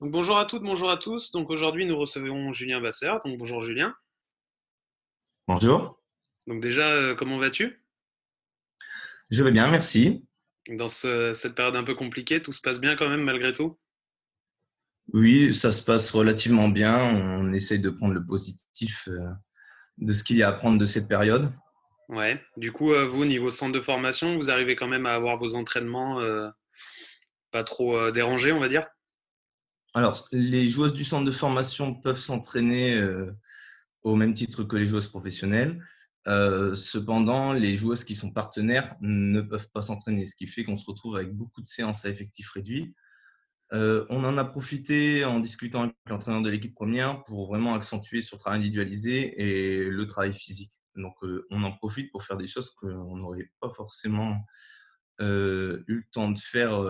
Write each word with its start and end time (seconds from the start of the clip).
Bonjour 0.00 0.38
à 0.38 0.46
toutes, 0.46 0.62
bonjour 0.62 0.90
à 0.90 0.96
tous. 0.96 1.32
Donc 1.32 1.50
aujourd'hui, 1.50 1.86
nous 1.86 1.98
recevons 1.98 2.52
Julien 2.52 2.80
Vasseur. 2.80 3.20
Donc 3.24 3.38
bonjour 3.38 3.62
Julien. 3.62 3.94
Bonjour. 5.46 6.00
Donc 6.46 6.62
déjà, 6.62 6.88
euh, 6.90 7.14
comment 7.14 7.38
vas-tu? 7.38 7.82
Je 9.30 9.44
vais 9.44 9.50
bien, 9.50 9.70
merci. 9.70 10.24
Dans 10.68 10.88
cette 10.88 11.54
période 11.54 11.76
un 11.76 11.84
peu 11.84 11.94
compliquée, 11.94 12.42
tout 12.42 12.52
se 12.52 12.60
passe 12.60 12.80
bien 12.80 12.96
quand 12.96 13.08
même 13.08 13.22
malgré 13.22 13.52
tout? 13.52 13.78
Oui, 15.14 15.54
ça 15.54 15.72
se 15.72 15.82
passe 15.82 16.10
relativement 16.10 16.68
bien. 16.68 16.98
On 16.98 17.52
essaye 17.52 17.80
de 17.80 17.90
prendre 17.90 18.12
le 18.12 18.24
positif 18.24 19.08
euh, 19.08 19.18
de 19.96 20.12
ce 20.12 20.22
qu'il 20.22 20.36
y 20.36 20.42
a 20.42 20.48
à 20.48 20.52
prendre 20.52 20.78
de 20.78 20.86
cette 20.86 21.08
période. 21.08 21.50
Ouais. 22.08 22.42
Du 22.56 22.72
coup, 22.72 22.92
euh, 22.92 23.06
vous, 23.06 23.24
niveau 23.24 23.50
centre 23.50 23.72
de 23.72 23.80
formation, 23.80 24.36
vous 24.36 24.50
arrivez 24.50 24.76
quand 24.76 24.88
même 24.88 25.06
à 25.06 25.14
avoir 25.14 25.38
vos 25.38 25.54
entraînements 25.54 26.20
pas 27.50 27.64
trop 27.64 28.10
dérangés, 28.10 28.52
on 28.52 28.60
va 28.60 28.68
dire? 28.68 28.86
Alors, 29.94 30.28
les 30.32 30.68
joueuses 30.68 30.92
du 30.92 31.04
centre 31.04 31.24
de 31.24 31.32
formation 31.32 31.94
peuvent 31.94 32.18
s'entraîner 32.18 32.96
euh, 32.96 33.32
au 34.02 34.16
même 34.16 34.32
titre 34.32 34.64
que 34.64 34.76
les 34.76 34.86
joueuses 34.86 35.08
professionnelles. 35.08 35.82
Euh, 36.26 36.74
cependant, 36.74 37.54
les 37.54 37.74
joueuses 37.74 38.04
qui 38.04 38.14
sont 38.14 38.30
partenaires 38.30 38.96
ne 39.00 39.40
peuvent 39.40 39.70
pas 39.70 39.80
s'entraîner, 39.80 40.26
ce 40.26 40.36
qui 40.36 40.46
fait 40.46 40.62
qu'on 40.62 40.76
se 40.76 40.84
retrouve 40.86 41.16
avec 41.16 41.34
beaucoup 41.34 41.62
de 41.62 41.66
séances 41.66 42.04
à 42.04 42.10
effectif 42.10 42.50
réduit. 42.50 42.94
Euh, 43.72 44.04
on 44.10 44.24
en 44.24 44.36
a 44.38 44.44
profité 44.44 45.24
en 45.24 45.40
discutant 45.40 45.84
avec 45.84 45.94
l'entraîneur 46.06 46.42
de 46.42 46.50
l'équipe 46.50 46.74
première 46.74 47.22
pour 47.24 47.48
vraiment 47.48 47.74
accentuer 47.74 48.20
sur 48.20 48.36
le 48.36 48.40
travail 48.40 48.58
individualisé 48.60 49.40
et 49.40 49.88
le 49.88 50.06
travail 50.06 50.34
physique. 50.34 50.72
Donc, 50.96 51.14
on 51.50 51.62
en 51.62 51.72
profite 51.72 52.10
pour 52.10 52.24
faire 52.24 52.36
des 52.36 52.46
choses 52.46 52.70
qu'on 52.70 53.16
n'aurait 53.16 53.50
pas 53.60 53.70
forcément 53.70 54.44
eu 55.20 55.84
le 55.86 56.04
temps 56.12 56.30
de 56.30 56.38
faire 56.38 56.80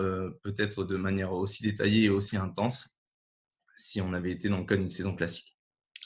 peut-être 0.43 0.83
de 0.83 0.97
manière 0.97 1.33
aussi 1.33 1.63
détaillée 1.63 2.05
et 2.05 2.09
aussi 2.09 2.37
intense 2.37 2.99
si 3.75 4.01
on 4.01 4.13
avait 4.13 4.31
été 4.31 4.49
dans 4.49 4.59
le 4.59 4.65
cas 4.65 4.75
d'une 4.75 4.89
saison 4.89 5.15
classique. 5.15 5.57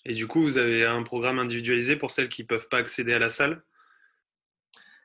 Et 0.05 0.13
du 0.13 0.27
coup, 0.27 0.41
vous 0.41 0.57
avez 0.57 0.85
un 0.85 1.03
programme 1.03 1.39
individualisé 1.39 1.95
pour 1.95 2.11
celles 2.11 2.29
qui 2.29 2.43
ne 2.43 2.47
peuvent 2.47 2.67
pas 2.67 2.77
accéder 2.77 3.13
à 3.13 3.19
la 3.19 3.29
salle? 3.29 3.63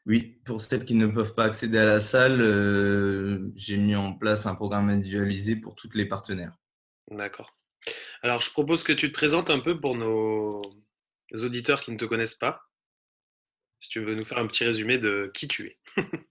Oui, 0.06 0.41
pour 0.44 0.60
celles 0.60 0.84
qui 0.84 0.94
ne 0.94 1.06
peuvent 1.06 1.34
pas 1.34 1.44
accéder 1.44 1.78
à 1.78 1.84
la 1.84 2.00
salle, 2.00 2.41
euh, 2.41 3.50
j'ai 3.55 3.77
mis 3.77 3.94
en 3.94 4.14
place 4.14 4.47
un 4.47 4.55
programme 4.55 4.88
individualisé 4.88 5.56
pour 5.56 5.75
toutes 5.75 5.94
les 5.94 6.06
partenaires. 6.06 6.56
D'accord. 7.10 7.56
Alors, 8.22 8.41
je 8.41 8.50
propose 8.50 8.82
que 8.82 8.92
tu 8.92 9.08
te 9.08 9.14
présentes 9.14 9.50
un 9.50 9.60
peu 9.60 9.80
pour 9.80 9.94
nos 9.97 10.62
auditeurs 11.32 11.80
qui 11.80 11.92
ne 11.92 11.97
te 11.97 12.05
connaissent 12.05 12.34
pas. 12.34 12.62
Si 13.78 13.91
tu 13.91 14.00
veux 14.00 14.14
nous 14.14 14.25
faire 14.25 14.38
un 14.38 14.47
petit 14.47 14.64
résumé 14.64 14.98
de 14.98 15.30
qui 15.32 15.47
tu 15.47 15.66
es. 15.66 15.78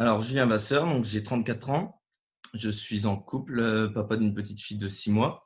Alors, 0.00 0.22
Julien 0.22 0.46
Vasseur, 0.46 0.86
donc 0.86 1.04
j'ai 1.04 1.22
34 1.22 1.68
ans. 1.68 2.00
Je 2.54 2.70
suis 2.70 3.04
en 3.04 3.18
couple, 3.18 3.60
euh, 3.60 3.86
papa 3.92 4.16
d'une 4.16 4.32
petite 4.32 4.58
fille 4.58 4.78
de 4.78 4.88
6 4.88 5.10
mois. 5.10 5.42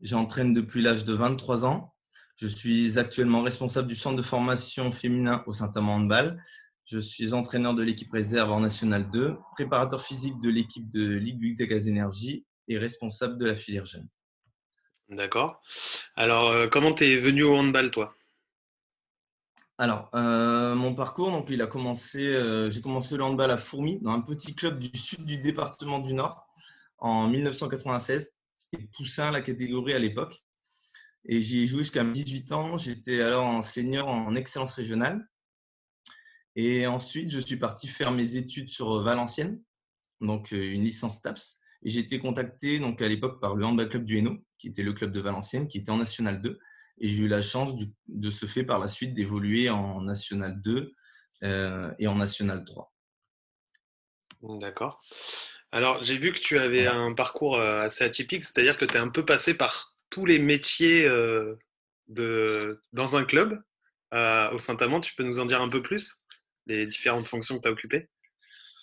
J'entraîne 0.00 0.54
depuis 0.54 0.82
l'âge 0.82 1.04
de 1.04 1.14
23 1.14 1.66
ans. 1.66 1.92
Je 2.36 2.46
suis 2.46 3.00
actuellement 3.00 3.42
responsable 3.42 3.88
du 3.88 3.96
centre 3.96 4.14
de 4.14 4.22
formation 4.22 4.92
féminin 4.92 5.42
au 5.48 5.52
Saint-Amand 5.52 5.96
Handball. 5.96 6.40
Je 6.84 7.00
suis 7.00 7.34
entraîneur 7.34 7.74
de 7.74 7.82
l'équipe 7.82 8.12
réserve 8.12 8.52
en 8.52 8.60
National 8.60 9.10
2, 9.10 9.36
préparateur 9.56 10.00
physique 10.00 10.38
de 10.38 10.48
l'équipe 10.48 10.88
de 10.88 11.14
Ligue 11.14 11.58
de 11.58 11.64
Gaz 11.64 11.88
Énergie 11.88 12.46
et 12.68 12.78
responsable 12.78 13.36
de 13.36 13.46
la 13.46 13.56
filière 13.56 13.84
jeune. 13.84 14.06
D'accord. 15.08 15.60
Alors, 16.14 16.50
euh, 16.50 16.68
comment 16.68 16.94
tu 16.94 17.04
es 17.04 17.18
venu 17.18 17.42
au 17.42 17.56
handball, 17.56 17.90
toi? 17.90 18.14
Alors, 19.80 20.10
euh, 20.14 20.74
mon 20.74 20.92
parcours, 20.92 21.30
donc, 21.30 21.50
il 21.50 21.62
a 21.62 21.68
commencé, 21.68 22.26
euh, 22.26 22.68
j'ai 22.68 22.82
commencé 22.82 23.16
le 23.16 23.22
handball 23.22 23.52
à 23.52 23.56
Fourmi, 23.56 24.00
dans 24.00 24.10
un 24.10 24.20
petit 24.20 24.56
club 24.56 24.80
du 24.80 24.96
sud 24.98 25.24
du 25.24 25.38
département 25.38 26.00
du 26.00 26.14
Nord, 26.14 26.48
en 26.98 27.28
1996. 27.28 28.36
C'était 28.56 28.84
Poussin, 28.92 29.30
la 29.30 29.40
catégorie 29.40 29.92
à 29.92 30.00
l'époque. 30.00 30.44
Et 31.26 31.40
j'y 31.40 31.62
ai 31.62 31.66
joué 31.68 31.80
jusqu'à 31.80 32.02
18 32.02 32.50
ans. 32.52 32.76
J'étais 32.76 33.22
alors 33.22 33.44
en 33.44 33.62
senior 33.62 34.08
en 34.08 34.34
excellence 34.34 34.74
régionale. 34.74 35.28
Et 36.56 36.88
ensuite, 36.88 37.30
je 37.30 37.38
suis 37.38 37.56
parti 37.56 37.86
faire 37.86 38.10
mes 38.10 38.34
études 38.34 38.68
sur 38.68 39.00
Valenciennes, 39.04 39.62
donc 40.20 40.52
euh, 40.52 40.72
une 40.72 40.82
licence 40.82 41.22
TAPS. 41.22 41.60
Et 41.84 41.90
j'ai 41.90 42.00
été 42.00 42.18
contacté 42.18 42.80
donc, 42.80 43.00
à 43.00 43.06
l'époque 43.06 43.40
par 43.40 43.54
le 43.54 43.64
Handball 43.64 43.88
Club 43.88 44.04
du 44.04 44.18
Hainaut, 44.18 44.38
qui 44.58 44.66
était 44.66 44.82
le 44.82 44.92
club 44.92 45.12
de 45.12 45.20
Valenciennes, 45.20 45.68
qui 45.68 45.78
était 45.78 45.92
en 45.92 45.98
National 45.98 46.42
2. 46.42 46.58
Et 47.00 47.08
j'ai 47.08 47.24
eu 47.24 47.28
la 47.28 47.42
chance 47.42 47.74
de 48.08 48.30
ce 48.30 48.46
fait 48.46 48.64
par 48.64 48.78
la 48.78 48.88
suite 48.88 49.14
d'évoluer 49.14 49.70
en 49.70 50.00
National 50.00 50.60
2 50.60 50.92
euh, 51.44 51.92
et 51.98 52.06
en 52.06 52.16
National 52.16 52.64
3. 52.64 52.92
D'accord. 54.42 55.00
Alors, 55.70 56.02
j'ai 56.02 56.16
vu 56.16 56.32
que 56.32 56.38
tu 56.38 56.58
avais 56.58 56.86
un 56.86 57.12
parcours 57.14 57.56
euh, 57.56 57.82
assez 57.82 58.04
atypique, 58.04 58.44
c'est-à-dire 58.44 58.76
que 58.78 58.84
tu 58.84 58.94
es 58.94 58.98
un 58.98 59.08
peu 59.08 59.24
passé 59.24 59.56
par 59.56 59.94
tous 60.10 60.26
les 60.26 60.38
métiers 60.38 61.04
euh, 61.06 61.54
de, 62.08 62.82
dans 62.92 63.16
un 63.16 63.24
club 63.24 63.62
au 64.12 64.58
Saint-Amand. 64.58 65.00
Tu 65.00 65.14
peux 65.14 65.22
nous 65.22 65.38
en 65.38 65.44
dire 65.44 65.60
un 65.60 65.68
peu 65.68 65.82
plus, 65.82 66.24
les 66.66 66.86
différentes 66.86 67.26
fonctions 67.26 67.56
que 67.58 67.62
tu 67.62 67.68
as 67.68 67.72
occupées? 67.72 68.08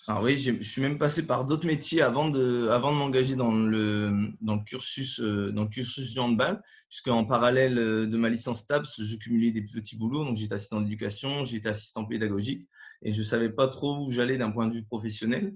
Alors 0.08 0.22
oui, 0.22 0.36
je 0.36 0.62
suis 0.62 0.80
même 0.80 0.98
passé 0.98 1.26
par 1.26 1.44
d'autres 1.44 1.66
métiers 1.66 2.00
avant 2.00 2.28
de, 2.28 2.68
avant 2.68 2.92
de 2.92 2.96
m'engager 2.96 3.34
dans 3.34 3.50
le, 3.50 4.30
dans, 4.40 4.54
le 4.54 4.62
cursus, 4.62 5.20
euh, 5.20 5.50
dans 5.50 5.64
le 5.64 5.68
cursus 5.68 6.12
du 6.12 6.20
handball, 6.20 6.62
puisqu'en 6.88 7.24
parallèle 7.24 7.76
euh, 7.76 8.06
de 8.06 8.16
ma 8.16 8.28
licence 8.28 8.68
TAPS, 8.68 9.02
je 9.02 9.16
cumulais 9.16 9.50
des 9.50 9.62
petits 9.62 9.96
boulots. 9.96 10.24
Donc 10.24 10.36
j'étais 10.36 10.54
assistant 10.54 10.80
d'éducation, 10.80 11.44
j'étais 11.44 11.70
assistant 11.70 12.04
pédagogique 12.04 12.68
et 13.02 13.12
je 13.12 13.20
savais 13.20 13.50
pas 13.50 13.66
trop 13.66 14.06
où 14.06 14.12
j'allais 14.12 14.38
d'un 14.38 14.52
point 14.52 14.68
de 14.68 14.74
vue 14.74 14.84
professionnel. 14.84 15.52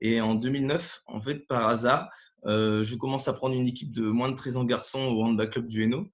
Et 0.00 0.20
en 0.20 0.36
2009, 0.36 1.02
en 1.06 1.20
fait, 1.20 1.46
par 1.48 1.66
hasard, 1.66 2.08
euh, 2.46 2.84
je 2.84 2.94
commence 2.94 3.26
à 3.26 3.32
prendre 3.32 3.56
une 3.56 3.66
équipe 3.66 3.90
de 3.90 4.02
moins 4.02 4.30
de 4.30 4.36
13 4.36 4.58
ans 4.58 4.64
garçons 4.64 5.00
au 5.00 5.24
handball 5.24 5.50
club 5.50 5.66
du 5.66 5.82
Hainaut. 5.82 6.06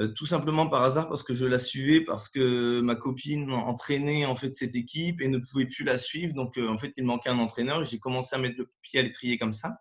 Euh, 0.00 0.06
tout 0.08 0.26
simplement 0.26 0.68
par 0.68 0.84
hasard 0.84 1.08
parce 1.08 1.24
que 1.24 1.34
je 1.34 1.44
la 1.44 1.58
suivais, 1.58 2.00
parce 2.00 2.28
que 2.28 2.80
ma 2.80 2.94
copine 2.94 3.50
entraînait 3.50 4.26
en 4.26 4.36
fait 4.36 4.54
cette 4.54 4.76
équipe 4.76 5.20
et 5.20 5.26
ne 5.26 5.38
pouvait 5.38 5.66
plus 5.66 5.84
la 5.84 5.98
suivre. 5.98 6.34
Donc 6.34 6.56
euh, 6.56 6.68
en 6.68 6.78
fait, 6.78 6.92
il 6.96 7.04
manquait 7.04 7.30
un 7.30 7.38
entraîneur. 7.38 7.82
J'ai 7.82 7.98
commencé 7.98 8.36
à 8.36 8.38
mettre 8.38 8.58
le 8.60 8.70
pied 8.82 9.00
à 9.00 9.02
l'étrier 9.02 9.38
comme 9.38 9.52
ça. 9.52 9.80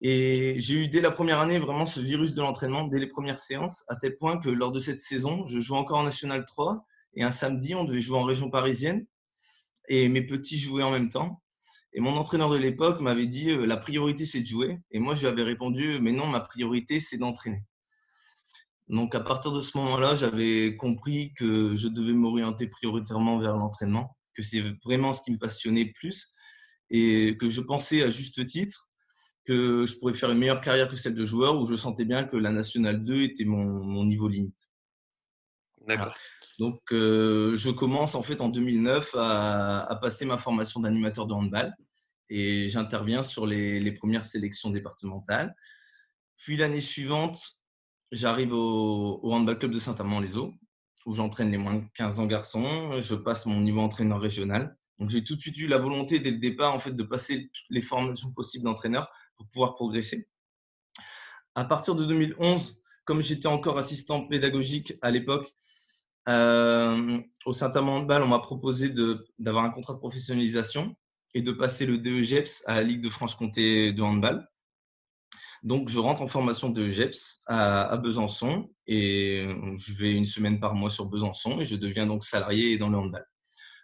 Et 0.00 0.54
j'ai 0.58 0.84
eu 0.84 0.88
dès 0.88 1.00
la 1.00 1.10
première 1.10 1.40
année 1.40 1.58
vraiment 1.58 1.84
ce 1.84 2.00
virus 2.00 2.34
de 2.34 2.40
l'entraînement, 2.40 2.84
dès 2.84 3.00
les 3.00 3.08
premières 3.08 3.36
séances, 3.36 3.84
à 3.88 3.96
tel 3.96 4.16
point 4.16 4.38
que 4.38 4.48
lors 4.48 4.72
de 4.72 4.80
cette 4.80 5.00
saison, 5.00 5.46
je 5.46 5.60
jouais 5.60 5.78
encore 5.78 5.98
en 5.98 6.04
National 6.04 6.44
3 6.46 6.86
et 7.14 7.24
un 7.24 7.32
samedi, 7.32 7.74
on 7.74 7.84
devait 7.84 8.00
jouer 8.00 8.18
en 8.18 8.22
région 8.22 8.48
parisienne 8.48 9.06
et 9.88 10.08
mes 10.08 10.22
petits 10.22 10.58
jouaient 10.58 10.84
en 10.84 10.92
même 10.92 11.08
temps. 11.08 11.42
Et 11.92 12.00
mon 12.00 12.16
entraîneur 12.16 12.48
de 12.50 12.56
l'époque 12.56 13.00
m'avait 13.00 13.26
dit 13.26 13.50
euh, 13.50 13.66
la 13.66 13.76
priorité 13.76 14.24
c'est 14.24 14.40
de 14.40 14.46
jouer. 14.46 14.78
Et 14.90 15.00
moi 15.00 15.14
je 15.14 15.22
lui 15.22 15.28
avais 15.28 15.42
répondu 15.42 15.98
mais 16.00 16.12
non, 16.12 16.26
ma 16.28 16.40
priorité 16.40 17.00
c'est 17.00 17.18
d'entraîner. 17.18 17.62
Donc 18.88 19.14
à 19.14 19.20
partir 19.20 19.52
de 19.52 19.60
ce 19.60 19.76
moment-là, 19.78 20.14
j'avais 20.14 20.76
compris 20.76 21.32
que 21.34 21.76
je 21.76 21.88
devais 21.88 22.14
m'orienter 22.14 22.68
prioritairement 22.68 23.38
vers 23.38 23.56
l'entraînement, 23.56 24.16
que 24.34 24.42
c'est 24.42 24.62
vraiment 24.84 25.12
ce 25.12 25.22
qui 25.22 25.32
me 25.32 25.38
passionnait 25.38 25.92
plus 25.92 26.34
et 26.90 27.36
que 27.38 27.50
je 27.50 27.60
pensais 27.60 28.02
à 28.02 28.08
juste 28.08 28.46
titre 28.46 28.88
que 29.44 29.86
je 29.86 29.98
pourrais 29.98 30.14
faire 30.14 30.30
une 30.30 30.38
meilleure 30.38 30.60
carrière 30.60 30.88
que 30.88 30.96
celle 30.96 31.14
de 31.14 31.24
joueur 31.24 31.60
où 31.60 31.66
je 31.66 31.74
sentais 31.74 32.04
bien 32.04 32.24
que 32.24 32.36
la 32.36 32.50
Nationale 32.50 33.04
2 33.04 33.22
était 33.22 33.44
mon, 33.44 34.04
niveau 34.04 34.28
limite. 34.28 34.68
D'accord. 35.86 36.14
Donc 36.58 36.80
euh, 36.92 37.56
je 37.56 37.70
commence 37.70 38.14
en 38.14 38.22
fait 38.22 38.40
en 38.40 38.48
2009 38.48 39.14
à, 39.18 39.98
passer 40.02 40.24
ma 40.26 40.38
formation 40.38 40.80
d'animateur 40.80 41.26
de 41.26 41.34
handball 41.34 41.74
et 42.30 42.68
j'interviens 42.68 43.22
sur 43.22 43.46
les, 43.46 43.80
les 43.80 43.92
premières 43.92 44.26
sélections 44.26 44.70
départementales. 44.70 45.54
Puis 46.36 46.56
l'année 46.56 46.80
suivante, 46.80 47.57
J'arrive 48.10 48.52
au, 48.52 49.20
Handball 49.22 49.58
Club 49.58 49.72
de 49.72 49.78
Saint-Amand-les-Eaux, 49.78 50.54
où 51.06 51.14
j'entraîne 51.14 51.50
les 51.50 51.58
moins 51.58 51.74
de 51.74 51.84
15 51.94 52.20
ans 52.20 52.26
garçons. 52.26 53.00
Je 53.00 53.14
passe 53.14 53.46
mon 53.46 53.60
niveau 53.60 53.80
entraîneur 53.80 54.20
régional. 54.20 54.76
Donc, 54.98 55.10
j'ai 55.10 55.22
tout 55.22 55.36
de 55.36 55.40
suite 55.40 55.58
eu 55.58 55.68
la 55.68 55.78
volonté, 55.78 56.18
dès 56.18 56.30
le 56.30 56.38
départ, 56.38 56.74
en 56.74 56.78
fait, 56.78 56.92
de 56.92 57.02
passer 57.02 57.50
toutes 57.52 57.70
les 57.70 57.82
formations 57.82 58.32
possibles 58.32 58.64
d'entraîneur 58.64 59.08
pour 59.36 59.46
pouvoir 59.48 59.74
progresser. 59.74 60.28
À 61.54 61.64
partir 61.64 61.94
de 61.94 62.04
2011, 62.04 62.82
comme 63.04 63.22
j'étais 63.22 63.46
encore 63.46 63.78
assistant 63.78 64.26
pédagogique 64.26 64.94
à 65.02 65.10
l'époque, 65.10 65.54
euh, 66.28 67.20
au 67.46 67.52
Saint-Amand 67.52 67.96
Handball, 67.96 68.22
on 68.22 68.28
m'a 68.28 68.38
proposé 68.38 68.92
d'avoir 69.38 69.64
un 69.64 69.70
contrat 69.70 69.94
de 69.94 69.98
professionnalisation 69.98 70.94
et 71.34 71.40
de 71.40 71.52
passer 71.52 71.86
le 71.86 71.98
DEGEPS 71.98 72.64
à 72.66 72.76
la 72.76 72.82
Ligue 72.82 73.00
de 73.00 73.08
Franche-Comté 73.08 73.92
de 73.92 74.02
handball. 74.02 74.46
Donc, 75.62 75.88
je 75.88 75.98
rentre 75.98 76.22
en 76.22 76.26
formation 76.26 76.70
de 76.70 76.88
GEPS 76.88 77.42
à, 77.46 77.96
Besançon 77.96 78.70
et 78.86 79.48
je 79.76 79.92
vais 79.94 80.14
une 80.14 80.26
semaine 80.26 80.60
par 80.60 80.74
mois 80.74 80.90
sur 80.90 81.06
Besançon 81.06 81.60
et 81.60 81.64
je 81.64 81.76
deviens 81.76 82.06
donc 82.06 82.24
salarié 82.24 82.78
dans 82.78 82.88
le 82.88 82.98
handball. 82.98 83.26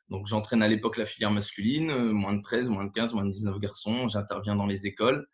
Donc, 0.09 0.27
j'entraîne 0.27 0.63
à 0.63 0.69
l'époque 0.69 0.99
la 0.99 1.07
filière 1.07 1.31
masculine, 1.31 1.93
moins 2.13 2.35
de 2.35 2.41
13, 2.41 2.69
moins 2.69 2.85
de 2.85 2.93
15, 2.93 3.15
moins 3.15 3.25
de 3.25 3.33
19 3.33 3.59
garçons. 3.59 4.09
J'interviens 4.09 4.55
dans 4.57 4.67
les 4.67 4.87
écoles 4.87 5.27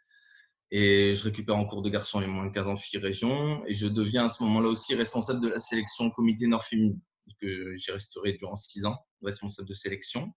et 0.70 1.14
je 1.14 1.24
récupère 1.24 1.56
en 1.56 1.64
cours 1.66 1.82
de 1.82 1.90
garçons 1.90 2.20
les 2.20 2.26
moins 2.26 2.46
de 2.46 2.52
15 2.52 2.68
ans 2.68 2.76
filles 2.76 3.00
région 3.00 3.62
et 3.66 3.74
je 3.74 3.86
deviens 3.86 4.26
à 4.26 4.28
ce 4.28 4.42
moment-là 4.44 4.68
aussi 4.68 4.94
responsable 4.94 5.40
de 5.40 5.48
la 5.48 5.58
sélection 5.58 6.10
comité 6.10 6.46
nord 6.46 6.64
féminine 6.64 7.00
que 7.40 7.74
j'ai 7.74 7.92
restauré 7.92 8.34
durant 8.34 8.56
6 8.56 8.84
ans, 8.86 8.98
responsable 9.22 9.68
de 9.68 9.74
sélection. 9.74 10.32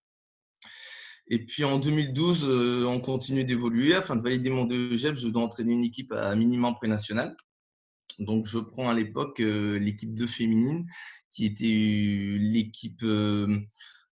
Et 1.28 1.46
puis 1.46 1.64
en 1.64 1.80
2012, 1.80 2.46
euh, 2.46 2.86
on 2.86 3.00
continue 3.00 3.46
d'évoluer. 3.46 3.96
Afin 3.96 4.16
de 4.16 4.22
valider 4.22 4.50
mon 4.50 4.66
DEGEP, 4.66 5.16
je 5.16 5.30
dois 5.30 5.44
entraîner 5.44 5.74
une 5.74 5.84
équipe 5.84 6.12
à 6.12 6.36
minimum 6.36 6.76
pré-national. 6.76 7.36
Donc 8.20 8.46
je 8.46 8.60
prends 8.60 8.90
à 8.90 8.94
l'époque 8.94 9.40
euh, 9.40 9.80
l'équipe 9.80 10.14
2 10.14 10.28
féminine, 10.28 10.86
qui 11.32 11.46
était 11.46 12.38
l'équipe. 12.40 13.04
Euh, 13.04 13.60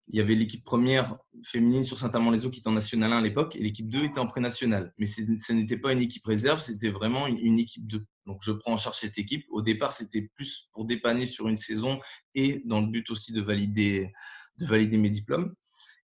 il 0.08 0.18
y 0.18 0.20
avait 0.20 0.36
l'équipe 0.36 0.64
première 0.66 1.18
féminine 1.42 1.86
sur 1.86 1.98
Saint-Amand-les-Eaux 1.98 2.50
qui 2.50 2.60
était 2.60 2.68
en 2.68 2.74
National 2.74 3.14
1 3.14 3.18
à 3.20 3.22
l'époque, 3.22 3.56
et 3.56 3.60
l'équipe 3.60 3.88
2 3.88 4.06
était 4.06 4.20
en 4.20 4.28
pré-national. 4.28 4.94
Mais 4.98 5.06
ce 5.06 5.54
n'était 5.54 5.78
pas 5.78 5.94
une 5.94 6.00
équipe 6.00 6.26
réserve, 6.26 6.60
c'était 6.60 6.90
vraiment 6.90 7.28
une, 7.28 7.60
équipe 7.60 7.88
2. 7.88 8.04
Donc 8.26 8.40
je 8.42 8.52
prends 8.52 8.74
en 8.74 8.78
charge 8.78 8.98
cette 8.98 9.18
équipe. 9.18 9.46
Au 9.50 9.62
départ, 9.62 9.94
c'était 9.94 10.30
plus 10.36 10.70
pour 10.74 10.84
dépanner 10.84 11.26
sur 11.28 11.48
une 11.48 11.56
saison 11.56 11.98
et 12.36 12.62
dans 12.66 12.82
le 12.82 12.88
but 12.88 13.10
aussi 13.10 13.32
de 13.32 13.42
valider, 13.42 14.12
de 14.58 14.66
valider 14.66 14.98
mes 14.98 15.10
diplômes. 15.10 15.54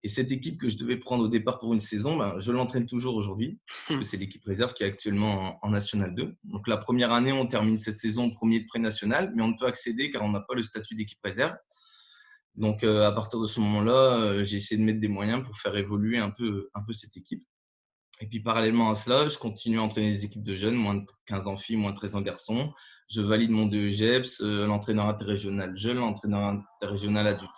Et 0.02 0.08
cette 0.08 0.30
équipe 0.30 0.60
que 0.60 0.68
je 0.68 0.76
devais 0.76 0.96
prendre 0.96 1.24
au 1.24 1.28
départ 1.28 1.58
pour 1.58 1.72
une 1.72 1.80
saison, 1.80 2.16
ben, 2.16 2.38
je 2.38 2.52
l'entraîne 2.52 2.86
toujours 2.86 3.16
aujourd'hui, 3.16 3.58
parce 3.88 4.00
que 4.00 4.04
c'est 4.04 4.16
l'équipe 4.16 4.44
réserve 4.44 4.72
qui 4.74 4.84
est 4.84 4.86
actuellement 4.86 5.58
en, 5.62 5.70
National 5.70 6.14
2. 6.14 6.36
Donc 6.44 6.68
la 6.68 6.76
première 6.76 7.12
année, 7.12 7.32
on 7.32 7.46
termine 7.46 7.78
cette 7.78 7.96
saison 7.96 8.30
premier 8.30 8.60
de 8.60 8.66
pré-national, 8.66 9.32
mais 9.34 9.42
on 9.42 9.48
ne 9.48 9.56
peut 9.58 9.66
accéder 9.66 10.10
car 10.10 10.22
on 10.22 10.30
n'a 10.30 10.40
pas 10.40 10.54
le 10.54 10.62
statut 10.62 10.94
d'équipe 10.94 11.18
réserve. 11.24 11.56
Donc 12.54 12.84
euh, 12.84 13.06
à 13.06 13.12
partir 13.12 13.40
de 13.40 13.46
ce 13.46 13.60
moment-là, 13.60 13.92
euh, 13.92 14.44
j'ai 14.44 14.56
essayé 14.56 14.80
de 14.80 14.84
mettre 14.84 15.00
des 15.00 15.08
moyens 15.08 15.42
pour 15.44 15.56
faire 15.56 15.76
évoluer 15.76 16.18
un 16.18 16.30
peu, 16.30 16.70
un 16.74 16.82
peu 16.82 16.92
cette 16.92 17.16
équipe. 17.16 17.44
Et 18.20 18.26
puis 18.26 18.40
parallèlement 18.40 18.90
à 18.90 18.94
cela, 18.94 19.28
je 19.28 19.36
continue 19.38 19.78
à 19.78 19.82
entraîner 19.82 20.10
des 20.10 20.24
équipes 20.24 20.42
de 20.42 20.54
jeunes, 20.54 20.74
moins 20.74 20.94
de 20.94 21.04
15 21.26 21.48
ans 21.48 21.56
filles, 21.56 21.76
moins 21.76 21.90
de 21.90 21.96
13 21.96 22.16
ans 22.16 22.22
garçons. 22.22 22.72
Je 23.08 23.20
valide 23.20 23.50
mon 23.50 23.66
DEGEPS, 23.66 24.40
euh, 24.40 24.66
l'entraîneur 24.66 25.06
interrégional 25.06 25.76
jeune, 25.76 25.98
l'entraîneur 25.98 26.62
interrégional 26.80 27.28
adulte. 27.28 27.50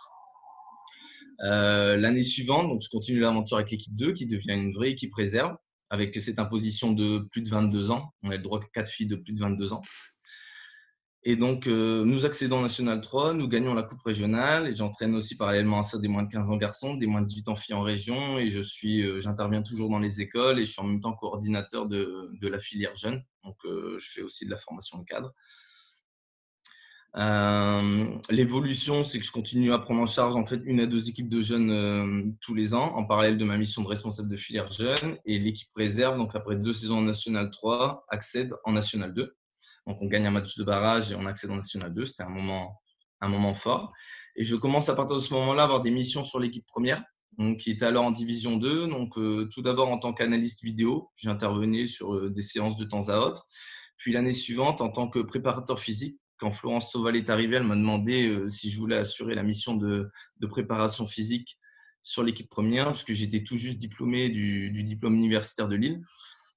Euh, 1.40 1.96
l'année 1.96 2.22
suivante, 2.22 2.68
donc 2.68 2.80
je 2.82 2.88
continue 2.88 3.20
l'aventure 3.20 3.58
avec 3.58 3.70
l'équipe 3.70 3.94
2 3.94 4.12
qui 4.12 4.26
devient 4.26 4.54
une 4.54 4.72
vraie 4.72 4.90
équipe 4.90 5.14
réserve 5.14 5.56
avec 5.90 6.14
cette 6.16 6.38
imposition 6.38 6.92
de 6.92 7.20
plus 7.30 7.42
de 7.42 7.48
22 7.48 7.90
ans. 7.90 8.12
On 8.24 8.30
a 8.30 8.36
le 8.36 8.42
droit 8.42 8.60
que 8.60 8.66
4 8.72 8.90
filles 8.90 9.06
de 9.06 9.16
plus 9.16 9.32
de 9.32 9.40
22 9.40 9.72
ans. 9.72 9.82
Et 11.24 11.36
donc, 11.36 11.66
euh, 11.66 12.04
nous 12.04 12.26
accédons 12.26 12.58
en 12.58 12.62
National 12.62 13.00
3, 13.00 13.34
nous 13.34 13.48
gagnons 13.48 13.74
la 13.74 13.82
Coupe 13.82 14.02
régionale 14.02 14.68
et 14.68 14.76
j'entraîne 14.76 15.14
aussi 15.16 15.36
parallèlement 15.36 15.80
à 15.80 15.82
ça 15.82 15.98
des 15.98 16.08
moins 16.08 16.22
de 16.22 16.28
15 16.28 16.50
ans 16.50 16.56
garçons, 16.56 16.94
des 16.94 17.06
moins 17.06 17.20
de 17.20 17.26
18 17.26 17.48
ans 17.48 17.54
filles 17.56 17.74
en 17.74 17.82
région 17.82 18.38
et 18.38 18.48
je 18.48 18.60
suis, 18.60 19.02
euh, 19.02 19.20
j'interviens 19.20 19.62
toujours 19.62 19.90
dans 19.90 19.98
les 19.98 20.20
écoles 20.20 20.60
et 20.60 20.64
je 20.64 20.70
suis 20.70 20.80
en 20.80 20.84
même 20.84 21.00
temps 21.00 21.12
coordinateur 21.12 21.86
de, 21.86 22.30
de 22.40 22.48
la 22.48 22.58
filière 22.58 22.94
jeune. 22.94 23.22
Donc, 23.44 23.56
je 23.64 24.10
fais 24.12 24.22
aussi 24.22 24.44
de 24.44 24.50
la 24.50 24.58
formation 24.58 24.98
de 24.98 25.04
cadre. 25.04 25.32
Euh, 27.16 28.06
l'évolution, 28.30 29.02
c'est 29.02 29.18
que 29.18 29.24
je 29.24 29.32
continue 29.32 29.72
à 29.72 29.78
prendre 29.78 30.00
en 30.00 30.06
charge 30.06 30.36
en 30.36 30.44
fait 30.44 30.60
une 30.64 30.80
à 30.80 30.86
deux 30.86 31.08
équipes 31.08 31.28
de 31.28 31.40
jeunes 31.40 31.70
euh, 31.70 32.30
tous 32.40 32.54
les 32.54 32.74
ans, 32.74 32.94
en 32.94 33.04
parallèle 33.04 33.38
de 33.38 33.44
ma 33.44 33.56
mission 33.56 33.82
de 33.82 33.88
responsable 33.88 34.28
de 34.28 34.36
filière 34.36 34.70
jeune. 34.70 35.16
Et 35.24 35.38
l'équipe 35.38 35.70
réserve, 35.74 36.18
donc 36.18 36.34
après 36.34 36.56
deux 36.56 36.72
saisons 36.72 36.98
en 36.98 37.02
National 37.02 37.50
3, 37.50 38.04
accède 38.08 38.54
en 38.64 38.72
National 38.72 39.14
2. 39.14 39.34
Donc 39.86 39.98
on 40.00 40.06
gagne 40.06 40.26
un 40.26 40.30
match 40.30 40.56
de 40.56 40.64
barrage 40.64 41.10
et 41.10 41.14
on 41.14 41.26
accède 41.26 41.50
en 41.50 41.56
National 41.56 41.92
2. 41.92 42.04
C'était 42.04 42.24
un 42.24 42.28
moment, 42.28 42.80
un 43.20 43.28
moment 43.28 43.54
fort. 43.54 43.92
Et 44.36 44.44
je 44.44 44.54
commence 44.54 44.88
à 44.88 44.94
partir 44.94 45.16
de 45.16 45.20
ce 45.20 45.32
moment-là 45.34 45.62
à 45.62 45.64
avoir 45.64 45.80
des 45.80 45.90
missions 45.90 46.24
sur 46.24 46.38
l'équipe 46.38 46.66
première, 46.66 47.02
donc, 47.38 47.58
qui 47.58 47.70
était 47.70 47.86
alors 47.86 48.04
en 48.04 48.10
Division 48.10 48.56
2. 48.58 48.86
Donc 48.86 49.16
euh, 49.16 49.48
tout 49.52 49.62
d'abord 49.62 49.88
en 49.88 49.98
tant 49.98 50.12
qu'analyste 50.12 50.62
vidéo, 50.62 51.10
j'intervenais 51.16 51.86
sur 51.86 52.30
des 52.30 52.42
séances 52.42 52.76
de 52.76 52.84
temps 52.84 53.08
à 53.08 53.16
autre. 53.16 53.46
Puis 53.96 54.12
l'année 54.12 54.32
suivante, 54.32 54.80
en 54.80 54.90
tant 54.90 55.08
que 55.08 55.18
préparateur 55.18 55.80
physique, 55.80 56.20
quand 56.38 56.50
Florence 56.50 56.92
Sauval 56.92 57.16
est 57.16 57.30
arrivée, 57.30 57.56
elle 57.56 57.64
m'a 57.64 57.76
demandé 57.76 58.28
euh, 58.28 58.48
si 58.48 58.70
je 58.70 58.78
voulais 58.78 58.96
assurer 58.96 59.34
la 59.34 59.42
mission 59.42 59.76
de, 59.76 60.10
préparation 60.48 61.06
physique 61.06 61.58
sur 62.02 62.22
l'équipe 62.22 62.48
première, 62.48 62.86
parce 62.86 63.04
que 63.04 63.12
j'étais 63.12 63.42
tout 63.42 63.56
juste 63.56 63.76
diplômé 63.76 64.28
du, 64.28 64.70
diplôme 64.82 65.14
universitaire 65.14 65.68
de 65.68 65.76
Lille 65.76 66.00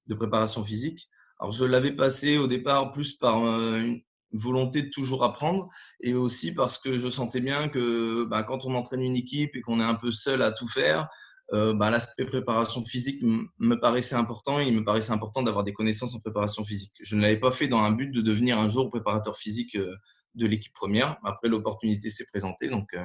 de 0.08 0.16
préparation 0.16 0.64
physique. 0.64 1.10
Alors, 1.40 1.52
je 1.52 1.66
l'avais 1.66 1.92
passé 1.92 2.38
au 2.38 2.48
départ 2.48 2.92
plus 2.92 3.14
par 3.14 3.44
euh, 3.44 3.80
une 3.80 4.02
volonté 4.32 4.84
de 4.84 4.90
toujours 4.90 5.24
apprendre 5.24 5.70
et 6.00 6.14
aussi 6.14 6.54
parce 6.54 6.78
que 6.78 6.98
je 6.98 7.10
sentais 7.10 7.42
bien 7.42 7.68
que 7.68 8.26
bah, 8.26 8.44
quand 8.44 8.66
on 8.66 8.76
entraîne 8.76 9.02
une 9.02 9.16
équipe 9.16 9.56
et 9.56 9.62
qu'on 9.62 9.82
est 9.82 9.86
un 9.86 9.96
peu 9.96 10.12
seul 10.12 10.42
à 10.42 10.52
tout 10.52 10.68
faire, 10.68 11.08
euh, 11.54 11.74
bah, 11.74 11.90
l'aspect 11.90 12.26
préparation 12.26 12.84
physique 12.86 13.22
me 13.24 13.76
paraissait 13.76 14.16
important 14.16 14.60
et 14.60 14.68
il 14.68 14.74
me 14.74 14.86
paraissait 14.86 15.12
important 15.12 15.44
d'avoir 15.44 15.66
des 15.66 15.74
connaissances 15.74 16.16
en 16.16 16.20
préparation 16.20 16.64
physique. 16.64 16.94
Je 17.02 17.16
ne 17.18 17.22
l'avais 17.22 17.40
pas 17.40 17.52
fait 17.52 17.68
dans 17.68 17.80
un 17.80 17.92
but 17.92 18.10
de 18.10 18.22
devenir 18.22 18.58
un 18.58 18.70
jour 18.70 18.90
préparateur 18.90 19.36
physique 19.36 19.76
euh, 19.76 19.94
de 20.36 20.46
l'équipe 20.46 20.74
première. 20.74 21.18
Après, 21.26 21.50
l'opportunité 21.50 22.10
s'est 22.10 22.26
présentée, 22.32 22.70
donc 22.70 22.94
euh, 22.94 23.04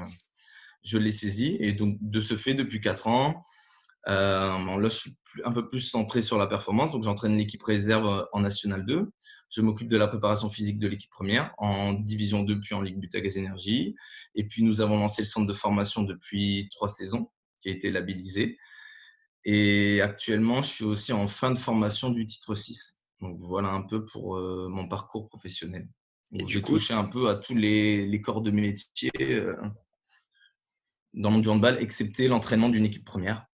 je 0.84 0.96
l'ai 0.96 1.10
saisi. 1.10 1.56
Et 1.58 1.72
donc, 1.72 1.98
de 2.00 2.20
ce 2.20 2.36
fait, 2.36 2.54
depuis 2.54 2.80
4 2.80 3.08
ans, 3.08 3.42
là, 4.06 4.78
je 4.80 4.88
suis 4.88 5.12
un 5.44 5.50
peu 5.50 5.68
plus 5.68 5.80
centré 5.80 6.22
sur 6.22 6.38
la 6.38 6.46
performance. 6.46 6.92
Donc, 6.92 7.02
j'entraîne 7.02 7.36
l'équipe 7.36 7.62
réserve 7.64 8.28
en 8.32 8.38
National 8.38 8.86
2. 8.86 9.10
Je 9.50 9.60
m'occupe 9.60 9.88
de 9.88 9.96
la 9.96 10.06
préparation 10.06 10.48
physique 10.48 10.78
de 10.78 10.86
l'équipe 10.86 11.10
première 11.10 11.52
en 11.58 11.94
Division 11.94 12.44
2, 12.44 12.60
puis 12.60 12.76
en 12.76 12.80
Ligue 12.80 13.00
Butagaz 13.00 13.36
Énergie. 13.36 13.96
Et 14.36 14.46
puis, 14.46 14.62
nous 14.62 14.80
avons 14.80 14.98
lancé 14.98 15.22
le 15.22 15.26
centre 15.26 15.48
de 15.48 15.52
formation 15.52 16.04
depuis 16.04 16.68
trois 16.70 16.88
saisons 16.88 17.28
qui 17.66 17.72
a 17.72 17.74
été 17.74 17.90
labellisé. 17.90 18.58
Et 19.44 20.00
actuellement, 20.00 20.62
je 20.62 20.68
suis 20.68 20.84
aussi 20.84 21.12
en 21.12 21.26
fin 21.26 21.50
de 21.50 21.58
formation 21.58 22.10
du 22.10 22.26
titre 22.26 22.54
6. 22.54 23.02
Donc 23.20 23.38
voilà 23.40 23.70
un 23.70 23.82
peu 23.82 24.04
pour 24.04 24.36
euh, 24.36 24.68
mon 24.68 24.86
parcours 24.88 25.28
professionnel. 25.28 25.88
J'ai 26.46 26.62
touché 26.62 26.92
un 26.92 27.04
peu 27.04 27.28
à 27.28 27.36
tous 27.36 27.54
les, 27.54 28.20
corps 28.22 28.42
de 28.42 28.50
métier 28.50 29.10
euh, 29.20 29.54
dans 31.14 31.30
mon 31.30 31.46
handball, 31.48 31.78
excepté 31.80 32.28
l'entraînement 32.28 32.68
d'une 32.68 32.84
équipe 32.84 33.04
première. 33.04 33.46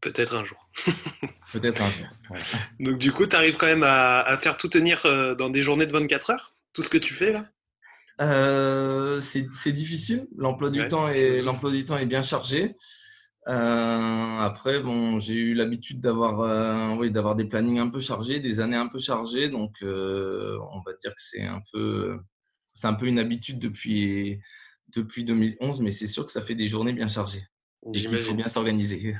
Peut-être 0.00 0.34
un 0.36 0.44
jour. 0.44 0.68
Peut-être 1.52 1.82
un 1.82 1.90
jour. 1.90 2.08
Donc 2.80 2.98
du 2.98 3.12
coup, 3.12 3.26
tu 3.26 3.36
arrives 3.36 3.56
quand 3.56 3.66
même 3.66 3.82
à, 3.82 4.20
à, 4.20 4.36
faire 4.36 4.56
tout 4.56 4.68
tenir 4.68 5.04
euh, 5.06 5.34
dans 5.34 5.48
des 5.50 5.62
journées 5.62 5.86
de 5.86 5.92
24 5.92 6.30
heures 6.30 6.54
Tout 6.72 6.82
ce 6.82 6.90
que 6.90 6.98
tu 6.98 7.14
fais 7.14 7.32
là? 7.32 7.46
Euh, 8.20 9.20
c'est 9.20 9.72
difficile. 9.72 10.26
L'emploi 10.36 10.70
du, 10.70 10.86
temps 10.88 11.08
est, 11.08 11.42
du 11.42 11.84
temps 11.84 11.98
est 11.98 12.06
bien 12.06 12.22
chargé. 12.22 12.76
Euh, 13.46 14.38
après, 14.38 14.80
bon, 14.80 15.18
j'ai 15.18 15.34
eu 15.34 15.54
l'habitude 15.54 16.00
d'avoir 16.00 16.40
euh, 16.40 16.94
oui, 16.96 17.10
d'avoir 17.10 17.34
des 17.34 17.44
plannings 17.44 17.78
un 17.78 17.88
peu 17.88 18.00
chargés, 18.00 18.38
des 18.38 18.60
années 18.60 18.76
un 18.76 18.86
peu 18.86 18.98
chargées. 18.98 19.50
Donc, 19.50 19.76
on 19.82 20.82
va 20.86 20.92
dire 21.00 21.10
que 21.10 21.20
c'est 21.20 21.42
un, 21.42 21.60
peu, 21.72 22.18
un 22.82 22.94
peu 22.94 23.06
une 23.06 23.18
habitude 23.18 23.58
depuis, 23.58 24.40
depuis 24.94 25.24
2011, 25.24 25.80
mais 25.82 25.90
c'est 25.90 26.06
sûr 26.06 26.24
que 26.24 26.32
ça 26.32 26.40
fait 26.40 26.54
des 26.54 26.68
journées 26.68 26.92
bien 26.92 27.08
chargées 27.08 27.46
et 27.92 28.04
qu'il 28.04 28.18
faut 28.18 28.34
bien 28.34 28.48
s'organiser. 28.48 29.14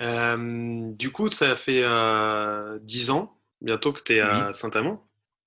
du 0.00 1.10
coup, 1.12 1.30
ça 1.30 1.56
fait 1.56 1.84
10 2.80 3.10
ans 3.10 3.38
bientôt 3.60 3.92
que 3.92 4.02
tu 4.02 4.14
es 4.14 4.20
à 4.20 4.52
Saint-Amand? 4.52 5.04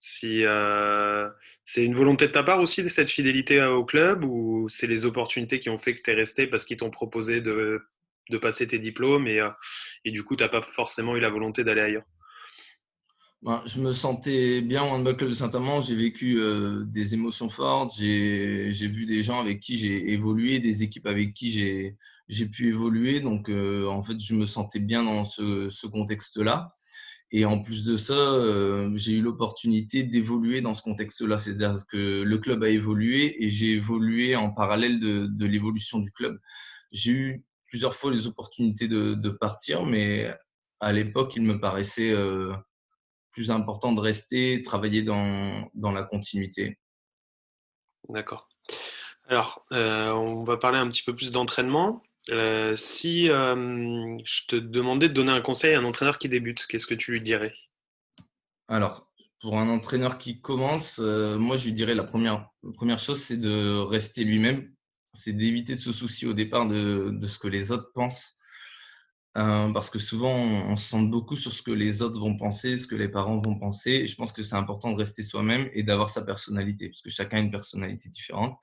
Si 0.07 0.45
euh, 0.45 1.27
c'est 1.63 1.83
une 1.83 1.95
volonté 1.95 2.27
de 2.27 2.31
ta 2.31 2.43
part 2.43 2.59
aussi 2.59 2.83
de 2.83 2.89
cette 2.89 3.09
fidélité 3.09 3.63
au 3.63 3.83
club 3.83 4.24
ou 4.24 4.69
c'est 4.69 4.85
les 4.85 5.03
opportunités 5.03 5.59
qui 5.59 5.71
ont 5.71 5.79
fait 5.79 5.95
que 5.95 6.01
tu 6.03 6.12
es 6.12 6.13
resté 6.13 6.45
parce 6.45 6.65
qu'ils 6.65 6.77
t'ont 6.77 6.91
proposé 6.91 7.41
de, 7.41 7.81
de, 8.29 8.38
passer 8.38 8.67
tes 8.67 8.77
diplômes 8.77 9.27
et, 9.27 9.39
euh, 9.39 9.50
du 10.05 10.24
coup 10.24 10.35
tu 10.35 10.43
n'as 10.43 10.50
pas 10.50 10.62
forcément 10.62 11.15
eu 11.15 11.19
la 11.19 11.31
volonté 11.31 11.63
d'aller 11.63 11.81
ailleurs? 11.81 12.03
Ben, 13.41 13.63
Je 13.65 13.81
me 13.81 13.93
sentais 13.93 14.62
bien 14.62 14.83
au 14.83 14.89
handball 14.89 15.17
club 15.17 15.29
de 15.31 15.33
Saint-Amand, 15.33 15.81
j'ai 15.81 15.95
vécu 15.95 16.39
euh, 16.39 16.83
des 16.85 17.15
émotions 17.15 17.50
fortes, 17.50 17.95
j'ai 17.97 18.88
vu 18.88 19.07
des 19.07 19.24
gens 19.24 19.41
avec 19.41 19.59
qui 19.59 19.75
j'ai 19.75 20.12
évolué, 20.12 20.59
des 20.59 20.83
équipes 20.83 21.07
avec 21.07 21.33
qui 21.33 21.50
j'ai 22.29 22.45
pu 22.45 22.67
évoluer, 22.67 23.21
donc 23.21 23.50
en 23.50 24.03
fait 24.03 24.19
je 24.19 24.35
me 24.35 24.45
sentais 24.45 24.79
bien 24.79 25.03
dans 25.03 25.25
ce, 25.25 25.71
ce 25.71 25.88
contexte-là. 25.88 26.75
Et 27.32 27.46
en 27.46 27.60
plus 27.60 27.86
de 27.86 27.98
ça, 27.98 28.13
euh, 28.13 28.91
j'ai 28.94 29.13
eu 29.13 29.22
l'opportunité 29.22 30.03
d'évoluer 30.03 30.62
dans 30.62 30.74
ce 30.74 30.82
contexte-là. 30.82 31.38
C'est-à-dire 31.38 31.86
que 31.88 32.22
le 32.22 32.38
club 32.38 32.63
a 32.63 32.70
évolué 32.70 33.44
et 33.44 33.50
j'ai 33.50 33.72
évolué 33.72 34.36
en 34.36 34.51
parallèle 34.51 35.00
de, 35.00 35.46
l'évolution 35.46 36.00
du 36.00 36.12
club. 36.12 36.39
J'ai 36.91 37.12
eu 37.12 37.46
plusieurs 37.67 37.96
fois 37.96 38.12
les 38.12 38.27
opportunités 38.27 38.88
de, 38.88 39.29
partir, 39.29 39.86
mais 39.86 40.34
à 40.79 40.94
l'époque, 40.94 41.36
il 41.36 41.41
me 41.41 41.60
paraissait 41.60 42.12
euh, 42.12 42.53
plus 43.32 43.51
important 43.51 43.91
de 43.91 44.00
rester, 44.00 44.62
travailler 44.62 45.01
dans, 45.01 45.67
la 45.74 46.03
continuité. 46.03 46.79
D'accord. 48.08 48.48
Alors, 49.27 49.65
euh, 49.74 50.12
on 50.12 50.44
va 50.44 50.58
parler 50.58 50.77
un 50.77 50.88
petit 50.88 51.03
peu 51.03 51.15
plus 51.15 51.32
d'entraînement. 51.32 52.03
Euh, 52.29 52.75
si 52.75 53.29
euh, 53.29 54.17
je 54.25 54.48
te 54.48 54.55
demandais 54.55 55.10
de 55.10 55.13
donner 55.13 55.32
un 55.32 55.41
conseil 55.41 55.75
à 55.75 55.79
un 55.79 55.86
entraîneur 55.86 56.17
qui 56.17 56.29
débute, 56.29 56.65
qu'est-ce 56.67 56.88
que 56.88 56.96
tu 56.96 57.12
lui 57.12 57.22
dirais? 57.22 57.53
Alors, 58.67 59.12
pour 59.41 59.60
un 59.60 59.70
entraîneur 59.70 60.17
qui 60.17 60.41
commence, 60.41 61.00
euh, 61.00 61.38
moi, 61.38 61.58
je 61.58 61.65
lui 61.65 61.74
dirais 61.74 61.94
la 61.94 62.03
première, 62.03 62.50
première 62.74 62.98
chose, 62.98 63.22
c'est 63.22 63.38
de 63.38 63.77
rester 63.77 64.24
lui-même. 64.24 64.72
C'est 65.13 65.34
d'éviter 65.34 65.75
de 65.75 65.79
se 65.79 65.91
soucier 65.91 66.27
au 66.27 66.34
départ 66.34 66.67
de, 66.67 67.12
de, 67.12 67.27
ce 67.27 67.39
que 67.39 67.48
les 67.48 67.72
autres 67.72 67.91
pensent. 67.94 68.39
Parce 69.34 69.89
que 69.89 70.00
souvent, 70.00 70.34
on, 70.34 70.77
se 70.77 70.89
sent 70.91 71.08
beaucoup 71.08 71.36
sur 71.36 71.51
ce 71.51 71.62
que 71.62 71.72
les 71.72 72.01
autres 72.01 72.20
vont 72.20 72.38
penser, 72.38 72.77
ce 72.77 72.88
que 72.88 72.96
les 72.96 73.10
parents 73.10 73.38
vont 73.38 73.60
penser. 73.60 73.91
Et 73.91 74.08
je 74.08 74.15
pense 74.15 74.32
que 74.32 74.44
c'est 74.44 74.55
important 74.55 74.91
de 74.91 74.98
rester 74.98 75.24
soi-même 75.24 75.70
et 75.74 75.84
d'avoir 75.84 76.10
sa 76.10 76.24
personnalité, 76.24 76.88
parce 76.88 77.01
que 77.01 77.10
chacun 77.10 77.38
a 77.38 77.39
une 77.41 77.51
personnalité 77.51 78.08
différente. 78.08 78.58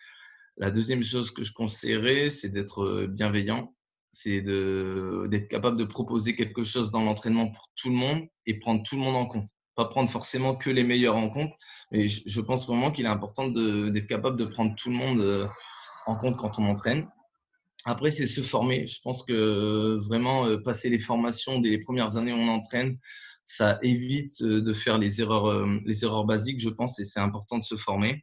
La 0.59 0.71
deuxième 0.71 1.03
chose 1.03 1.31
que 1.31 1.45
je 1.45 1.53
conseillerais, 1.53 2.31
c'est 2.31 2.51
d'être 2.51 3.07
bienveillant, 3.07 3.75
c'est 4.13 4.43
d'être 4.43 5.49
capable 5.49 5.79
de 5.79 5.85
proposer 5.85 6.37
quelque 6.37 6.65
chose 6.65 6.91
dans 6.91 7.03
l'entraînement 7.03 7.51
pour 7.51 7.69
tout 7.75 7.89
le 7.89 7.97
monde 7.97 8.23
et 8.47 8.59
prendre 8.59 8.83
tout 8.83 8.97
le 8.97 9.03
monde 9.03 9.17
en 9.17 9.27
compte 9.27 9.49
pas 9.75 9.87
prendre 9.87 10.09
forcément 10.09 10.55
que 10.55 10.71
les 10.71 10.85
meilleurs 10.85 11.17
en 11.17 11.31
compte. 11.31 11.53
Mais 11.91 12.09
je, 12.09 12.41
pense 12.41 12.67
vraiment 12.67 12.91
qu'il 12.91 13.07
est 13.07 13.09
important 13.09 13.49
d'être 13.49 14.07
capable 14.07 14.37
de 14.37 14.45
prendre 14.45 14.75
tout 14.75 14.91
le 14.91 14.97
monde 14.97 15.21
euh, 15.21 15.47
en 16.07 16.17
compte 16.17 16.37
quand 16.37 16.59
on 16.59 16.69
entraîne. 16.69 17.09
Après, 17.85 18.11
c'est 18.11 18.27
se 18.27 18.43
former. 18.43 18.87
Je 18.87 19.01
pense 19.03 19.23
que 19.25 19.33
euh, 19.33 19.99
vraiment 19.99 20.47
euh, 20.47 20.59
passer 20.63 20.89
les 20.89 20.99
formations 20.99 21.59
dès 21.61 21.71
les 21.71 21.81
premières 21.81 22.17
années 22.17 22.33
où 22.33 22.37
on 22.37 22.49
entraîne, 22.49 22.99
ça 23.45 23.79
évite 23.83 24.43
de 24.43 24.73
faire 24.73 24.99
les 24.99 25.21
erreurs, 25.21 25.67
les 25.85 26.05
erreurs 26.05 26.25
basiques, 26.25 26.61
je 26.61 26.71
pense, 26.71 27.01
et 27.01 27.05
c'est 27.05 27.21
important 27.21 27.59
de 27.59 27.65
se 27.65 27.77
former. 27.77 28.23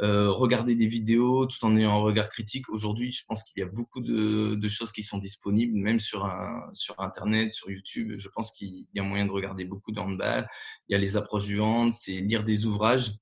Euh, 0.00 0.30
regarder 0.30 0.74
des 0.74 0.86
vidéos 0.86 1.46
tout 1.46 1.64
en 1.66 1.76
ayant 1.76 1.92
un 1.92 2.02
regard 2.02 2.28
critique. 2.30 2.68
Aujourd'hui, 2.70 3.12
je 3.12 3.22
pense 3.28 3.44
qu'il 3.44 3.60
y 3.60 3.62
a 3.62 3.68
beaucoup 3.68 4.00
de, 4.00 4.68
choses 4.68 4.90
qui 4.90 5.02
sont 5.02 5.18
disponibles, 5.18 5.76
même 5.76 6.00
sur, 6.00 6.28
sur 6.72 6.98
Internet, 6.98 7.52
sur 7.52 7.70
YouTube. 7.70 8.14
Je 8.16 8.28
pense 8.30 8.52
qu'il 8.52 8.86
y 8.94 9.00
a 9.00 9.02
moyen 9.02 9.26
de 9.26 9.30
regarder 9.30 9.64
beaucoup 9.64 9.92
de 9.92 10.00
handball. 10.00 10.48
Il 10.88 10.92
y 10.92 10.96
a 10.96 10.98
les 10.98 11.16
approches 11.16 11.46
du 11.46 11.60
hand, 11.60 11.92
c'est 11.92 12.12
lire 12.12 12.42
des 12.42 12.66
ouvrages. 12.66 13.12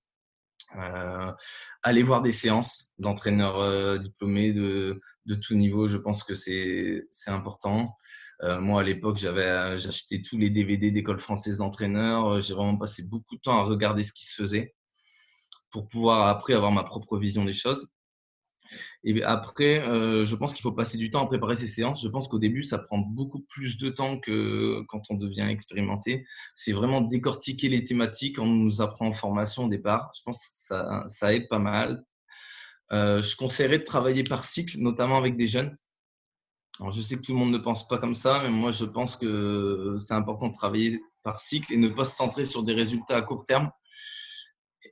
Euh, 0.76 1.32
aller 1.82 2.04
voir 2.04 2.22
des 2.22 2.30
séances 2.30 2.94
d'entraîneurs 2.98 3.58
euh, 3.58 3.98
diplômés 3.98 4.52
de, 4.52 5.00
de, 5.26 5.34
tout 5.34 5.54
niveau, 5.54 5.88
je 5.88 5.96
pense 5.96 6.22
que 6.22 6.36
c'est 6.36 7.02
important. 7.26 7.96
moi, 8.60 8.80
à 8.80 8.84
l'époque, 8.84 9.16
j'avais 9.18 9.76
j'achetais 9.76 10.22
tous 10.22 10.38
les 10.38 10.50
DVD 10.50 10.92
d'école 10.92 11.18
française 11.18 11.58
d'entraîneurs. 11.58 12.40
J'ai 12.40 12.54
vraiment 12.54 12.76
passé 12.76 13.08
beaucoup 13.10 13.34
de 13.34 13.40
temps 13.40 13.58
à 13.58 13.64
regarder 13.64 14.04
ce 14.04 14.12
qui 14.12 14.24
se 14.24 14.34
faisait 14.40 14.74
pour 15.70 15.88
pouvoir 15.88 16.26
après 16.28 16.54
avoir 16.54 16.72
ma 16.72 16.84
propre 16.84 17.18
vision 17.18 17.44
des 17.44 17.52
choses. 17.52 17.90
Et 19.04 19.22
après, 19.24 19.80
euh, 19.80 20.24
je 20.24 20.36
pense 20.36 20.52
qu'il 20.52 20.62
faut 20.62 20.72
passer 20.72 20.98
du 20.98 21.10
temps 21.10 21.24
à 21.24 21.26
préparer 21.26 21.56
ces 21.56 21.66
séances. 21.66 22.02
Je 22.02 22.08
pense 22.08 22.28
qu'au 22.28 22.38
début, 22.38 22.62
ça 22.62 22.78
prend 22.78 22.98
beaucoup 22.98 23.40
plus 23.40 23.78
de 23.78 23.88
temps 23.88 24.18
que 24.18 24.82
quand 24.88 25.02
on 25.10 25.14
devient 25.14 25.46
expérimenté. 25.48 26.26
C'est 26.54 26.72
vraiment 26.72 27.00
décortiquer 27.00 27.68
les 27.68 27.82
thématiques. 27.82 28.38
On 28.38 28.46
nous 28.46 28.80
apprend 28.80 29.08
en 29.08 29.12
formation 29.12 29.64
au 29.64 29.68
départ. 29.68 30.10
Je 30.16 30.22
pense 30.24 30.38
que 30.38 30.52
ça, 30.54 31.04
ça 31.08 31.34
aide 31.34 31.48
pas 31.48 31.58
mal. 31.58 32.04
Euh, 32.92 33.22
je 33.22 33.36
conseillerais 33.36 33.78
de 33.78 33.84
travailler 33.84 34.24
par 34.24 34.44
cycle, 34.44 34.78
notamment 34.78 35.16
avec 35.16 35.36
des 35.36 35.46
jeunes. 35.46 35.76
Alors, 36.78 36.92
je 36.92 37.00
sais 37.00 37.16
que 37.16 37.22
tout 37.22 37.32
le 37.32 37.38
monde 37.38 37.52
ne 37.52 37.58
pense 37.58 37.86
pas 37.88 37.98
comme 37.98 38.14
ça, 38.14 38.40
mais 38.42 38.48
moi, 38.50 38.70
je 38.70 38.84
pense 38.84 39.16
que 39.16 39.96
c'est 39.98 40.14
important 40.14 40.48
de 40.48 40.54
travailler 40.54 41.00
par 41.22 41.38
cycle 41.38 41.72
et 41.72 41.76
ne 41.76 41.88
pas 41.88 42.04
se 42.04 42.16
centrer 42.16 42.44
sur 42.44 42.62
des 42.62 42.72
résultats 42.72 43.16
à 43.16 43.22
court 43.22 43.44
terme 43.44 43.70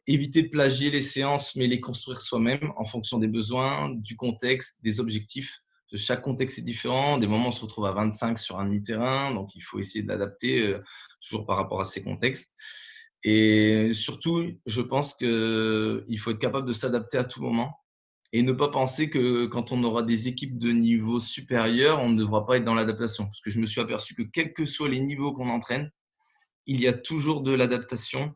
éviter 0.09 0.43
de 0.43 0.49
plagier 0.49 0.91
les 0.91 1.03
séances, 1.03 1.55
mais 1.55 1.67
les 1.67 1.81
construire 1.81 2.21
soi-même 2.21 2.73
en 2.77 2.85
fonction 2.85 3.19
des 3.19 3.29
besoins, 3.29 3.91
du 3.91 4.17
contexte, 4.17 4.83
des 4.83 5.01
objectifs. 5.01 5.61
Chaque 5.95 6.23
contexte 6.23 6.59
est 6.59 6.63
différent. 6.63 7.19
Des 7.19 7.27
moments, 7.27 7.49
on 7.49 7.53
se 7.53 7.61
retrouve 7.61 7.87
à 7.87 7.93
25 7.93 8.39
sur 8.39 8.59
un 8.59 8.65
demi-terrain, 8.65 9.33
donc 9.33 9.55
il 9.55 9.61
faut 9.63 9.79
essayer 9.79 10.03
de 10.03 10.09
l'adapter 10.09 10.67
euh, 10.67 10.81
toujours 11.21 11.47
par 11.47 11.57
rapport 11.57 11.81
à 11.81 11.85
ces 11.85 12.03
contextes. 12.03 12.55
Et 13.23 13.93
surtout, 13.95 14.45
je 14.65 14.81
pense 14.81 15.15
qu'il 15.15 16.19
faut 16.19 16.31
être 16.31 16.39
capable 16.39 16.67
de 16.67 16.73
s'adapter 16.73 17.19
à 17.19 17.25
tout 17.25 17.43
moment 17.43 17.75
et 18.33 18.43
ne 18.43 18.53
pas 18.53 18.69
penser 18.69 19.11
que 19.11 19.47
quand 19.47 19.73
on 19.73 19.83
aura 19.85 20.03
des 20.03 20.29
équipes 20.29 20.59
de 20.59 20.71
niveau 20.71 21.21
supérieur, 21.21 22.03
on 22.03 22.11
ne 22.11 22.19
devra 22.19 22.47
pas 22.47 22.57
être 22.57 22.65
dans 22.65 22.75
l'adaptation. 22.75 23.25
Parce 23.25 23.41
que 23.41 23.51
je 23.51 23.59
me 23.59 23.67
suis 23.67 23.81
aperçu 23.81 24.15
que 24.15 24.23
quels 24.23 24.53
que 24.53 24.65
soient 24.65 24.89
les 24.89 25.01
niveaux 25.01 25.33
qu'on 25.33 25.51
entraîne, 25.51 25.91
il 26.67 26.81
y 26.81 26.87
a 26.87 26.93
toujours 26.93 27.43
de 27.43 27.53
l'adaptation 27.53 28.35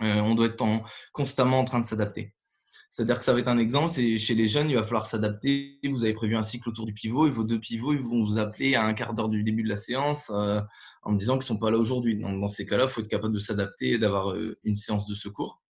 on 0.00 0.34
doit 0.34 0.46
être 0.46 0.64
constamment 1.12 1.60
en 1.60 1.64
train 1.64 1.80
de 1.80 1.86
s'adapter. 1.86 2.34
C'est-à-dire 2.92 3.20
que 3.20 3.24
ça 3.24 3.32
va 3.32 3.38
être 3.38 3.48
un 3.48 3.58
exemple, 3.58 3.88
c'est 3.88 4.18
chez 4.18 4.34
les 4.34 4.48
jeunes, 4.48 4.68
il 4.68 4.74
va 4.74 4.82
falloir 4.82 5.06
s'adapter. 5.06 5.78
Vous 5.88 6.04
avez 6.04 6.12
prévu 6.12 6.36
un 6.36 6.42
cycle 6.42 6.68
autour 6.68 6.86
du 6.86 6.92
pivot 6.92 7.28
et 7.28 7.30
vos 7.30 7.44
deux 7.44 7.60
pivots, 7.60 7.92
ils 7.92 8.00
vont 8.00 8.20
vous 8.20 8.38
appeler 8.38 8.74
à 8.74 8.84
un 8.84 8.94
quart 8.94 9.14
d'heure 9.14 9.28
du 9.28 9.44
début 9.44 9.62
de 9.62 9.68
la 9.68 9.76
séance 9.76 10.32
euh, 10.34 10.60
en 11.04 11.12
me 11.12 11.18
disant 11.18 11.34
qu'ils 11.34 11.44
ne 11.44 11.56
sont 11.56 11.58
pas 11.58 11.70
là 11.70 11.78
aujourd'hui. 11.78 12.18
Dans 12.18 12.48
ces 12.48 12.66
cas-là, 12.66 12.84
il 12.84 12.90
faut 12.90 13.00
être 13.00 13.08
capable 13.08 13.32
de 13.32 13.38
s'adapter 13.38 13.92
et 13.92 13.98
d'avoir 13.98 14.32
euh, 14.32 14.58
une 14.64 14.74
séance 14.74 15.06
de 15.06 15.14
secours. 15.14 15.62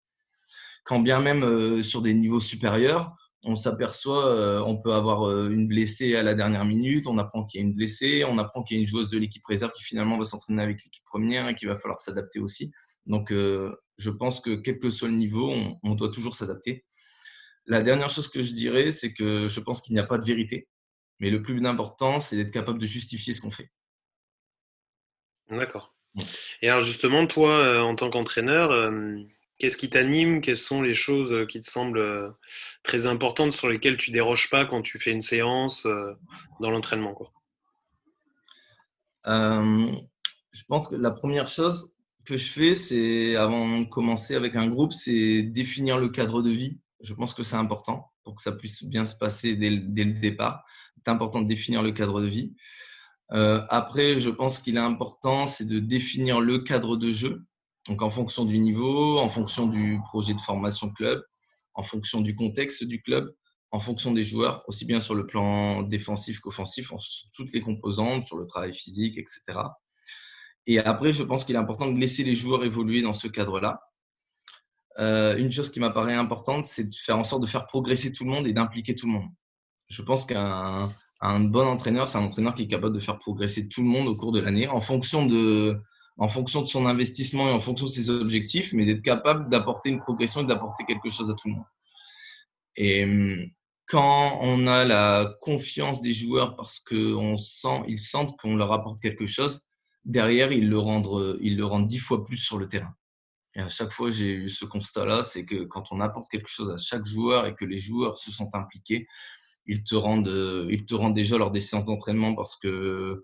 Quand 0.85 1.01
bien 1.01 1.19
même 1.19 1.83
sur 1.83 2.01
des 2.01 2.13
niveaux 2.13 2.39
supérieurs, 2.39 3.13
on 3.43 3.55
s'aperçoit, 3.55 4.65
on 4.65 4.81
peut 4.81 4.93
avoir 4.93 5.29
une 5.51 5.67
blessée 5.67 6.15
à 6.15 6.23
la 6.23 6.33
dernière 6.33 6.65
minute, 6.65 7.05
on 7.05 7.19
apprend 7.19 7.45
qu'il 7.45 7.61
y 7.61 7.63
a 7.63 7.67
une 7.67 7.75
blessée, 7.75 8.23
on 8.23 8.39
apprend 8.39 8.63
qu'il 8.63 8.77
y 8.77 8.79
a 8.79 8.81
une 8.81 8.87
joueuse 8.87 9.09
de 9.09 9.19
l'équipe 9.19 9.45
réserve 9.45 9.71
qui 9.73 9.83
finalement 9.83 10.17
va 10.17 10.23
s'entraîner 10.23 10.63
avec 10.63 10.83
l'équipe 10.83 11.03
première 11.05 11.47
et 11.47 11.53
qu'il 11.53 11.67
va 11.67 11.77
falloir 11.77 11.99
s'adapter 11.99 12.39
aussi. 12.39 12.71
Donc, 13.05 13.31
je 13.31 14.09
pense 14.09 14.39
que 14.39 14.55
quel 14.55 14.79
que 14.79 14.89
soit 14.89 15.09
le 15.09 15.15
niveau, 15.15 15.53
on, 15.83 15.95
doit 15.95 16.09
toujours 16.09 16.35
s'adapter. 16.35 16.85
La 17.65 17.81
dernière 17.81 18.09
chose 18.09 18.29
que 18.29 18.41
je 18.41 18.53
dirais, 18.53 18.89
c'est 18.91 19.13
que 19.13 19.47
je 19.47 19.59
pense 19.59 19.81
qu'il 19.81 19.93
n'y 19.93 19.99
a 19.99 20.05
pas 20.05 20.17
de 20.17 20.25
vérité. 20.25 20.67
Mais 21.19 21.29
le 21.29 21.41
plus 21.41 21.63
important, 21.65 22.19
c'est 22.19 22.37
d'être 22.37 22.51
capable 22.51 22.79
de 22.79 22.85
justifier 22.85 23.33
ce 23.33 23.41
qu'on 23.41 23.51
fait. 23.51 23.69
D'accord. 25.49 25.93
Et 26.61 26.69
alors 26.69 26.81
justement, 26.81 27.27
toi, 27.27 27.51
euh, 27.51 27.79
en 27.79 27.95
tant 27.95 28.09
qu'entraîneur, 28.09 28.71
euh, 28.71 29.17
qu'est-ce 29.57 29.77
qui 29.77 29.89
t'anime? 29.89 30.41
Quelles 30.41 30.57
sont 30.57 30.81
les 30.81 30.93
choses 30.93 31.33
euh, 31.33 31.45
qui 31.45 31.59
te 31.61 31.69
semblent 31.69 32.35
très 32.83 33.05
importantes 33.05 33.53
sur 33.53 33.69
lesquelles 33.69 33.97
tu 33.97 34.11
déroges 34.11 34.49
pas 34.49 34.65
quand 34.65 34.81
tu 34.81 34.99
fais 34.99 35.11
une 35.11 35.21
séance 35.21 35.85
dans 36.59 36.71
l'entraînement 36.71 37.15
Je 39.25 40.63
pense 40.67 40.87
que 40.87 40.95
la 40.95 41.11
première 41.11 41.47
chose, 41.47 41.95
que 42.29 42.37
je 42.37 42.51
fais, 42.51 42.75
c'est 42.75 43.35
avant 43.35 43.79
de 43.79 43.85
commencer 43.85 44.35
avec 44.35 44.55
un 44.55 44.67
groupe, 44.67 44.93
c'est 44.93 45.41
définir 45.41 45.97
le 45.97 46.09
cadre 46.09 46.43
de 46.43 46.51
vie. 46.51 46.79
Je 47.01 47.13
pense 47.15 47.33
que 47.33 47.41
c'est 47.41 47.55
important 47.55 48.11
pour 48.23 48.35
que 48.35 48.43
ça 48.43 48.51
puisse 48.51 48.83
bien 48.83 49.05
se 49.05 49.15
passer 49.15 49.55
dès, 49.55 49.71
le 49.71 50.13
départ. 50.13 50.63
C'est 50.97 51.09
important 51.09 51.41
de 51.41 51.47
définir 51.47 51.81
le 51.81 51.91
cadre 51.91 52.21
de 52.21 52.27
vie. 52.27 52.53
Euh, 53.31 53.61
après, 53.69 54.19
je 54.19 54.29
pense 54.29 54.59
qu'il 54.59 54.77
est 54.77 54.81
important, 54.81 55.47
c'est 55.47 55.65
de 55.65 55.79
définir 55.79 56.39
le 56.39 56.59
cadre 56.59 56.97
de 56.97 57.11
jeu. 57.11 57.45
Donc, 57.87 58.03
en 58.03 58.11
fonction 58.11 58.45
du 58.45 58.59
niveau, 58.59 59.17
en 59.17 59.29
fonction 59.29 59.65
du 59.65 59.99
projet 60.05 60.35
de 60.35 60.41
formation 60.41 60.91
club, 60.91 61.23
en 61.73 61.83
fonction 61.83 62.21
du 62.21 62.35
contexte 62.35 62.83
du 62.83 63.01
club, 63.01 63.33
en 63.71 63.79
fonction 63.79 64.11
des 64.11 64.23
joueurs, 64.23 64.63
aussi 64.67 64.85
bien 64.85 64.99
sur 64.99 65.15
le 65.15 65.25
plan 65.25 65.81
défensif 65.81 66.39
qu'offensif, 66.41 66.91
sur 66.99 67.29
toutes 67.35 67.53
les 67.53 67.61
composantes, 67.61 68.25
sur 68.25 68.37
le 68.37 68.45
travail 68.45 68.73
physique, 68.73 69.17
etc. 69.17 69.41
Et 70.67 70.79
après, 70.79 71.11
je 71.11 71.23
pense 71.23 71.45
qu'il 71.45 71.55
est 71.55 71.59
important 71.59 71.91
de 71.91 71.99
laisser 71.99 72.23
les 72.23 72.35
joueurs 72.35 72.63
évoluer 72.63 73.01
dans 73.01 73.13
ce 73.13 73.27
cadre-là. 73.27 73.81
Euh, 74.99 75.37
une 75.37 75.51
chose 75.51 75.69
qui 75.69 75.79
m'apparaît 75.79 76.13
importante, 76.13 76.65
c'est 76.65 76.83
de 76.83 76.93
faire 76.93 77.17
en 77.17 77.23
sorte 77.23 77.41
de 77.41 77.47
faire 77.47 77.65
progresser 77.65 78.11
tout 78.11 78.25
le 78.25 78.31
monde 78.31 78.47
et 78.47 78.53
d'impliquer 78.53 78.95
tout 78.95 79.07
le 79.07 79.13
monde. 79.13 79.29
Je 79.87 80.01
pense 80.01 80.25
qu'un 80.25 80.89
bon 81.21 81.67
entraîneur, 81.67 82.07
c'est 82.07 82.17
un 82.17 82.23
entraîneur 82.23 82.53
qui 82.53 82.63
est 82.63 82.67
capable 82.67 82.93
de 82.93 82.99
faire 82.99 83.17
progresser 83.17 83.67
tout 83.67 83.81
le 83.81 83.87
monde 83.87 84.07
au 84.07 84.15
cours 84.15 84.31
de 84.31 84.39
l'année 84.39 84.67
en 84.67 84.81
fonction 84.81 85.25
de, 85.25 85.79
en 86.17 86.27
fonction 86.27 86.61
de 86.61 86.67
son 86.67 86.85
investissement 86.85 87.47
et 87.47 87.51
en 87.51 87.59
fonction 87.59 87.85
de 87.85 87.91
ses 87.91 88.09
objectifs, 88.09 88.73
mais 88.73 88.85
d'être 88.85 89.01
capable 89.01 89.49
d'apporter 89.49 89.89
une 89.89 89.99
progression 89.99 90.41
et 90.41 90.45
d'apporter 90.45 90.83
quelque 90.83 91.09
chose 91.09 91.31
à 91.31 91.33
tout 91.33 91.47
le 91.47 91.53
monde. 91.55 91.65
Et 92.75 93.51
quand 93.87 94.37
on 94.41 94.67
a 94.67 94.85
la 94.85 95.33
confiance 95.41 96.01
des 96.01 96.13
joueurs 96.13 96.55
parce 96.55 96.79
qu'ils 96.79 97.39
sent, 97.39 97.81
ils 97.87 97.99
sentent 97.99 98.37
qu'on 98.37 98.55
leur 98.55 98.71
apporte 98.71 98.99
quelque 99.01 99.25
chose, 99.25 99.68
derrière, 100.05 100.51
ils 100.51 100.69
le 100.69 100.77
rendent, 100.77 101.37
ils 101.41 101.57
le 101.57 101.65
rendent 101.65 101.87
dix 101.87 101.99
fois 101.99 102.23
plus 102.23 102.37
sur 102.37 102.57
le 102.57 102.67
terrain. 102.67 102.93
Et 103.55 103.61
à 103.61 103.69
chaque 103.69 103.91
fois, 103.91 104.11
j'ai 104.11 104.33
eu 104.33 104.49
ce 104.49 104.65
constat-là, 104.65 105.23
c'est 105.23 105.45
que 105.45 105.63
quand 105.63 105.91
on 105.91 105.99
apporte 106.01 106.29
quelque 106.29 106.49
chose 106.49 106.71
à 106.71 106.77
chaque 106.77 107.05
joueur 107.05 107.45
et 107.45 107.55
que 107.55 107.65
les 107.65 107.77
joueurs 107.77 108.17
se 108.17 108.31
sont 108.31 108.49
impliqués, 108.53 109.07
ils 109.65 109.83
te 109.83 109.95
rendent, 109.95 110.67
ils 110.69 110.85
te 110.85 110.95
rendent 110.95 111.15
déjà 111.15 111.37
lors 111.37 111.51
des 111.51 111.59
séances 111.59 111.85
d'entraînement 111.85 112.35
parce 112.35 112.57
que 112.57 113.23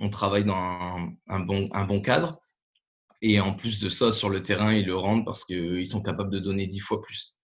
on 0.00 0.10
travaille 0.10 0.44
dans 0.44 1.10
un, 1.28 1.40
bon, 1.40 1.68
un 1.72 1.84
bon 1.84 2.00
cadre. 2.00 2.38
Et 3.20 3.40
en 3.40 3.54
plus 3.54 3.80
de 3.80 3.88
ça, 3.88 4.12
sur 4.12 4.30
le 4.30 4.42
terrain, 4.42 4.72
ils 4.72 4.86
le 4.86 4.96
rendent 4.96 5.24
parce 5.24 5.44
qu'ils 5.44 5.88
sont 5.88 6.02
capables 6.02 6.30
de 6.30 6.38
donner 6.38 6.66
dix 6.66 6.78
fois 6.78 7.00
plus. 7.00 7.37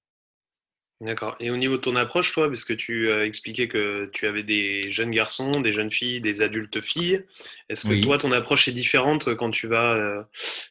D'accord. 1.01 1.37
Et 1.41 1.51
au 1.51 1.57
niveau 1.57 1.77
de 1.77 1.81
ton 1.81 1.97
approche, 1.97 2.33
toi, 2.33 2.49
parce 2.49 2.65
que 2.65 2.73
tu 2.73 3.11
as 3.13 3.25
expliqué 3.25 3.69
que 3.69 4.09
tu 4.13 4.27
avais 4.27 4.43
des 4.43 4.91
jeunes 4.91 5.11
garçons, 5.11 5.51
des 5.51 5.73
jeunes 5.73 5.91
filles, 5.91 6.21
des 6.21 6.41
adultes 6.41 6.81
filles, 6.81 7.25
est-ce 7.69 7.89
que 7.89 8.01
toi, 8.03 8.17
ton 8.17 8.33
approche 8.33 8.69
est 8.69 8.73
différente 8.73 9.35
quand 9.35 9.51
tu 9.51 9.67
vas, 9.67 9.95
euh, 9.97 10.23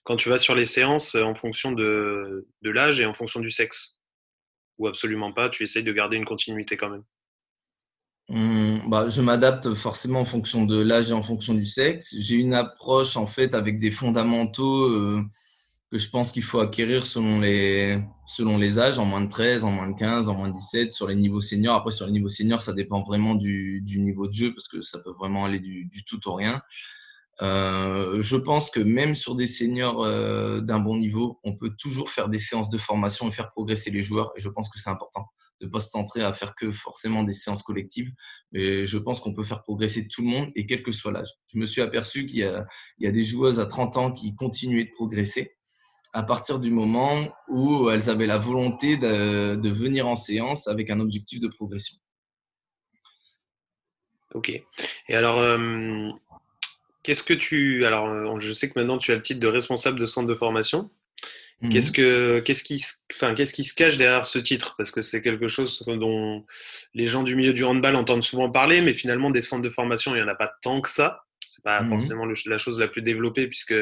quand 0.04 0.16
tu 0.16 0.30
vas 0.30 0.38
sur 0.38 0.56
les 0.56 0.66
séances 0.66 1.16
en 1.16 1.36
fonction 1.36 1.74
de, 1.74 2.48
de 2.62 2.70
l'âge 2.70 3.00
et 3.00 3.06
en 3.06 3.14
fonction 3.14 3.42
du 3.42 3.52
sexe? 3.52 4.00
Ou 4.80 4.88
absolument 4.88 5.34
pas, 5.34 5.50
tu 5.50 5.64
essayes 5.64 5.84
de 5.84 5.94
garder 5.94 6.18
une 6.18 6.26
continuité 6.26 6.78
quand 6.78 6.90
même? 6.90 7.04
Mmh, 8.30 8.90
bah, 8.90 9.10
je 9.10 9.22
m'adapte 9.22 9.74
forcément 9.74 10.22
en 10.22 10.26
fonction 10.26 10.66
de 10.66 10.82
l'âge 10.82 11.12
et 11.12 11.14
en 11.14 11.22
fonction 11.22 11.54
du 11.54 11.66
sexe. 11.66 12.16
J'ai 12.18 12.38
une 12.38 12.54
approche 12.54 13.18
en 13.18 13.28
fait 13.28 13.54
avec 13.54 13.78
des 13.80 13.92
fondamentaux. 13.92 14.86
Euh, 14.90 15.22
que 15.94 16.00
je 16.00 16.10
pense 16.10 16.32
qu'il 16.32 16.42
faut 16.42 16.60
acquérir 16.60 17.06
selon 17.06 17.40
les, 17.40 18.02
selon 18.26 18.58
les 18.58 18.80
âges, 18.80 18.98
en 18.98 19.06
moins 19.06 19.22
de 19.22 19.30
13, 19.30 19.64
en 19.64 19.70
moins 19.72 19.92
de 19.92 19.96
15, 19.96 20.28
en 20.28 20.34
moins 20.34 20.50
de 20.50 20.56
17, 20.56 20.92
sur 20.92 21.08
les 21.08 21.16
niveaux 21.16 21.40
seniors. 21.40 21.76
Après, 21.76 21.92
sur 21.92 22.08
les 22.08 22.12
niveaux 22.12 22.30
seniors, 22.30 22.64
ça 22.64 22.74
dépend 22.74 23.04
vraiment 23.04 23.36
du, 23.36 23.80
du 23.82 24.00
niveau 24.00 24.26
de 24.26 24.34
jeu 24.34 24.56
parce 24.56 24.68
que 24.68 24.82
ça 24.82 24.98
peut 25.00 25.12
vraiment 25.12 25.46
aller 25.46 25.60
du, 25.60 26.04
tout 26.08 26.28
au 26.28 26.34
rien. 26.34 26.60
Euh, 27.44 28.22
je 28.22 28.36
pense 28.36 28.72
que 28.72 28.80
même 28.80 29.14
sur 29.14 29.36
des 29.36 29.46
seniors 29.46 30.04
euh, 30.04 30.62
d'un 30.62 30.80
bon 30.80 30.98
niveau, 30.98 31.40
on 31.44 31.56
peut 31.56 31.72
toujours 31.78 32.10
faire 32.10 32.28
des 32.28 32.40
séances 32.40 32.72
de 32.72 32.80
formation 32.80 33.28
et 33.28 33.32
faire 33.32 33.52
progresser 33.52 33.92
les 33.92 34.02
joueurs. 34.02 34.32
Et 34.36 34.40
je 34.40 34.50
pense 34.50 34.70
que 34.70 34.80
c'est 34.80 34.90
important 34.90 35.28
de 35.62 35.68
ne 35.68 35.72
pas 35.72 35.80
se 35.80 35.92
centrer 35.92 36.24
à 36.24 36.34
faire 36.34 36.56
que 36.56 36.72
forcément 36.72 37.22
des 37.22 37.34
séances 37.34 37.62
collectives. 37.62 38.12
Mais 38.52 38.88
je 38.88 38.98
pense 38.98 39.20
qu'on 39.20 39.34
peut 39.36 39.44
faire 39.44 39.62
progresser 39.62 40.08
tout 40.08 40.24
le 40.24 40.30
monde 40.30 40.50
et 40.56 40.66
quel 40.66 40.82
que 40.82 40.92
soit 40.92 41.12
l'âge. 41.12 41.30
Je 41.54 41.60
me 41.60 41.68
suis 41.68 41.82
aperçu 41.82 42.26
qu'il 42.26 42.40
y, 42.40 43.04
y, 43.04 43.08
a 43.08 43.12
des 43.12 43.24
joueuses 43.24 43.60
à 43.60 43.68
30 43.68 43.98
ans 43.98 44.12
qui 44.12 44.34
continuaient 44.34 44.86
de 44.86 44.92
progresser 44.92 45.56
à 46.14 46.24
partir 46.24 46.60
du 46.60 46.72
moment 46.72 47.28
où 47.50 47.90
elles 47.90 48.10
avaient 48.10 48.28
la 48.28 48.38
volonté 48.38 48.98
de, 48.98 49.56
de 49.56 49.70
venir 49.70 50.08
en 50.08 50.16
séance 50.16 50.68
avec 50.68 50.90
un 50.90 51.00
objectif 51.00 51.40
de 51.40 51.48
progression. 51.48 51.98
Ok. 54.34 54.50
Et 54.50 55.16
alors, 55.16 55.40
euh, 55.40 56.10
Qu'est-ce 57.04 57.24
que 57.24 57.34
tu. 57.34 57.86
Alors, 57.86 58.08
euh, 58.08 58.40
je 58.40 58.54
sais 58.54 58.70
que 58.70 58.80
maintenant 58.80 58.98
tu 58.98 59.12
as 59.12 59.16
le 59.16 59.22
titre 59.22 59.42
de 59.42 59.48
responsable 59.48 60.00
de 60.00 60.06
centre 60.06 60.28
de 60.28 60.36
formation. 60.36 60.90
Mhm. 61.62 61.70
Qu'est-ce, 61.70 61.92
que, 61.92 62.42
qu'est-ce, 62.46 62.64
qui, 62.64 62.82
enfin, 63.14 63.36
qu'est-ce 63.36 63.54
qui 63.54 63.64
se 63.64 63.76
cache 63.76 63.98
derrière 63.98 64.26
ce 64.26 64.40
titre? 64.40 64.76
Parce 64.78 64.92
que 64.92 65.02
c'est 65.02 65.22
quelque 65.22 65.50
chose 65.50 65.84
dont 65.86 66.46
les 66.94 67.06
gens 67.06 67.24
du 67.24 67.36
milieu 67.36 67.54
du 67.54 67.66
handball 67.66 67.96
entendent 67.96 68.24
souvent 68.24 68.50
parler, 68.50 68.82
mais 68.82 68.94
finalement, 68.94 69.30
des 69.30 69.42
centres 69.42 69.62
de 69.62 69.70
formation, 69.70 70.16
il 70.16 70.20
n'y 70.20 70.24
en 70.24 70.30
a 70.30 70.36
pas 70.36 70.52
tant 70.62 70.80
que 70.82 70.90
ça. 70.90 71.26
C'est 71.54 71.64
pas 71.64 71.84
mhm. 71.84 71.90
forcément 71.90 72.26
la 72.26 72.58
chose 72.58 72.80
la 72.80 72.88
plus 72.88 73.04
développée 73.04 73.48
puisque 73.48 73.76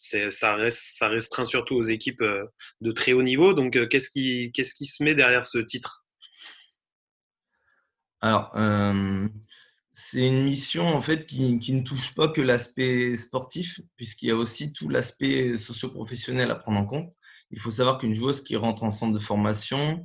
c'est, 0.00 0.30
ça, 0.30 0.54
reste, 0.54 0.96
ça 0.96 1.08
restreint 1.08 1.44
surtout 1.44 1.74
aux 1.74 1.82
équipes 1.82 2.22
euh, 2.22 2.42
de 2.80 2.90
très 2.90 3.12
haut 3.12 3.22
niveau. 3.22 3.52
Donc, 3.52 3.76
euh, 3.76 3.86
qu'est-ce 3.86 4.08
qui, 4.08 4.50
qu'est-ce 4.54 4.74
qui 4.74 4.86
se 4.86 5.04
met 5.04 5.14
derrière 5.14 5.44
ce 5.44 5.58
titre? 5.58 6.06
Alors, 8.22 8.52
c'est 9.90 10.26
une 10.26 10.44
mission 10.44 10.88
en 10.88 11.02
fait 11.02 11.26
qui, 11.26 11.74
ne 11.74 11.82
touche 11.82 12.14
pas 12.14 12.28
que 12.28 12.40
l'aspect 12.40 13.16
sportif, 13.16 13.80
puisqu'il 13.96 14.28
y 14.28 14.30
a 14.30 14.36
aussi 14.36 14.72
tout 14.72 14.88
l'aspect 14.88 15.56
socio-professionnel 15.56 16.50
à 16.50 16.54
prendre 16.54 16.78
en 16.78 16.86
compte. 16.86 17.12
Il 17.50 17.58
faut 17.58 17.70
savoir 17.70 17.98
qu'une 17.98 18.14
joueuse 18.14 18.42
qui 18.42 18.56
rentre 18.56 18.84
en 18.84 18.90
centre 18.90 19.12
de 19.12 19.18
formation, 19.18 20.02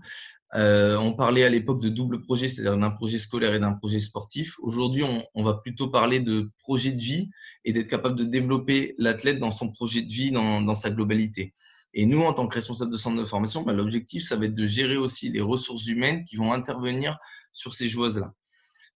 euh, 0.55 0.97
on 0.97 1.13
parlait 1.13 1.43
à 1.43 1.49
l'époque 1.49 1.81
de 1.81 1.89
double 1.89 2.21
projet, 2.21 2.47
c'est-à-dire 2.47 2.77
d'un 2.77 2.91
projet 2.91 3.17
scolaire 3.19 3.53
et 3.53 3.59
d'un 3.59 3.73
projet 3.73 3.99
sportif. 3.99 4.55
Aujourd'hui, 4.59 5.03
on, 5.33 5.43
va 5.43 5.55
plutôt 5.55 5.89
parler 5.89 6.19
de 6.19 6.49
projet 6.59 6.93
de 6.93 7.01
vie 7.01 7.29
et 7.65 7.73
d'être 7.73 7.89
capable 7.89 8.15
de 8.15 8.23
développer 8.23 8.95
l'athlète 8.97 9.39
dans 9.39 9.51
son 9.51 9.71
projet 9.71 10.01
de 10.01 10.11
vie, 10.11 10.31
dans, 10.31 10.75
sa 10.75 10.89
globalité. 10.89 11.53
Et 11.93 12.05
nous, 12.05 12.21
en 12.21 12.33
tant 12.33 12.47
que 12.47 12.55
responsable 12.55 12.91
de 12.91 12.97
centre 12.97 13.17
de 13.17 13.25
formation, 13.25 13.63
bah, 13.63 13.73
l'objectif, 13.73 14.23
ça 14.23 14.37
va 14.37 14.45
être 14.45 14.53
de 14.53 14.65
gérer 14.65 14.97
aussi 14.97 15.29
les 15.29 15.41
ressources 15.41 15.87
humaines 15.87 16.23
qui 16.23 16.37
vont 16.37 16.53
intervenir 16.53 17.17
sur 17.51 17.73
ces 17.73 17.89
joueuses-là. 17.89 18.33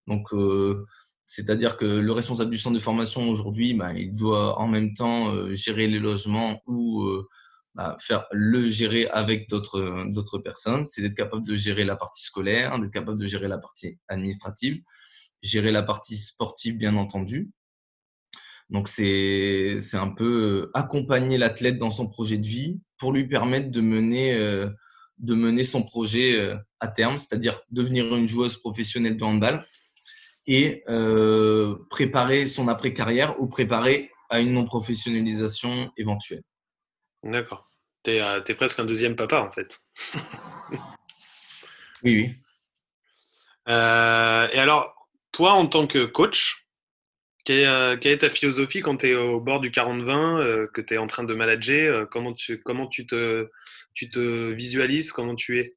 Donc, 0.07 0.33
euh, 0.33 0.85
c'est-à-dire 1.25 1.77
que 1.77 1.85
le 1.85 2.11
responsable 2.11 2.51
du 2.51 2.57
centre 2.57 2.75
de 2.75 2.81
formation 2.81 3.29
aujourd'hui, 3.29 3.73
bah, 3.73 3.93
il 3.93 4.15
doit 4.15 4.57
en 4.59 4.67
même 4.67 4.93
temps 4.93 5.33
euh, 5.33 5.53
gérer 5.53 5.87
les 5.87 5.99
logements 5.99 6.61
ou 6.65 7.05
faire 7.99 8.25
le 8.31 8.69
gérer 8.69 9.07
avec 9.07 9.49
d'autres 9.49 10.05
d'autres 10.07 10.39
personnes. 10.39 10.85
C'est 10.85 11.01
d'être 11.01 11.15
capable 11.15 11.45
de 11.45 11.55
gérer 11.55 11.83
la 11.83 11.95
partie 11.95 12.23
scolaire, 12.23 12.79
d'être 12.79 12.91
capable 12.91 13.17
de 13.17 13.25
gérer 13.25 13.47
la 13.47 13.57
partie 13.57 13.97
administrative, 14.07 14.81
gérer 15.41 15.71
la 15.71 15.83
partie 15.83 16.17
sportive, 16.17 16.77
bien 16.77 16.95
entendu. 16.95 17.51
Donc, 18.69 18.87
c'est 18.87 19.79
un 19.93 20.07
peu 20.09 20.71
accompagner 20.73 21.37
l'athlète 21.37 21.77
dans 21.77 21.91
son 21.91 22.07
projet 22.07 22.37
de 22.37 22.47
vie 22.47 22.79
pour 22.97 23.11
lui 23.11 23.27
permettre 23.27 23.69
de 23.69 23.81
mener, 23.81 24.33
de 25.17 25.35
mener 25.35 25.65
son 25.65 25.83
projet 25.83 26.55
à 26.79 26.87
terme, 26.87 27.17
c'est-à-dire 27.17 27.59
devenir 27.69 28.15
une 28.15 28.29
joueuse 28.29 28.55
professionnelle 28.57 29.17
de 29.17 29.23
handball 29.23 29.65
et 30.47 30.81
euh, 30.89 31.75
préparer 31.89 32.47
son 32.47 32.67
après-carrière 32.67 33.39
ou 33.41 33.47
préparer 33.47 34.11
à 34.29 34.39
une 34.39 34.53
non-professionnalisation 34.53 35.91
éventuelle. 35.97 36.43
D'accord. 37.23 37.69
Tu 38.03 38.11
es, 38.11 38.21
euh, 38.21 38.41
presque 38.55 38.79
un 38.79 38.85
deuxième 38.85 39.15
papa 39.15 39.39
en 39.39 39.51
fait. 39.51 39.79
oui, 40.71 40.79
oui. 42.03 42.33
Euh, 43.67 44.47
et 44.51 44.59
alors, 44.59 44.95
toi 45.31 45.53
en 45.53 45.67
tant 45.67 45.85
que 45.87 46.05
coach, 46.05 46.65
quelle 47.45 47.99
est, 48.03 48.17
ta 48.17 48.29
philosophie 48.29 48.81
quand 48.81 48.97
tu 48.97 49.09
es 49.09 49.15
au 49.15 49.39
bord 49.39 49.59
du 49.59 49.71
40-20, 49.71 50.67
que 50.71 50.81
tu 50.81 50.93
es 50.93 50.97
en 50.97 51.07
train 51.07 51.23
de 51.23 51.33
manager 51.33 52.07
Comment, 52.09 52.33
tu, 52.33 52.61
comment 52.61 52.87
tu, 52.87 53.05
te, 53.07 53.49
tu 53.93 54.09
te 54.09 54.51
visualises 54.51 55.11
Comment 55.11 55.35
tu 55.35 55.59
es? 55.59 55.75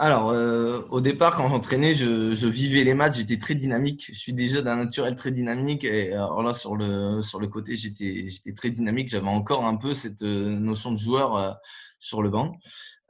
Alors, 0.00 0.30
euh, 0.30 0.82
au 0.90 1.00
départ, 1.00 1.36
quand 1.36 1.48
j'entraînais, 1.48 1.92
je, 1.92 2.46
vivais 2.46 2.84
les 2.84 2.94
matchs, 2.94 3.16
j'étais 3.16 3.38
très 3.38 3.54
dynamique. 3.54 4.06
Je 4.12 4.18
suis 4.18 4.32
déjà 4.32 4.62
d'un 4.62 4.76
naturel 4.76 5.16
très 5.16 5.32
dynamique. 5.32 5.84
Et 5.84 6.12
alors 6.12 6.42
là, 6.42 6.52
sur 6.54 6.76
le, 6.76 7.20
sur 7.22 7.40
le 7.40 7.48
côté, 7.48 7.74
j'étais, 7.74 8.28
j'étais 8.28 8.52
très 8.52 8.70
dynamique. 8.70 9.08
J'avais 9.08 9.28
encore 9.28 9.64
un 9.64 9.76
peu 9.76 9.94
cette 9.94 10.22
euh, 10.22 10.56
notion 10.58 10.92
de 10.92 10.98
joueur 10.98 11.36
euh, 11.36 11.52
sur 11.98 12.22
le 12.22 12.30
banc. 12.30 12.52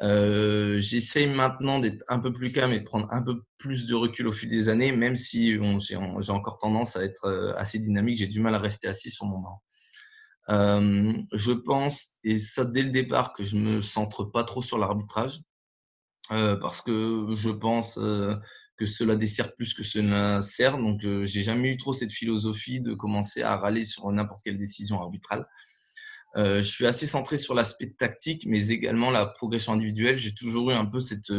Euh, 0.03 0.81
J'essaye 0.81 1.27
maintenant 1.27 1.79
d'être 1.79 2.05
un 2.09 2.21
peu 2.21 2.33
plus 2.33 2.53
calme 2.53 2.73
et 2.73 2.81
de 2.81 2.85
prendre 2.85 3.07
un 3.11 3.23
peu 3.23 3.43
plus 3.59 3.87
de 3.87 3.95
recul 3.95 4.27
au 4.27 4.33
fil 4.33 4.49
des 4.49 4.71
années, 4.71 4.93
même 4.93 5.17
si 5.17 5.59
j'ai 5.81 6.33
encore 6.33 6.59
tendance 6.59 6.97
à 6.97 7.05
être 7.05 7.55
assez 7.59 7.79
dynamique. 7.79 8.17
J'ai 8.19 8.29
du 8.29 8.41
mal 8.41 8.55
à 8.55 8.59
rester 8.59 8.89
assis 8.89 9.11
sur 9.11 9.27
mon 9.27 9.41
banc. 9.41 9.61
Euh, 10.51 11.13
je 11.33 11.53
pense, 11.53 12.17
et 12.25 12.39
ça 12.39 12.65
dès 12.65 12.83
le 12.83 12.91
départ, 12.91 13.35
que 13.35 13.45
je 13.45 13.57
me 13.57 13.81
centre 13.81 14.25
pas 14.25 14.45
trop 14.45 14.63
sur 14.63 14.79
l'arbitrage. 14.79 15.41
Euh, 16.31 16.57
parce 16.57 16.83
que 16.83 17.27
je 17.33 17.51
pense 17.51 17.99
euh, 17.99 18.35
que 18.77 18.87
cela 18.87 19.17
dessert 19.17 19.55
plus 19.57 19.75
que 19.75 19.83
cela 19.83 20.43
sert. 20.43 20.79
Donc, 20.79 21.05
euh, 21.05 21.25
j'ai 21.25 21.43
jamais 21.43 21.71
eu 21.71 21.77
trop 21.77 21.93
cette 21.93 22.13
philosophie 22.13 22.81
de 22.81 22.95
commencer 22.95 23.43
à 23.43 23.57
râler 23.57 23.85
sur 23.85 24.11
n'importe 24.13 24.43
quelle 24.45 24.59
décision 24.59 25.01
arbitrale. 25.01 25.47
je 26.37 26.61
suis 26.61 26.87
assez 26.87 27.07
centré 27.07 27.39
sur 27.39 27.55
l'aspect 27.55 27.91
tactique, 27.99 28.45
mais 28.47 28.69
également 28.69 29.11
la 29.11 29.27
progression 29.27 29.73
individuelle. 29.73 30.19
J'ai 30.19 30.35
toujours 30.35 30.71
eu 30.71 30.75
un 30.75 30.85
peu 30.85 31.01
cette, 31.01 31.33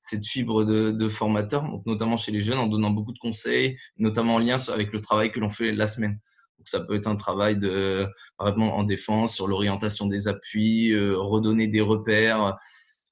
cette 0.00 0.26
fibre 0.26 0.64
de, 0.64 0.92
de 0.92 1.08
formateur, 1.08 1.62
donc 1.68 1.84
notamment 1.84 2.16
chez 2.16 2.32
les 2.32 2.40
jeunes, 2.40 2.58
en 2.58 2.66
donnant 2.66 2.90
beaucoup 2.90 3.12
de 3.12 3.18
conseils, 3.18 3.76
notamment 3.98 4.36
en 4.36 4.38
lien 4.38 4.56
avec 4.72 4.92
le 4.92 5.00
travail 5.00 5.32
que 5.32 5.40
l'on 5.40 5.50
fait 5.50 5.72
la 5.72 5.86
semaine. 5.86 6.18
Donc, 6.58 6.68
ça 6.68 6.80
peut 6.80 6.94
être 6.94 7.08
un 7.08 7.16
travail 7.16 7.58
de, 7.58 8.06
par 8.38 8.48
exemple, 8.48 8.72
en 8.72 8.84
défense, 8.84 9.34
sur 9.34 9.48
l'orientation 9.48 10.06
des 10.06 10.28
appuis, 10.28 10.96
redonner 10.96 11.66
des 11.66 11.82
repères, 11.82 12.56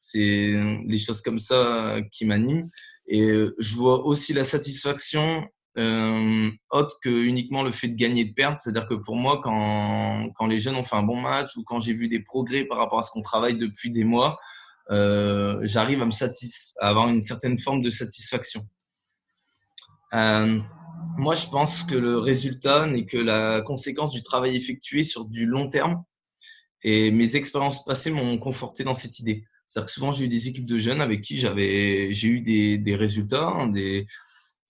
c'est 0.07 0.55
les 0.87 0.99
choses 0.99 1.23
comme 1.23 1.39
ça 1.39 1.97
qui 2.13 2.27
m'animent. 2.27 2.67
Et 3.07 3.23
euh, 3.23 3.55
je 3.59 3.75
vois 3.75 4.05
aussi 4.05 4.33
la 4.33 4.45
satisfaction 4.45 5.45
euh, 5.77 6.51
autre 6.71 6.99
que 7.03 7.09
uniquement 7.09 7.63
le 7.63 7.73
fait 7.73 7.89
de 7.89 7.95
gagner 7.95 8.23
et 8.23 8.25
de 8.27 8.35
perdre. 8.35 8.59
C'est-à-dire 8.59 8.87
que 8.87 8.95
pour 8.95 9.17
moi, 9.17 9.41
quand, 9.43 10.29
quand 10.35 10.47
les 10.47 10.59
jeunes 10.59 10.77
ont 10.77 10.85
fait 10.85 10.97
un 10.97 11.03
bon 11.03 11.21
match 11.21 11.57
ou 11.57 11.65
quand 11.65 11.81
j'ai 11.81 11.95
vu 11.95 12.09
des 12.09 12.21
progrès 12.21 12.65
par 12.65 12.79
rapport 12.79 12.99
à 12.99 13.03
ce 13.03 13.11
qu'on 13.11 13.23
travaille 13.23 13.57
depuis 13.57 13.91
des 13.91 14.05
mois, 14.05 14.39
euh, 14.91 15.59
j'arrive 15.63 16.03
à 16.03 16.07
me 16.07 16.13
à 16.81 16.89
avoir 16.89 17.09
une 17.09 17.23
certaine 17.23 17.59
forme 17.59 17.81
de 17.81 17.91
satisfaction. 17.91 18.61
Euh, 20.13 20.61
moi, 21.17 21.35
je 21.35 21.47
pense 21.47 21.83
que 21.83 21.97
le 21.97 22.19
résultat 22.19 22.87
n'est 22.87 23.07
que 23.07 23.19
la 23.19 23.63
conséquence 23.63 24.11
du 24.11 24.23
travail 24.23 24.57
effectué 24.57 25.03
sur 25.03 25.25
du 25.25 25.47
long 25.47 25.69
terme. 25.69 26.05
Et 26.83 27.11
mes 27.11 27.37
expériences 27.37 27.85
passées 27.85 28.11
m'ont 28.11 28.39
conforté 28.39 28.85
dans 28.85 28.95
cette 28.95 29.19
idée. 29.19 29.45
C'est-à-dire 29.67 29.87
que 29.87 29.93
souvent, 29.93 30.13
j'ai 30.13 30.27
eu 30.27 30.29
des 30.29 30.49
équipes 30.49 30.67
de 30.67 30.79
jeunes 30.79 31.01
avec 31.01 31.23
qui 31.23 31.39
j'ai 31.39 32.29
eu 32.29 32.41
des, 32.41 32.79
des 32.79 32.97
résultats, 32.97 33.49
hein, 33.49 33.69
des, 33.69 34.07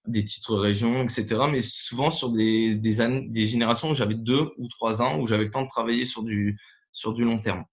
des 0.07 0.25
titres 0.25 0.57
région, 0.57 1.03
etc. 1.03 1.27
Mais 1.51 1.61
souvent 1.61 2.11
sur 2.11 2.31
des, 2.31 2.77
des, 2.77 3.23
des 3.29 3.47
générations 3.47 3.91
où 3.91 3.95
j'avais 3.95 4.15
deux 4.15 4.51
ou 4.59 4.69
trois 4.69 5.03
ans, 5.03 5.19
où 5.21 5.27
j'avais 5.27 5.45
le 5.45 5.51
temps 5.51 5.63
de 5.63 5.69
travailler 5.69 6.05
sur 6.05 6.23
du, 6.23 6.59
sur 6.93 7.15
du 7.15 7.25
long 7.25 7.39
terme. 7.39 7.65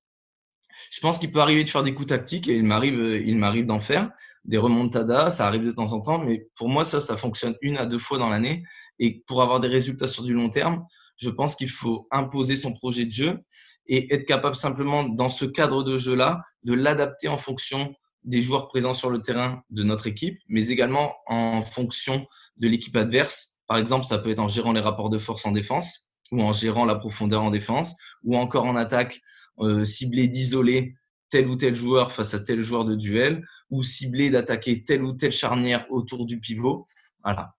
Je 0.89 0.99
pense 0.99 1.17
qu'il 1.17 1.31
peut 1.31 1.41
arriver 1.41 1.63
de 1.63 1.69
faire 1.69 1.84
des 1.84 1.93
coups 1.93 2.10
tactiques 2.10 2.47
et 2.47 2.55
il 2.55 2.63
m'arrive, 2.63 3.21
il 3.25 3.38
m'arrive 3.38 3.65
d'en 3.65 3.79
faire 3.79 4.10
des 4.45 4.57
remontadas, 4.57 5.29
ça 5.29 5.47
arrive 5.47 5.63
de 5.63 5.71
temps 5.71 5.93
en 5.93 6.01
temps, 6.01 6.23
mais 6.23 6.47
pour 6.55 6.69
moi 6.69 6.84
ça, 6.84 6.99
ça 7.01 7.17
fonctionne 7.17 7.55
une 7.62 7.77
à 7.77 7.86
deux 7.86 7.99
fois 7.99 8.17
dans 8.17 8.29
l'année. 8.29 8.63
Et 8.99 9.23
pour 9.27 9.41
avoir 9.41 9.60
des 9.60 9.67
résultats 9.67 10.07
sur 10.07 10.23
du 10.23 10.34
long 10.34 10.49
terme, 10.49 10.84
je 11.17 11.29
pense 11.29 11.55
qu'il 11.55 11.69
faut 11.69 12.07
imposer 12.12 12.55
son 12.55 12.73
projet 12.73 13.05
de 13.05 13.12
jeu 13.12 13.39
et 13.88 14.13
être 14.13 14.26
capable 14.26 14.56
simplement, 14.56 15.04
dans 15.04 15.30
ce 15.30 15.46
cadre 15.46 15.84
de 15.84 15.98
jeu-là, 15.98 16.41
de 16.63 16.74
l'adapter 16.74 17.28
en 17.28 17.38
fonction 17.38 17.94
des 18.24 18.41
joueurs 18.41 18.67
présents 18.67 18.94
sur 18.94 19.10
le 19.10 19.22
terrain 19.22 19.63
de 19.70 19.84
notre 19.84 20.08
équipe, 20.08 20.39
mais 20.48 20.67
également 20.67 21.12
en 21.28 21.62
fonction 21.62 22.28
de 22.58 22.67
l'équipe 22.67 22.96
adverse. 22.96 23.60
Par 23.67 23.78
exemple, 23.78 24.06
ça 24.06 24.20
peut 24.20 24.30
être 24.30 24.39
en 24.39 24.48
gérant 24.48 24.74
les 24.74 24.82
rapports 24.82 25.10
de 25.10 25.17
force 25.17 25.46
en 25.46 25.52
défense 25.52 26.10
ou 26.32 26.41
en 26.41 26.54
gérant 26.54 26.86
la 26.86 26.96
profondeur 26.96 27.41
en 27.41 27.52
défense 27.52 27.96
ou 28.24 28.38
encore 28.38 28.65
en 28.65 28.76
attaque, 28.76 29.22
euh, 29.60 29.84
cibler 29.84 30.28
d'isoler 30.28 30.96
tel 31.30 31.48
ou 31.48 31.56
tel 31.56 31.76
joueur 31.76 32.13
face 32.13 32.34
à 32.34 32.39
tel 32.39 32.62
joueur 32.62 32.86
de 32.86 32.96
duel 32.96 33.44
ou 33.70 33.84
cibler 33.84 34.30
d'attaquer 34.30 34.84
telle 34.84 35.04
ou 35.04 35.13
telle 35.13 35.32
charnière 35.32 35.86
autour 35.89 36.26
du 36.26 36.39
pivot. 36.39 36.86
Voilà. 37.24 37.54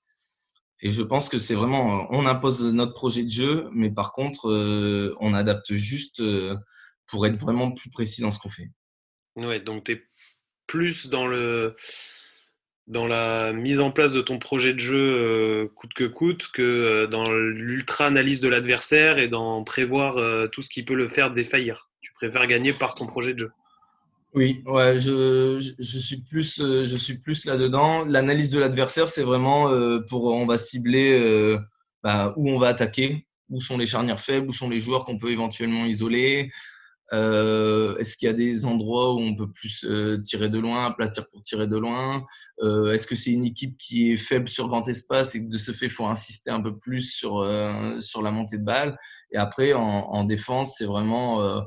Et 0.82 0.90
je 0.90 1.02
pense 1.02 1.28
que 1.28 1.38
c'est 1.38 1.54
vraiment, 1.54 2.08
on 2.10 2.26
impose 2.26 2.64
notre 2.64 2.92
projet 2.92 3.22
de 3.22 3.28
jeu, 3.28 3.68
mais 3.72 3.90
par 3.90 4.12
contre, 4.12 4.48
on 5.20 5.32
adapte 5.32 5.72
juste 5.74 6.22
pour 7.06 7.26
être 7.26 7.36
vraiment 7.36 7.70
plus 7.70 7.90
précis 7.90 8.20
dans 8.22 8.32
ce 8.32 8.40
qu'on 8.40 8.48
fait. 8.48 8.70
Ouais, 9.36 9.60
donc 9.60 9.84
tu 9.84 9.92
es 9.92 10.02
plus 10.66 11.08
dans 11.08 11.26
le 11.26 11.76
dans 12.88 13.06
la 13.06 13.52
mise 13.52 13.80
en 13.80 13.90
place 13.90 14.12
de 14.12 14.22
ton 14.22 14.38
projet 14.38 14.72
de 14.72 14.80
jeu 14.80 14.98
euh, 14.98 15.68
coûte 15.76 15.94
que 15.94 16.04
coûte 16.04 16.48
que 16.52 16.62
euh, 16.62 17.06
dans 17.06 17.30
l'ultra-analyse 17.32 18.40
de 18.40 18.48
l'adversaire 18.48 19.18
et 19.18 19.28
dans 19.28 19.62
prévoir 19.62 20.16
euh, 20.16 20.48
tout 20.48 20.62
ce 20.62 20.70
qui 20.70 20.82
peut 20.82 20.94
le 20.94 21.08
faire 21.08 21.30
défaillir. 21.30 21.90
Tu 22.00 22.12
préfères 22.14 22.46
gagner 22.46 22.72
par 22.72 22.94
ton 22.94 23.06
projet 23.06 23.34
de 23.34 23.40
jeu. 23.40 23.50
Oui, 24.34 24.62
ouais, 24.64 24.98
je, 24.98 25.58
je 25.78 25.98
suis 25.98 26.22
plus, 26.22 26.58
je 26.58 26.96
suis 26.96 27.18
plus 27.18 27.44
là-dedans. 27.44 28.04
L'analyse 28.06 28.50
de 28.50 28.58
l'adversaire, 28.58 29.08
c'est 29.08 29.24
vraiment 29.24 29.68
pour 30.08 30.24
on 30.24 30.46
va 30.46 30.56
cibler 30.56 31.58
bah, 32.02 32.32
où 32.36 32.48
on 32.48 32.58
va 32.58 32.68
attaquer, 32.68 33.26
où 33.50 33.60
sont 33.60 33.76
les 33.76 33.86
charnières 33.86 34.20
faibles, 34.20 34.48
où 34.48 34.52
sont 34.52 34.70
les 34.70 34.80
joueurs 34.80 35.04
qu'on 35.04 35.18
peut 35.18 35.30
éventuellement 35.30 35.84
isoler, 35.84 36.50
euh, 37.12 37.96
Est-ce 37.98 38.16
qu'il 38.16 38.26
y 38.26 38.30
a 38.30 38.34
des 38.34 38.64
endroits 38.64 39.14
où 39.14 39.18
on 39.18 39.34
peut 39.36 39.50
plus 39.50 39.84
euh, 39.84 40.20
tirer 40.22 40.48
de 40.48 40.58
loin, 40.58 40.86
aplatir 40.86 41.28
pour 41.30 41.42
tirer 41.42 41.66
de 41.66 41.76
loin 41.76 42.24
euh, 42.62 42.92
Est-ce 42.92 43.06
que 43.06 43.16
c'est 43.16 43.32
une 43.32 43.44
équipe 43.44 43.76
qui 43.76 44.12
est 44.12 44.16
faible 44.16 44.48
sur 44.48 44.68
grand 44.68 44.88
espace 44.88 45.34
et 45.34 45.44
que 45.44 45.50
de 45.50 45.58
ce 45.58 45.72
fait, 45.72 45.86
il 45.86 45.92
faut 45.92 46.06
insister 46.06 46.50
un 46.50 46.62
peu 46.62 46.76
plus 46.78 47.02
sur, 47.02 47.40
euh, 47.40 48.00
sur 48.00 48.22
la 48.22 48.30
montée 48.30 48.56
de 48.58 48.64
balle 48.64 48.98
Et 49.30 49.36
après, 49.36 49.74
en, 49.74 49.82
en 49.82 50.24
défense, 50.24 50.76
c'est 50.78 50.86
vraiment, 50.86 51.42
euh, 51.42 51.60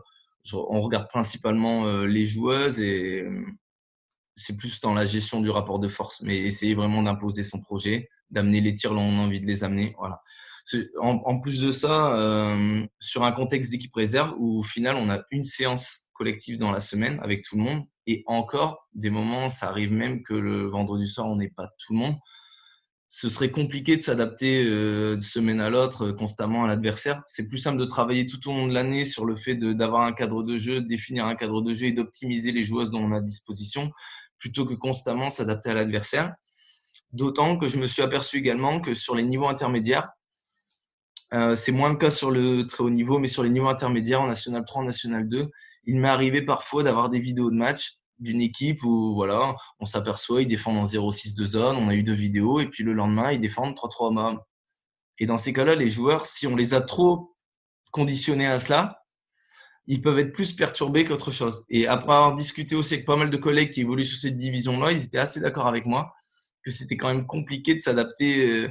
on 0.53 0.81
regarde 0.81 1.07
principalement 1.07 2.03
les 2.05 2.25
joueuses 2.25 2.79
et 2.79 3.27
c'est 4.35 4.57
plus 4.57 4.81
dans 4.81 4.93
la 4.93 5.05
gestion 5.05 5.41
du 5.41 5.49
rapport 5.49 5.79
de 5.79 5.87
force, 5.87 6.21
mais 6.21 6.37
essayer 6.37 6.75
vraiment 6.75 7.01
d'imposer 7.01 7.43
son 7.43 7.59
projet, 7.59 8.09
d'amener 8.29 8.61
les 8.61 8.75
tirs 8.75 8.93
là 8.93 9.01
où 9.01 9.05
on 9.05 9.19
a 9.19 9.21
envie 9.21 9.39
de 9.39 9.45
les 9.45 9.63
amener. 9.63 9.95
En, 10.99 11.39
plus 11.39 11.61
de 11.61 11.71
ça, 11.71 12.13
euh, 12.15 12.85
sur 12.99 13.23
un 13.23 13.31
contexte 13.31 13.71
d'équipe 13.71 13.93
réserve 13.93 14.33
où 14.37 14.59
au 14.59 14.63
final 14.63 14.95
on 14.97 15.09
a 15.09 15.21
une 15.31 15.43
séance 15.43 16.09
collective 16.13 16.57
dans 16.57 16.71
la 16.71 16.79
semaine 16.79 17.19
avec 17.21 17.43
tout 17.43 17.57
le 17.57 17.63
monde 17.63 17.83
et 18.07 18.23
encore 18.25 18.87
des 18.93 19.09
moments, 19.09 19.49
ça 19.49 19.69
arrive 19.69 19.91
même 19.91 20.23
que 20.23 20.33
le 20.33 20.67
vendredi 20.67 21.07
soir 21.07 21.27
on 21.27 21.35
n'est 21.35 21.49
pas 21.49 21.67
tout 21.79 21.93
le 21.93 21.99
monde. 21.99 22.15
Ce 23.17 23.29
serait 23.29 23.49
compliqué 23.49 23.95
de 23.95 24.01
s'adapter 24.01 24.65
euh, 24.65 25.15
de 25.15 25.21
semaine 25.21 25.61
à 25.61 25.69
l'autre 25.69 26.07
euh, 26.07 26.11
constamment 26.11 26.65
à 26.65 26.67
l'adversaire. 26.67 27.23
C'est 27.25 27.47
plus 27.47 27.59
simple 27.59 27.77
de 27.77 27.85
travailler 27.85 28.25
tout 28.25 28.49
au 28.49 28.51
long 28.51 28.67
de 28.67 28.73
l'année 28.73 29.05
sur 29.05 29.23
le 29.23 29.37
fait 29.37 29.55
d'avoir 29.55 30.01
un 30.01 30.11
cadre 30.11 30.43
de 30.43 30.57
jeu, 30.57 30.81
de 30.81 30.87
définir 30.89 31.25
un 31.25 31.35
cadre 31.35 31.61
de 31.61 31.73
jeu 31.73 31.85
et 31.85 31.91
d'optimiser 31.93 32.51
les 32.51 32.61
joueuses 32.61 32.91
dont 32.91 32.99
on 33.01 33.13
a 33.13 33.21
disposition 33.21 33.89
plutôt 34.37 34.65
que 34.65 34.73
constamment 34.73 35.29
s'adapter 35.29 35.69
à 35.69 35.75
l'adversaire. 35.75 36.33
D'autant 37.13 37.57
que 37.57 37.69
je 37.69 37.77
me 37.77 37.87
suis 37.87 38.01
aperçu 38.01 38.39
également 38.39 38.81
que 38.81 38.93
sur 38.93 39.15
les 39.15 39.23
niveaux 39.23 39.47
intermédiaires, 39.47 40.09
euh, 41.33 41.55
c'est 41.55 41.71
moins 41.71 41.87
le 41.87 41.95
cas 41.95 42.11
sur 42.11 42.31
le 42.31 42.65
très 42.65 42.83
haut 42.83 42.89
niveau, 42.89 43.17
mais 43.17 43.29
sur 43.29 43.43
les 43.43 43.49
niveaux 43.49 43.69
intermédiaires, 43.69 44.23
en 44.23 44.27
National 44.27 44.65
3, 44.65 44.81
en 44.81 44.85
National 44.87 45.29
2, 45.29 45.45
il 45.85 46.01
m'est 46.01 46.09
arrivé 46.09 46.41
parfois 46.41 46.83
d'avoir 46.83 47.09
des 47.09 47.21
vidéos 47.21 47.49
de 47.49 47.55
match 47.55 47.93
d'une 48.19 48.41
équipe 48.41 48.83
où 48.83 49.13
voilà, 49.13 49.55
on 49.79 49.85
s'aperçoit, 49.85 50.41
ils 50.41 50.47
défendent 50.47 50.77
en 50.77 50.85
0-6 50.85 51.35
de 51.37 51.45
zone, 51.45 51.75
on 51.75 51.89
a 51.89 51.95
eu 51.95 52.03
deux 52.03 52.13
vidéos, 52.13 52.59
et 52.59 52.67
puis 52.67 52.83
le 52.83 52.93
lendemain, 52.93 53.31
ils 53.31 53.39
défendent 53.39 53.75
3-3 53.75 54.17
hommes. 54.17 54.39
Et 55.19 55.25
dans 55.25 55.37
ces 55.37 55.53
cas-là, 55.53 55.75
les 55.75 55.89
joueurs, 55.89 56.25
si 56.25 56.47
on 56.47 56.55
les 56.55 56.73
a 56.73 56.81
trop 56.81 57.35
conditionnés 57.91 58.47
à 58.47 58.59
cela, 58.59 59.01
ils 59.87 60.01
peuvent 60.01 60.19
être 60.19 60.33
plus 60.33 60.53
perturbés 60.53 61.05
qu'autre 61.05 61.31
chose. 61.31 61.63
Et 61.69 61.87
après 61.87 62.13
avoir 62.13 62.35
discuté 62.35 62.75
aussi 62.75 62.95
avec 62.95 63.05
pas 63.05 63.15
mal 63.15 63.29
de 63.29 63.37
collègues 63.37 63.71
qui 63.71 63.81
évoluent 63.81 64.05
sur 64.05 64.17
cette 64.17 64.35
division-là, 64.35 64.91
ils 64.91 65.05
étaient 65.05 65.19
assez 65.19 65.39
d'accord 65.39 65.67
avec 65.67 65.85
moi 65.85 66.13
que 66.63 66.71
c'était 66.71 66.97
quand 66.97 67.09
même 67.09 67.27
compliqué 67.27 67.75
de 67.75 67.79
s'adapter 67.79 68.49
euh, 68.49 68.69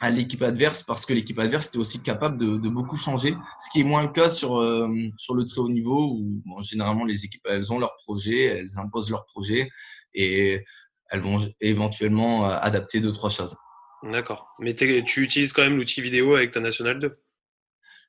à 0.00 0.10
l'équipe 0.10 0.42
adverse 0.42 0.82
parce 0.82 1.06
que 1.06 1.14
l'équipe 1.14 1.38
adverse 1.38 1.68
était 1.68 1.78
aussi 1.78 2.02
capable 2.02 2.36
de, 2.36 2.58
de, 2.58 2.68
beaucoup 2.68 2.96
changer, 2.96 3.34
ce 3.60 3.70
qui 3.70 3.80
est 3.80 3.84
moins 3.84 4.02
le 4.02 4.10
cas 4.10 4.28
sur, 4.28 4.58
euh, 4.58 4.88
sur 5.16 5.34
le 5.34 5.44
très 5.44 5.60
haut 5.60 5.70
niveau 5.70 6.18
où 6.18 6.24
bon, 6.44 6.60
généralement 6.60 7.04
les 7.04 7.24
équipes 7.24 7.46
elles 7.48 7.72
ont 7.72 7.78
leur 7.78 7.96
projet, 8.04 8.44
elles 8.44 8.78
imposent 8.78 9.10
leur 9.10 9.24
projet 9.24 9.70
et 10.12 10.62
elles 11.08 11.20
vont 11.20 11.38
éventuellement 11.60 12.50
euh, 12.50 12.58
adapter 12.60 13.00
deux 13.00 13.12
trois 13.12 13.30
choses. 13.30 13.56
D'accord. 14.02 14.48
Mais 14.60 14.74
tu 14.74 15.22
utilises 15.22 15.52
quand 15.52 15.62
même 15.62 15.78
l'outil 15.78 16.02
vidéo 16.02 16.34
avec 16.34 16.52
ta 16.52 16.60
National 16.60 16.98
2 17.00 17.18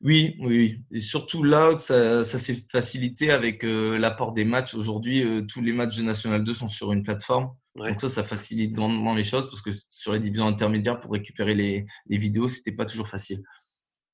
oui, 0.02 0.36
oui, 0.40 0.84
et 0.92 1.00
surtout 1.00 1.44
là, 1.44 1.76
ça, 1.80 2.24
ça 2.24 2.38
s'est 2.38 2.58
facilité 2.72 3.32
avec 3.32 3.64
euh, 3.64 3.98
l'apport 3.98 4.32
des 4.32 4.46
matchs. 4.46 4.76
Aujourd'hui, 4.76 5.24
euh, 5.24 5.42
tous 5.42 5.62
les 5.62 5.74
matchs 5.74 5.98
de 5.98 6.04
National 6.04 6.44
2 6.44 6.54
sont 6.54 6.68
sur 6.68 6.94
une 6.94 7.02
plateforme. 7.02 7.50
Donc 7.78 8.02
ça, 8.02 8.10
ça 8.10 8.24
facilite 8.24 8.74
grandement 8.74 9.14
les 9.14 9.24
choses 9.24 9.48
parce 9.48 9.62
que 9.62 9.70
sur 9.90 10.14
les 10.14 10.20
divisions 10.20 10.48
intermédiaires, 10.48 11.00
pour 11.00 11.12
récupérer 11.12 11.54
les, 11.54 11.86
les 12.08 12.18
vidéos, 12.18 12.48
c'était 12.48 12.72
pas 12.72 12.86
toujours 12.86 13.08
facile. 13.08 13.44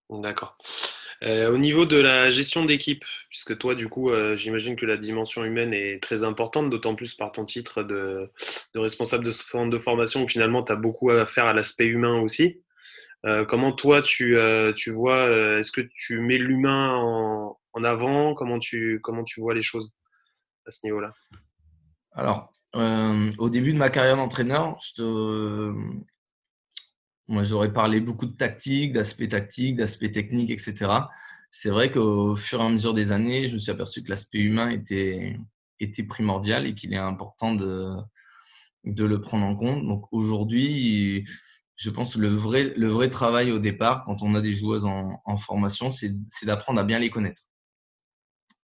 D'accord. 0.10 0.58
Euh, 1.24 1.50
au 1.52 1.58
niveau 1.58 1.86
de 1.86 1.98
la 1.98 2.30
gestion 2.30 2.66
d'équipe, 2.66 3.06
puisque 3.30 3.58
toi, 3.58 3.74
du 3.76 3.88
coup, 3.88 4.12
j'imagine 4.36 4.76
que 4.76 4.86
la 4.86 4.98
dimension 4.98 5.46
humaine 5.46 5.74
est 5.74 6.04
très 6.04 6.26
importante, 6.26 6.70
d'autant 6.70 6.96
plus 6.96 7.14
par 7.14 7.32
ton 7.32 7.46
titre 7.46 7.84
de, 7.84 8.30
de 8.76 8.80
responsable 8.80 9.24
de 9.24 9.32
centre 9.32 9.72
de 9.72 9.78
formation 9.80 10.24
où 10.24 10.28
finalement, 10.28 10.64
tu 10.64 10.74
as 10.74 10.76
beaucoup 10.76 11.10
à 11.12 11.26
faire 11.26 11.46
à 11.46 11.54
l'aspect 11.54 11.86
humain 11.86 12.20
aussi. 12.20 12.62
Euh, 13.26 13.46
comment 13.46 13.72
toi 13.72 14.02
tu, 14.02 14.38
euh, 14.38 14.74
tu 14.74 14.92
vois, 14.92 15.16
euh, 15.16 15.60
est-ce 15.60 15.72
que 15.72 15.82
tu 15.96 16.20
mets 16.20 16.38
l'humain 16.38 16.94
en, 16.96 17.58
en, 17.72 17.84
avant? 17.84 18.34
Comment 18.34 18.60
tu, 18.60 19.00
comment 19.02 19.24
tu 19.24 19.40
vois 19.40 19.54
les 19.54 19.62
choses 19.62 19.94
à 20.68 20.72
ce 20.72 20.86
niveau-là? 20.86 21.12
Alors, 22.12 22.52
au 22.74 23.50
début 23.50 23.74
de 23.74 23.78
ma 23.78 23.90
carrière 23.90 24.18
d'entraîneur, 24.18 24.78
te... 24.96 25.74
moi 27.28 27.44
j'aurais 27.44 27.72
parlé 27.74 28.02
beaucoup 28.02 28.26
de 28.26 28.36
tactique, 28.36 28.94
d'aspect 28.94 29.28
tactique, 29.28 29.76
d'aspect 29.76 30.12
technique, 30.12 30.50
etc. 30.52 30.92
C'est 31.52 31.70
vrai 31.70 31.92
qu'au 31.92 32.36
fur 32.36 32.62
et 32.62 32.64
à 32.66 32.70
mesure 32.70 32.94
des 32.94 33.12
années, 33.12 33.48
je 33.48 33.54
me 33.54 33.60
suis 33.60 33.72
aperçu 33.72 34.04
que 34.04 34.10
l'aspect 34.10 34.40
humain 34.40 34.70
était, 34.72 35.38
primordial 36.08 36.66
et 36.66 36.76
qu'il 36.76 36.94
est 36.94 36.98
important 36.98 37.54
de, 37.54 37.96
le 38.84 39.22
prendre 39.22 39.46
en 39.46 39.56
compte. 39.56 39.86
Donc 39.86 40.06
aujourd'hui, 40.12 41.26
je 41.76 41.90
pense 41.90 42.16
que 42.16 42.22
le 42.22 42.30
vrai, 42.30 43.10
travail 43.10 43.52
au 43.52 43.60
départ, 43.60 44.04
quand 44.04 44.24
on 44.24 44.36
a 44.36 44.42
des 44.42 44.54
joueuses 44.54 44.86
en 44.86 45.38
formation, 45.38 45.92
c'est 45.92 46.12
d'apprendre 46.46 46.80
à 46.80 46.84
bien 46.84 47.00
les 47.00 47.10
connaître. 47.10 47.44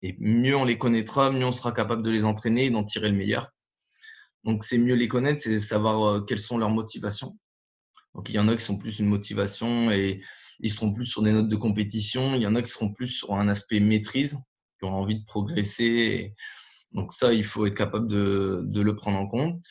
Et 0.01 0.15
mieux 0.19 0.55
on 0.55 0.65
les 0.65 0.77
connaîtra, 0.77 1.31
mieux 1.31 1.45
on 1.45 1.51
sera 1.51 1.71
capable 1.71 2.03
de 2.03 2.11
les 2.11 2.23
entraîner 2.25 2.65
et 2.65 2.69
d'en 2.69 2.83
tirer 2.83 3.09
le 3.09 3.17
meilleur. 3.17 3.51
Donc, 4.47 4.63
c'est 4.63 4.77
mieux 4.77 4.95
les 4.95 5.09
connaître, 5.09 5.41
c'est 5.41 5.59
savoir 5.59 6.03
euh, 6.03 6.21
quelles 6.21 6.39
sont 6.39 6.57
leurs 6.57 6.69
motivations. 6.69 7.37
Donc, 8.15 8.29
il 8.29 8.35
y 8.35 8.39
en 8.39 8.47
a 8.47 8.55
qui 8.55 8.63
sont 8.63 8.77
plus 8.77 8.99
une 8.99 9.07
motivation 9.07 9.91
et 9.91 10.21
ils 10.61 10.71
seront 10.71 10.93
plus 10.93 11.05
sur 11.05 11.21
des 11.21 11.33
notes 11.33 11.49
de 11.49 11.55
compétition. 11.57 12.33
Il 12.33 12.41
y 12.41 12.47
en 12.47 12.55
a 12.55 12.61
qui 12.61 12.71
seront 12.71 12.93
plus 12.93 13.09
sur 13.09 13.33
un 13.33 13.49
aspect 13.49 13.81
maîtrise, 13.81 14.39
qui 14.79 14.85
ont 14.85 14.93
envie 14.93 15.19
de 15.19 15.25
progresser. 15.25 16.33
Donc, 16.93 17.11
ça, 17.11 17.33
il 17.33 17.43
faut 17.43 17.65
être 17.65 17.75
capable 17.75 18.07
de, 18.07 18.61
de 18.63 18.81
le 18.81 18.95
prendre 18.95 19.19
en 19.19 19.27
compte. 19.27 19.61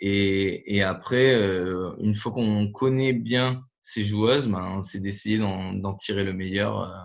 Et, 0.00 0.82
après, 0.82 1.32
euh, 1.34 1.94
une 2.00 2.16
fois 2.16 2.32
qu'on 2.32 2.70
connaît 2.72 3.12
bien 3.12 3.62
ces 3.80 4.02
joueuses, 4.02 4.48
ben, 4.48 4.82
c'est 4.82 4.98
d'essayer 4.98 5.38
d'en 5.38 5.94
tirer 5.94 6.24
le 6.24 6.32
meilleur 6.32 6.80
euh, 6.80 6.96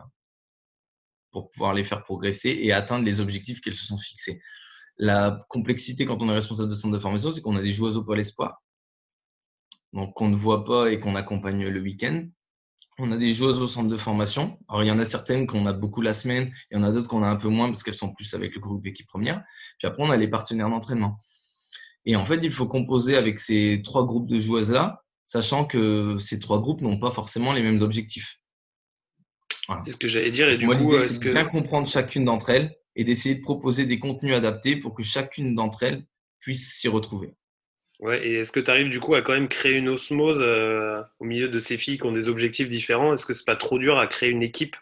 pour 1.30 1.52
pouvoir 1.52 1.76
les 1.76 1.84
faire 1.84 2.02
progresser 2.02 2.50
et 2.64 2.74
atteindre 2.74 3.06
les 3.06 3.22
objectifs 3.22 3.62
qu'elles 3.62 3.76
se 3.76 3.86
sont 3.86 4.00
fixés. 4.00 4.42
La 4.98 5.40
complexité 5.50 6.06
quand 6.06 6.22
on 6.22 6.30
est 6.30 6.34
responsable 6.34 6.70
de 6.70 6.76
centre 6.76 6.94
de 6.94 7.00
formation, 7.00 7.32
c'est 7.32 7.42
qu'on 7.42 7.56
a 7.56 7.62
des 7.62 7.72
joueuses 7.72 7.98
au 7.98 8.04
pôle 8.04 8.20
espoir, 8.20 8.62
donc 9.94 10.14
qu'on 10.14 10.30
ne 10.30 10.36
voit 10.36 10.66
pas 10.66 10.92
et 10.92 11.00
qu'on 11.00 11.16
accompagne 11.16 11.68
le 11.68 11.82
week-end. 11.82 12.28
On 13.00 13.12
a 13.12 13.18
des 13.18 13.34
joueuses 13.34 13.62
au 13.62 13.68
centre 13.68 13.90
de 13.90 13.98
formation. 13.98 14.60
Alors, 14.68 14.84
il 14.84 14.88
y 14.88 14.92
en 14.92 15.00
a 15.00 15.06
certaines 15.06 15.48
qu'on 15.48 15.66
a 15.66 15.74
beaucoup 15.74 16.02
la 16.02 16.14
semaine, 16.14 16.52
il 16.70 16.78
y 16.78 16.78
en 16.78 16.84
a 16.84 16.92
d'autres 16.92 17.10
qu'on 17.10 17.24
a 17.24 17.28
un 17.28 17.38
peu 17.38 17.48
moins 17.48 17.68
parce 17.68 17.84
qu'elles 17.84 17.96
sont 17.96 18.14
plus 18.14 18.34
avec 18.34 18.54
le 18.54 18.62
groupe 18.62 18.86
équipe 18.86 19.08
première. 19.08 19.44
Puis 19.80 19.88
après, 19.88 20.04
on 20.04 20.12
a 20.12 20.18
les 20.18 20.28
partenaires 20.28 20.70
d'entraînement. 20.70 21.18
Et 22.06 22.16
en 22.16 22.26
fait, 22.26 22.40
il 22.44 22.52
faut 22.52 22.68
composer 22.68 23.16
avec 23.16 23.40
ces 23.40 23.82
trois 23.84 24.06
groupes 24.06 24.28
de 24.28 24.38
joueuses-là, 24.40 25.04
sachant 25.26 25.66
que 25.66 26.18
ces 26.20 26.40
trois 26.40 26.60
groupes 26.60 26.82
n'ont 26.82 27.00
pas 27.00 27.12
forcément 27.12 27.54
les 27.54 27.64
mêmes 27.64 27.82
objectifs. 27.82 28.40
C'est 29.86 29.92
ce 29.92 29.98
que 29.98 30.08
j'allais 30.08 30.32
dire. 30.32 30.50
Et 30.50 30.58
du 30.58 30.66
Moi, 30.66 30.76
l'idée, 30.76 31.00
c'est 31.00 31.24
de 31.24 31.30
bien 31.30 31.46
comprendre 31.46 31.88
chacune 31.88 32.26
d'entre 32.26 32.50
elles 32.50 32.76
et 32.96 33.04
d'essayer 33.04 33.36
de 33.36 33.42
proposer 33.42 33.86
des 33.86 34.00
contenus 34.00 34.36
adaptés 34.36 34.76
pour 34.76 34.94
que 34.94 35.04
chacune 35.04 35.56
d'entre 35.56 35.84
elles 35.84 36.06
puisse 36.40 36.74
s'y 36.74 36.88
retrouver. 36.88 37.34
Ouais, 38.00 38.28
et 38.28 38.34
est-ce 38.36 38.52
que 38.52 38.60
tu 38.60 38.72
arrives 38.72 38.90
du 38.90 39.00
coup 39.00 39.14
à 39.14 39.22
quand 39.22 39.34
même 39.34 39.48
créer 39.48 39.74
une 39.74 39.90
osmose 39.90 40.42
euh, 40.42 41.02
au 41.20 41.26
milieu 41.26 41.50
de 41.50 41.60
ces 41.60 41.78
filles 41.78 42.00
qui 42.00 42.06
ont 42.06 42.12
des 42.12 42.30
objectifs 42.30 42.70
différents? 42.70 43.14
Est-ce 43.14 43.28
que 43.28 43.34
c'est 43.34 43.46
pas 43.46 43.56
trop 43.56 43.78
dur 43.78 44.00
à 44.00 44.08
créer 44.08 44.30
une 44.30 44.42
équipe 44.42 44.76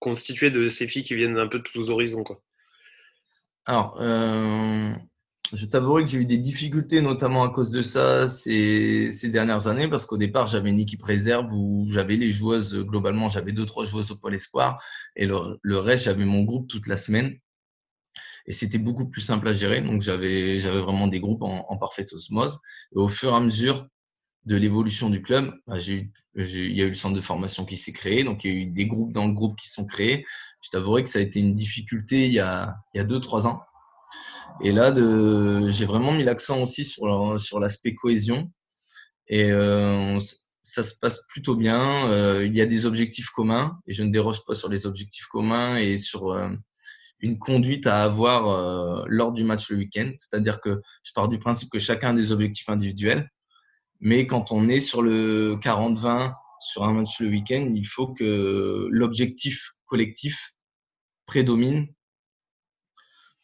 constituée 0.00 0.50
de 0.50 0.66
ces 0.66 0.88
filles 0.88 1.04
qui 1.04 1.14
viennent 1.14 1.38
un 1.38 1.46
peu 1.46 1.58
de 1.58 1.64
tous 1.64 1.90
horizons 1.90 2.24
quoi? 2.24 2.42
Alors, 3.66 4.00
euh, 4.00 4.84
je 5.52 5.66
t'avouerai 5.66 6.04
que 6.04 6.10
j'ai 6.10 6.18
eu 6.18 6.26
des 6.26 6.38
difficultés, 6.38 7.00
notamment 7.00 7.42
à 7.42 7.50
cause 7.50 7.70
de 7.70 7.82
ça, 7.82 8.28
ces, 8.28 9.10
ces 9.10 9.28
dernières 9.30 9.66
années, 9.66 9.88
parce 9.88 10.06
qu'au 10.06 10.16
départ, 10.16 10.46
j'avais 10.46 10.70
une 10.70 10.78
équipe 10.78 11.02
réserve 11.02 11.52
où 11.52 11.86
j'avais 11.88 12.16
les 12.16 12.32
joueuses, 12.32 12.76
globalement, 12.84 13.28
j'avais 13.28 13.52
deux, 13.52 13.66
trois 13.66 13.84
joueuses 13.84 14.10
au 14.12 14.16
pôle 14.16 14.34
espoir, 14.34 14.82
et 15.16 15.26
le, 15.26 15.58
le 15.62 15.78
reste, 15.78 16.04
j'avais 16.04 16.24
mon 16.24 16.42
groupe 16.42 16.68
toute 16.68 16.86
la 16.86 16.96
semaine. 16.96 17.36
Et 18.46 18.52
c'était 18.52 18.78
beaucoup 18.78 19.08
plus 19.08 19.20
simple 19.20 19.48
à 19.48 19.52
gérer, 19.52 19.80
donc 19.82 20.02
j'avais, 20.02 20.58
vraiment 20.58 21.08
des 21.08 21.20
groupes 21.20 21.42
en, 21.42 21.66
en 21.68 21.76
parfaite 21.78 22.12
osmose. 22.12 22.58
Et 22.94 22.98
au 22.98 23.08
fur 23.08 23.32
et 23.32 23.36
à 23.36 23.40
mesure 23.40 23.86
de 24.46 24.56
l'évolution 24.56 25.10
du 25.10 25.20
club, 25.22 25.52
bah, 25.66 25.76
il 25.78 26.10
y 26.36 26.82
a 26.82 26.84
eu 26.84 26.88
le 26.88 26.94
centre 26.94 27.14
de 27.14 27.20
formation 27.20 27.64
qui 27.64 27.76
s'est 27.76 27.92
créé, 27.92 28.24
donc 28.24 28.44
il 28.44 28.50
y 28.50 28.54
a 28.54 28.56
eu 28.62 28.66
des 28.66 28.86
groupes 28.86 29.12
dans 29.12 29.26
le 29.26 29.34
groupe 29.34 29.56
qui 29.56 29.68
sont 29.68 29.84
créés. 29.86 30.24
Je 30.62 30.70
t'avouerai 30.70 31.04
que 31.04 31.10
ça 31.10 31.18
a 31.18 31.22
été 31.22 31.40
une 31.40 31.54
difficulté 31.54 32.26
il 32.26 32.32
y 32.32 32.40
a, 32.40 32.74
il 32.94 32.98
y 32.98 33.00
a 33.00 33.04
deux, 33.04 33.20
trois 33.20 33.46
ans. 33.46 33.60
Et 34.62 34.72
là, 34.72 34.92
j'ai 35.70 35.84
vraiment 35.86 36.12
mis 36.12 36.24
l'accent 36.24 36.62
aussi 36.62 36.84
sur, 36.84 37.60
l'aspect 37.60 37.94
cohésion. 37.94 38.50
Et 39.28 39.50
euh, 39.52 40.18
ça 40.62 40.82
se 40.82 40.94
passe 41.00 41.24
plutôt 41.28 41.54
bien. 41.54 42.08
Euh, 42.10 42.44
il 42.44 42.54
y 42.54 42.60
a 42.60 42.66
des 42.66 42.86
objectifs 42.86 43.30
communs 43.30 43.78
et 43.86 43.92
je 43.92 44.02
ne 44.02 44.10
déroge 44.10 44.44
pas 44.44 44.54
sur 44.54 44.68
les 44.68 44.86
objectifs 44.86 45.26
communs 45.26 45.76
et 45.76 45.98
sur 45.98 46.32
euh, 46.32 46.50
une 47.20 47.38
conduite 47.38 47.86
à 47.86 48.02
avoir 48.02 49.06
lors 49.06 49.32
du 49.32 49.44
match 49.44 49.70
le 49.70 49.76
week-end. 49.76 50.10
C'est-à-dire 50.18 50.60
que 50.60 50.80
je 51.02 51.12
pars 51.14 51.28
du 51.28 51.38
principe 51.38 51.70
que 51.70 51.78
chacun 51.78 52.10
a 52.10 52.14
des 52.14 52.32
objectifs 52.32 52.68
individuels. 52.68 53.30
Mais 54.00 54.26
quand 54.26 54.52
on 54.52 54.68
est 54.68 54.80
sur 54.80 55.02
le 55.02 55.56
40-20 55.56 56.32
sur 56.60 56.84
un 56.84 56.94
match 56.94 57.20
le 57.20 57.28
week-end, 57.28 57.68
il 57.74 57.86
faut 57.86 58.08
que 58.08 58.88
l'objectif 58.90 59.72
collectif 59.86 60.52
prédomine 61.26 61.86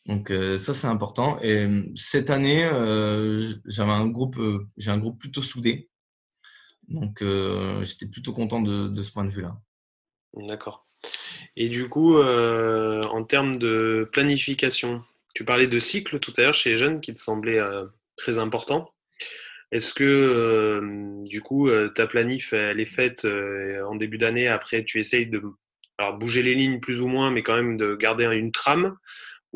donc 0.06 0.30
euh, 0.30 0.56
ça 0.58 0.74
c'est 0.74 0.86
important. 0.86 1.38
Et 1.40 1.66
euh, 1.66 1.82
cette 1.94 2.30
année, 2.30 2.64
euh, 2.64 3.42
j'avais 3.66 3.92
un 3.92 4.06
groupe, 4.06 4.36
j'ai 4.76 4.90
un 4.90 4.98
groupe 4.98 5.18
plutôt 5.18 5.42
soudé. 5.42 5.88
Donc 6.88 7.22
j'étais 7.82 8.06
plutôt 8.06 8.32
content 8.32 8.60
de, 8.60 9.02
ce 9.02 9.12
point 9.12 9.24
de 9.24 9.30
vue-là. 9.30 9.56
D'accord. 10.34 10.86
Et 11.56 11.68
du 11.68 11.88
coup, 11.88 12.16
en 12.22 13.24
termes 13.24 13.58
de 13.58 14.08
planification, 14.12 15.02
tu 15.34 15.44
parlais 15.44 15.66
de 15.66 15.78
cycle 15.80 16.20
tout 16.20 16.32
à 16.36 16.42
l'heure 16.42 16.54
chez 16.54 16.70
les 16.70 16.78
jeunes 16.78 17.00
qui 17.00 17.12
te 17.12 17.18
semblait 17.18 17.60
très 18.16 18.38
important. 18.38 18.88
Est-ce 19.72 19.94
que 19.94 21.24
du 21.28 21.42
coup 21.42 21.68
ta 21.96 22.06
planif 22.06 22.52
elle 22.52 22.78
est 22.78 22.86
faite 22.86 23.26
en 23.88 23.96
début 23.96 24.18
d'année, 24.18 24.46
après 24.46 24.84
tu 24.84 25.00
essayes 25.00 25.26
de 25.26 25.42
bouger 26.20 26.44
les 26.44 26.54
lignes 26.54 26.78
plus 26.78 27.00
ou 27.00 27.08
moins, 27.08 27.32
mais 27.32 27.42
quand 27.42 27.56
même 27.56 27.76
de 27.76 27.96
garder 27.96 28.26
une 28.26 28.52
trame 28.52 28.96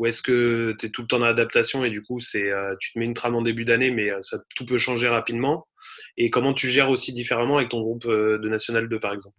ou 0.01 0.07
est-ce 0.07 0.23
que 0.23 0.75
tu 0.79 0.87
es 0.87 0.89
tout 0.89 1.03
le 1.03 1.07
temps 1.07 1.19
en 1.19 1.21
adaptation 1.21 1.85
et 1.85 1.91
du 1.91 2.01
coup, 2.01 2.19
c'est, 2.19 2.51
euh, 2.51 2.75
tu 2.79 2.91
te 2.91 2.97
mets 2.97 3.05
une 3.05 3.13
trame 3.13 3.35
en 3.35 3.43
début 3.43 3.65
d'année, 3.65 3.91
mais 3.91 4.09
euh, 4.09 4.17
ça, 4.21 4.39
tout 4.55 4.65
peut 4.65 4.79
changer 4.79 5.07
rapidement 5.07 5.67
Et 6.17 6.31
comment 6.31 6.55
tu 6.55 6.71
gères 6.71 6.89
aussi 6.89 7.13
différemment 7.13 7.57
avec 7.57 7.69
ton 7.69 7.81
groupe 7.81 8.05
euh, 8.05 8.39
de 8.39 8.49
National 8.49 8.89
2, 8.89 8.99
par 8.99 9.13
exemple? 9.13 9.35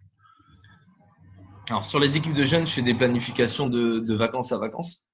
Alors, 1.67 1.83
sur 1.83 1.99
les 1.99 2.15
équipes 2.15 2.33
de 2.33 2.45
jeunes, 2.45 2.65
je 2.65 2.71
fais 2.71 2.81
des 2.81 2.93
planifications 2.93 3.67
de, 3.67 4.15
vacances 4.15 4.53
à 4.53 4.57
vacances. 4.57 5.05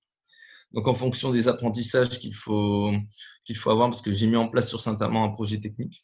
Donc, 0.74 0.88
en 0.88 0.94
fonction 0.94 1.32
des 1.32 1.48
apprentissages 1.48 2.20
qu'il 2.20 2.36
faut, 2.36 2.92
qu'il 3.44 3.58
faut 3.58 3.72
avoir, 3.72 3.90
parce 3.90 4.04
que 4.04 4.12
j'ai 4.12 4.28
mis 4.28 4.36
en 4.36 4.50
place 4.50 4.70
sur 4.70 4.80
Saint-Amand 4.80 5.24
un 5.24 5.30
projet 5.30 5.60
technique 5.60 6.04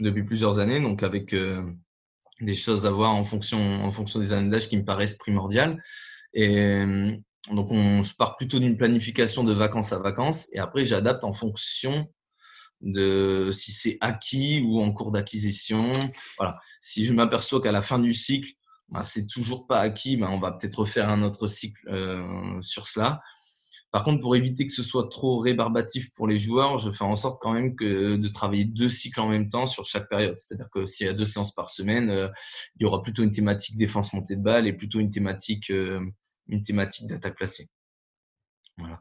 depuis 0.00 0.24
plusieurs 0.24 0.58
années, 0.58 0.80
donc 0.80 1.04
avec 1.04 1.32
des 2.40 2.54
choses 2.54 2.86
à 2.86 2.90
voir 2.90 3.12
en 3.12 3.22
fonction, 3.22 3.84
en 3.84 3.92
fonction 3.92 4.18
des 4.18 4.32
années 4.32 4.50
d'âge 4.50 4.68
qui 4.68 4.76
me 4.76 4.84
paraissent 4.84 5.14
primordiales. 5.14 5.80
Et 6.32 6.84
donc, 7.50 7.70
on, 7.70 8.02
je 8.02 8.14
pars 8.14 8.36
plutôt 8.36 8.58
d'une 8.58 8.76
planification 8.76 9.44
de 9.44 9.52
vacances 9.52 9.92
à 9.92 9.98
vacances 9.98 10.48
et 10.52 10.58
après, 10.58 10.84
j'adapte 10.84 11.24
en 11.24 11.32
fonction 11.32 12.06
de 12.80 13.50
si 13.52 13.72
c'est 13.72 13.98
acquis 14.00 14.62
ou 14.66 14.80
en 14.80 14.92
cours 14.92 15.10
d'acquisition. 15.10 15.92
Voilà. 16.38 16.58
Si 16.80 17.04
je 17.04 17.12
m'aperçois 17.12 17.60
qu'à 17.60 17.72
la 17.72 17.82
fin 17.82 17.98
du 17.98 18.14
cycle, 18.14 18.50
bah, 18.88 19.04
c'est 19.04 19.26
toujours 19.26 19.66
pas 19.66 19.80
acquis, 19.80 20.16
bah, 20.16 20.28
on 20.30 20.38
va 20.38 20.52
peut-être 20.52 20.80
refaire 20.80 21.08
un 21.08 21.22
autre 21.22 21.46
cycle 21.46 21.88
euh, 21.88 22.22
sur 22.60 22.86
cela. 22.86 23.20
Par 23.90 24.02
contre, 24.02 24.20
pour 24.20 24.34
éviter 24.34 24.66
que 24.66 24.72
ce 24.72 24.82
soit 24.82 25.08
trop 25.08 25.38
rébarbatif 25.38 26.10
pour 26.14 26.26
les 26.26 26.36
joueurs, 26.36 26.78
je 26.78 26.90
fais 26.90 27.04
en 27.04 27.14
sorte 27.14 27.40
quand 27.40 27.52
même 27.52 27.76
que 27.76 28.16
de 28.16 28.28
travailler 28.28 28.64
deux 28.64 28.88
cycles 28.88 29.20
en 29.20 29.28
même 29.28 29.46
temps 29.46 29.66
sur 29.66 29.84
chaque 29.84 30.08
période. 30.08 30.36
C'est-à-dire 30.36 30.68
que 30.72 30.84
s'il 30.84 31.06
y 31.06 31.08
a 31.08 31.12
deux 31.12 31.24
séances 31.24 31.54
par 31.54 31.70
semaine, 31.70 32.10
euh, 32.10 32.28
il 32.76 32.82
y 32.82 32.86
aura 32.86 33.02
plutôt 33.02 33.22
une 33.22 33.30
thématique 33.30 33.76
défense 33.76 34.12
montée 34.12 34.34
de 34.34 34.42
balle 34.42 34.66
et 34.66 34.72
plutôt 34.72 34.98
une 34.98 35.10
thématique 35.10 35.70
euh, 35.70 36.00
une 36.48 36.62
thématique 36.62 37.06
d'attaque 37.06 37.36
placée. 37.36 37.68
Voilà. 38.78 39.00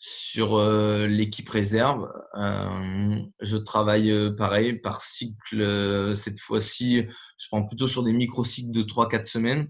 Sur 0.00 0.54
euh, 0.54 1.08
l'équipe 1.08 1.48
réserve, 1.48 2.08
euh, 2.34 3.20
je 3.40 3.56
travaille 3.56 4.12
euh, 4.12 4.30
pareil 4.30 4.74
par 4.74 5.02
cycle. 5.02 6.14
cette 6.14 6.38
fois-ci, 6.38 7.04
je 7.36 7.46
prends 7.48 7.66
plutôt 7.66 7.88
sur 7.88 8.04
des 8.04 8.12
micro-cycles 8.12 8.70
de 8.70 8.82
3-4 8.82 9.24
semaines. 9.24 9.68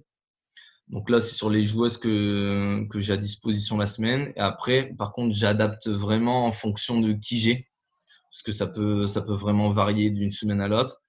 Donc 0.88 1.09
là, 1.09 1.21
c'est 1.23 1.35
sur 1.35 1.49
les 1.49 1.62
joueuses 1.62 1.97
que, 1.97 2.87
j'ai 2.97 3.12
à 3.14 3.16
disposition 3.16 3.79
la 3.79 3.87
semaine. 3.87 4.33
Et 4.37 4.40
après, 4.40 4.92
par 4.99 5.12
contre, 5.12 5.35
j'adapte 5.35 5.88
vraiment 5.88 6.47
en 6.47 6.53
fonction 6.53 7.01
de 7.01 7.12
qui 7.14 7.38
j'ai. 7.38 7.66
Parce 8.31 8.42
que 8.42 8.53
ça 8.53 8.66
peut, 8.66 9.07
ça 9.07 9.23
peut 9.23 9.35
vraiment 9.35 9.71
varier 9.71 10.11
d'une 10.11 10.31
semaine 10.31 10.61
à 10.61 10.68
l'autre. 10.68 11.03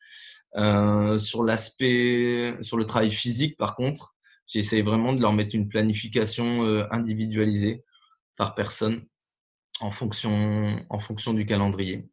sur 1.19 1.43
l'aspect, 1.43 2.55
sur 2.61 2.77
le 2.77 2.85
travail 2.85 3.11
physique, 3.11 3.57
par 3.57 3.75
contre, 3.75 4.15
J'essaie 4.49 4.81
vraiment 4.81 5.13
de 5.13 5.21
leur 5.21 5.31
mettre 5.31 5.53
une 5.53 5.67
planification 5.67 6.63
euh, 6.65 6.87
individualisée 6.89 7.83
par 8.35 8.55
personne 8.55 9.05
en 9.79 9.91
fonction, 9.91 10.83
en 10.89 10.97
fonction 10.97 11.33
du 11.33 11.45
calendrier. 11.45 12.09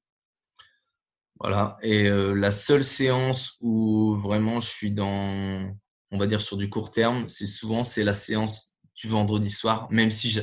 Voilà. 1.41 1.79
Et 1.81 2.07
euh, 2.07 2.35
la 2.35 2.53
seule 2.53 2.85
séance 2.85 3.57
où 3.63 4.15
vraiment 4.15 4.61
je 4.61 4.69
suis 4.69 4.91
dans, 4.91 5.75
on 6.11 6.19
va 6.19 6.27
dire 6.27 6.43
sur 6.43 6.59
du 6.59 6.69
court 6.69 6.91
terme, 6.91 7.27
c'est 7.27 7.47
souvent 7.47 7.85
c'est 7.85 8.05
la 8.05 8.15
séance 8.15 8.77
du 8.95 9.09
vendredi 9.09 9.51
soir, 9.51 9.89
même 9.91 10.11
si 10.11 10.39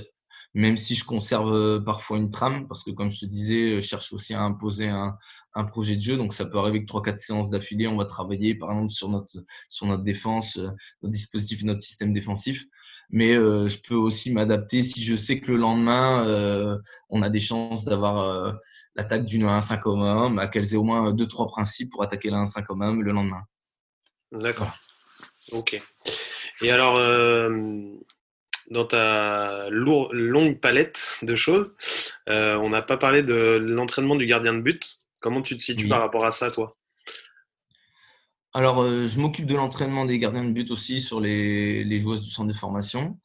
même 0.54 0.78
si 0.78 0.94
je 0.96 1.04
conserve 1.04 1.52
euh, 1.52 1.80
parfois 1.80 2.18
une 2.18 2.30
trame, 2.30 2.68
parce 2.68 2.84
que 2.84 2.92
comme 2.92 3.10
je 3.10 3.22
te 3.22 3.26
disais, 3.26 3.76
je 3.76 3.82
cherche 3.82 4.14
aussi 4.14 4.34
à 4.34 4.42
imposer 4.42 4.88
un, 4.88 5.18
projet 5.68 5.96
de 5.96 6.02
jeu. 6.02 6.18
Donc 6.18 6.34
ça 6.34 6.46
peut 6.46 6.58
arriver 6.58 6.84
que 6.86 6.92
3-4 6.92 7.18
séances 7.18 7.50
d'affilée, 7.50 7.88
on 7.88 7.98
va 7.98 8.06
travailler 8.06 8.56
par 8.56 8.72
exemple 8.72 8.92
sur 8.92 9.10
notre, 9.10 10.04
défense, 10.04 10.58
euh, 10.58 10.70
notre 11.02 11.12
dispositif, 11.12 11.64
notre 11.64 11.82
système 11.82 12.14
défensif. 12.14 12.66
Mais 13.10 13.36
euh, 13.36 13.68
je 13.68 13.80
peux 13.88 13.96
aussi 13.96 14.34
m'adapter 14.34 14.82
si 14.82 15.04
je 15.04 15.16
sais 15.16 15.40
que 15.40 15.52
le 15.52 15.58
lendemain, 15.58 16.80
on 17.10 17.22
a 17.22 17.30
des 17.30 17.40
chances 17.40 17.86
d'avoir 17.86 18.56
l'attaque 18.96 19.26
d'une 19.26 19.46
1-5 19.46 19.80
commun, 19.82 20.30
bah, 20.32 20.48
qu'elles 20.48 20.74
aient 20.74 20.78
au 20.78 20.84
moins 20.84 21.14
2-3 21.14 21.48
principes 21.52 21.92
pour 21.92 22.02
attaquer 22.02 22.30
la 22.30 22.38
1-5 22.38 22.64
commun 22.64 22.96
le 22.96 23.12
lendemain. 23.12 23.44
D'accord. 24.32 24.72
Ok. 25.52 25.80
Et 26.62 26.72
alors, 26.72 26.98
dans 28.70 28.86
ta 28.86 29.70
longue 29.70 30.60
palette 30.60 31.20
de 31.22 31.36
choses, 31.36 31.74
on 32.28 32.70
n'a 32.70 32.82
pas 32.82 32.98
parlé 32.98 33.24
de 33.24 33.58
l'entraînement 33.60 34.16
du 34.16 34.26
gardien 34.26 34.54
de 34.54 34.62
but. 34.62 35.00
Comment 35.22 35.42
tu 35.42 35.56
te 35.56 35.62
situes 35.62 35.88
par 35.88 36.02
rapport 36.02 36.26
à 36.26 36.32
ça, 36.32 36.52
toi? 36.52 36.76
Alors, 38.56 38.84
euh, 38.84 39.08
je 39.08 39.20
m'occupe 39.20 39.48
de 39.48 39.56
l'entraînement 39.56 40.06
des 40.06 40.20
gardiens 40.20 40.46
de 40.46 40.52
but 40.52 40.70
aussi 40.70 41.02
sur 41.02 41.20
les, 41.20 41.84
les 41.84 41.98
joueuses 41.98 42.24
du 42.24 42.30
centre 42.30 42.50
de 42.50 42.54
formation. 42.54 43.18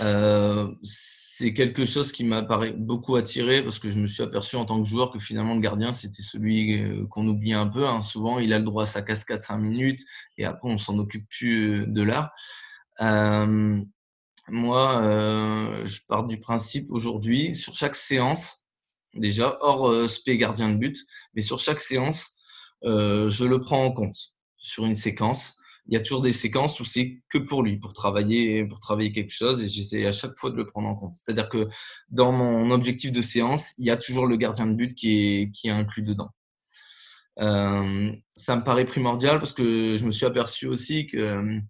Euh, 0.00 0.68
c'est 0.82 1.52
quelque 1.52 1.84
chose 1.84 2.12
qui 2.12 2.22
m'a 2.22 2.42
beaucoup 2.76 3.16
attiré 3.16 3.62
parce 3.62 3.80
que 3.80 3.90
je 3.90 3.98
me 3.98 4.06
suis 4.06 4.22
aperçu 4.22 4.54
en 4.56 4.64
tant 4.64 4.80
que 4.80 4.88
joueur 4.88 5.10
que 5.10 5.18
finalement 5.18 5.54
le 5.54 5.60
gardien 5.60 5.92
c'était 5.92 6.22
celui 6.22 6.80
euh, 6.80 7.06
qu'on 7.06 7.26
oublie 7.26 7.54
un 7.54 7.66
peu. 7.66 7.86
Hein. 7.88 8.02
Souvent 8.02 8.38
il 8.38 8.52
a 8.52 8.58
le 8.58 8.64
droit 8.64 8.82
à 8.84 8.86
sa 8.86 9.02
cascade 9.02 9.40
5 9.40 9.58
minutes 9.58 10.00
et 10.36 10.44
après 10.44 10.68
on 10.68 10.78
s'en 10.78 10.98
occupe 10.98 11.28
plus 11.28 11.86
de 11.86 12.02
l'heure. 12.02 12.30
Moi, 14.50 15.82
je 15.84 16.00
pars 16.08 16.26
du 16.26 16.38
principe 16.38 16.90
aujourd'hui 16.90 17.54
sur 17.54 17.74
chaque 17.74 17.96
séance, 17.96 18.68
déjà, 19.14 19.56
hors 19.60 19.88
euh, 19.88 20.08
spé 20.08 20.36
gardien 20.36 20.68
de 20.68 20.76
but. 20.76 20.98
Mais 21.34 21.42
sur 21.42 21.58
chaque 21.58 21.80
séance, 21.80 22.34
euh, 22.84 23.28
je 23.30 23.44
le 23.44 23.60
prends 23.60 23.84
en 23.84 23.92
compte 23.92 24.18
sur 24.56 24.84
une 24.84 24.94
séquence. 24.94 25.58
Il 25.86 25.94
y 25.94 25.96
a 25.96 26.00
toujours 26.00 26.20
des 26.20 26.34
séquences 26.34 26.80
où 26.80 26.84
c'est 26.84 27.22
que 27.30 27.38
pour 27.38 27.62
lui, 27.62 27.78
pour 27.78 27.94
travailler, 27.94 28.64
pour 28.66 28.78
travailler 28.78 29.10
quelque 29.10 29.32
chose, 29.32 29.62
et 29.62 29.68
j'essaie 29.68 30.06
à 30.06 30.12
chaque 30.12 30.38
fois 30.38 30.50
de 30.50 30.56
le 30.56 30.66
prendre 30.66 30.88
en 30.88 30.94
compte. 30.94 31.14
C'est-à-dire 31.14 31.48
que 31.48 31.68
dans 32.10 32.30
mon 32.32 32.70
objectif 32.70 33.10
de 33.10 33.22
séance, 33.22 33.74
il 33.78 33.86
y 33.86 33.90
a 33.90 33.96
toujours 33.96 34.26
le 34.26 34.36
gardien 34.36 34.66
de 34.66 34.74
but 34.74 34.94
qui 34.94 35.18
est, 35.18 35.50
qui 35.52 35.68
est 35.68 35.70
inclus 35.70 36.02
dedans. 36.02 36.30
Euh, 37.40 38.12
ça 38.34 38.56
me 38.56 38.64
paraît 38.64 38.84
primordial 38.84 39.38
parce 39.38 39.52
que 39.52 39.96
je 39.96 40.04
me 40.04 40.10
suis 40.10 40.26
aperçu 40.26 40.66
aussi 40.66 41.06
que 41.06 41.60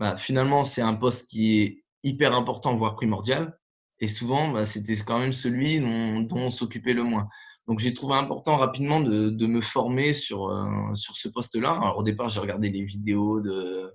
bah, 0.00 0.16
finalement, 0.16 0.64
c'est 0.64 0.80
un 0.80 0.94
poste 0.94 1.28
qui 1.28 1.60
est 1.60 1.84
hyper 2.02 2.34
important, 2.34 2.74
voire 2.74 2.94
primordial. 2.94 3.56
Et 4.00 4.08
souvent, 4.08 4.48
bah, 4.48 4.64
c'était 4.64 4.96
quand 4.96 5.18
même 5.18 5.32
celui 5.32 5.78
dont, 5.78 6.26
on 6.32 6.50
s'occupait 6.50 6.94
le 6.94 7.04
moins. 7.04 7.28
Donc 7.68 7.80
j'ai 7.80 7.92
trouvé 7.92 8.14
important 8.14 8.56
rapidement 8.56 9.00
de, 9.00 9.46
me 9.46 9.60
former 9.60 10.14
sur, 10.14 10.48
euh, 10.48 10.94
sur 10.94 11.16
ce 11.16 11.28
poste-là. 11.28 11.94
Au 11.96 12.02
départ, 12.02 12.30
j'ai 12.30 12.40
regardé 12.40 12.70
les 12.70 12.82
vidéos 12.82 13.40
de 13.40 13.92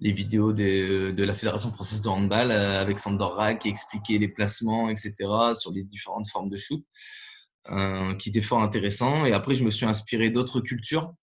les 0.00 0.12
vidéos 0.12 0.52
de, 0.52 1.10
de 1.12 1.24
la 1.24 1.32
Fédération 1.32 1.72
française 1.72 2.02
de 2.02 2.08
handball 2.08 2.50
euh, 2.50 2.80
avec 2.80 2.98
Sandor 2.98 3.36
Rack 3.36 3.60
qui 3.60 3.68
expliquait 3.68 4.18
les 4.18 4.28
placements, 4.28 4.90
etc. 4.90 5.14
sur 5.54 5.72
les 5.72 5.84
différentes 5.84 6.28
formes 6.28 6.50
de 6.50 6.56
shoot, 6.56 6.84
euh, 7.70 8.14
qui 8.16 8.28
étaient 8.28 8.42
fort 8.42 8.62
intéressants. 8.62 9.24
Et 9.24 9.32
après, 9.32 9.54
je 9.54 9.64
me 9.64 9.70
suis 9.70 9.86
inspiré 9.86 10.28
d'autres 10.28 10.60
cultures 10.60 11.14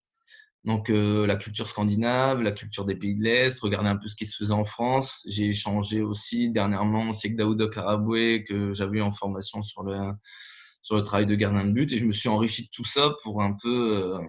donc 0.65 0.89
euh, 0.89 1.27
la 1.27 1.35
culture 1.35 1.67
scandinave, 1.67 2.41
la 2.41 2.53
culture 2.53 2.85
des 2.85 2.95
pays 2.95 3.15
de 3.15 3.23
l'Est, 3.23 3.59
regarder 3.59 3.89
un 3.89 3.97
peu 3.97 4.07
ce 4.07 4.15
qui 4.15 4.25
se 4.25 4.37
faisait 4.37 4.53
en 4.53 4.63
France. 4.63 5.23
J'ai 5.27 5.47
échangé 5.47 6.01
aussi 6.01 6.51
dernièrement 6.51 7.09
aussi 7.09 7.27
avec 7.27 7.37
Daouda 7.37 7.67
Karaboué 7.67 8.45
que 8.47 8.71
j'avais 8.71 8.99
eu 8.99 9.01
en 9.01 9.11
formation 9.11 9.61
sur 9.61 9.83
le 9.83 10.11
sur 10.81 10.95
le 10.95 11.03
travail 11.03 11.25
de 11.25 11.35
gardien 11.35 11.65
de 11.65 11.71
but. 11.71 11.91
Et 11.91 11.97
je 11.97 12.05
me 12.05 12.13
suis 12.13 12.29
enrichi 12.29 12.63
de 12.63 12.69
tout 12.73 12.85
ça 12.85 13.13
pour 13.23 13.41
un 13.41 13.55
peu, 13.61 14.19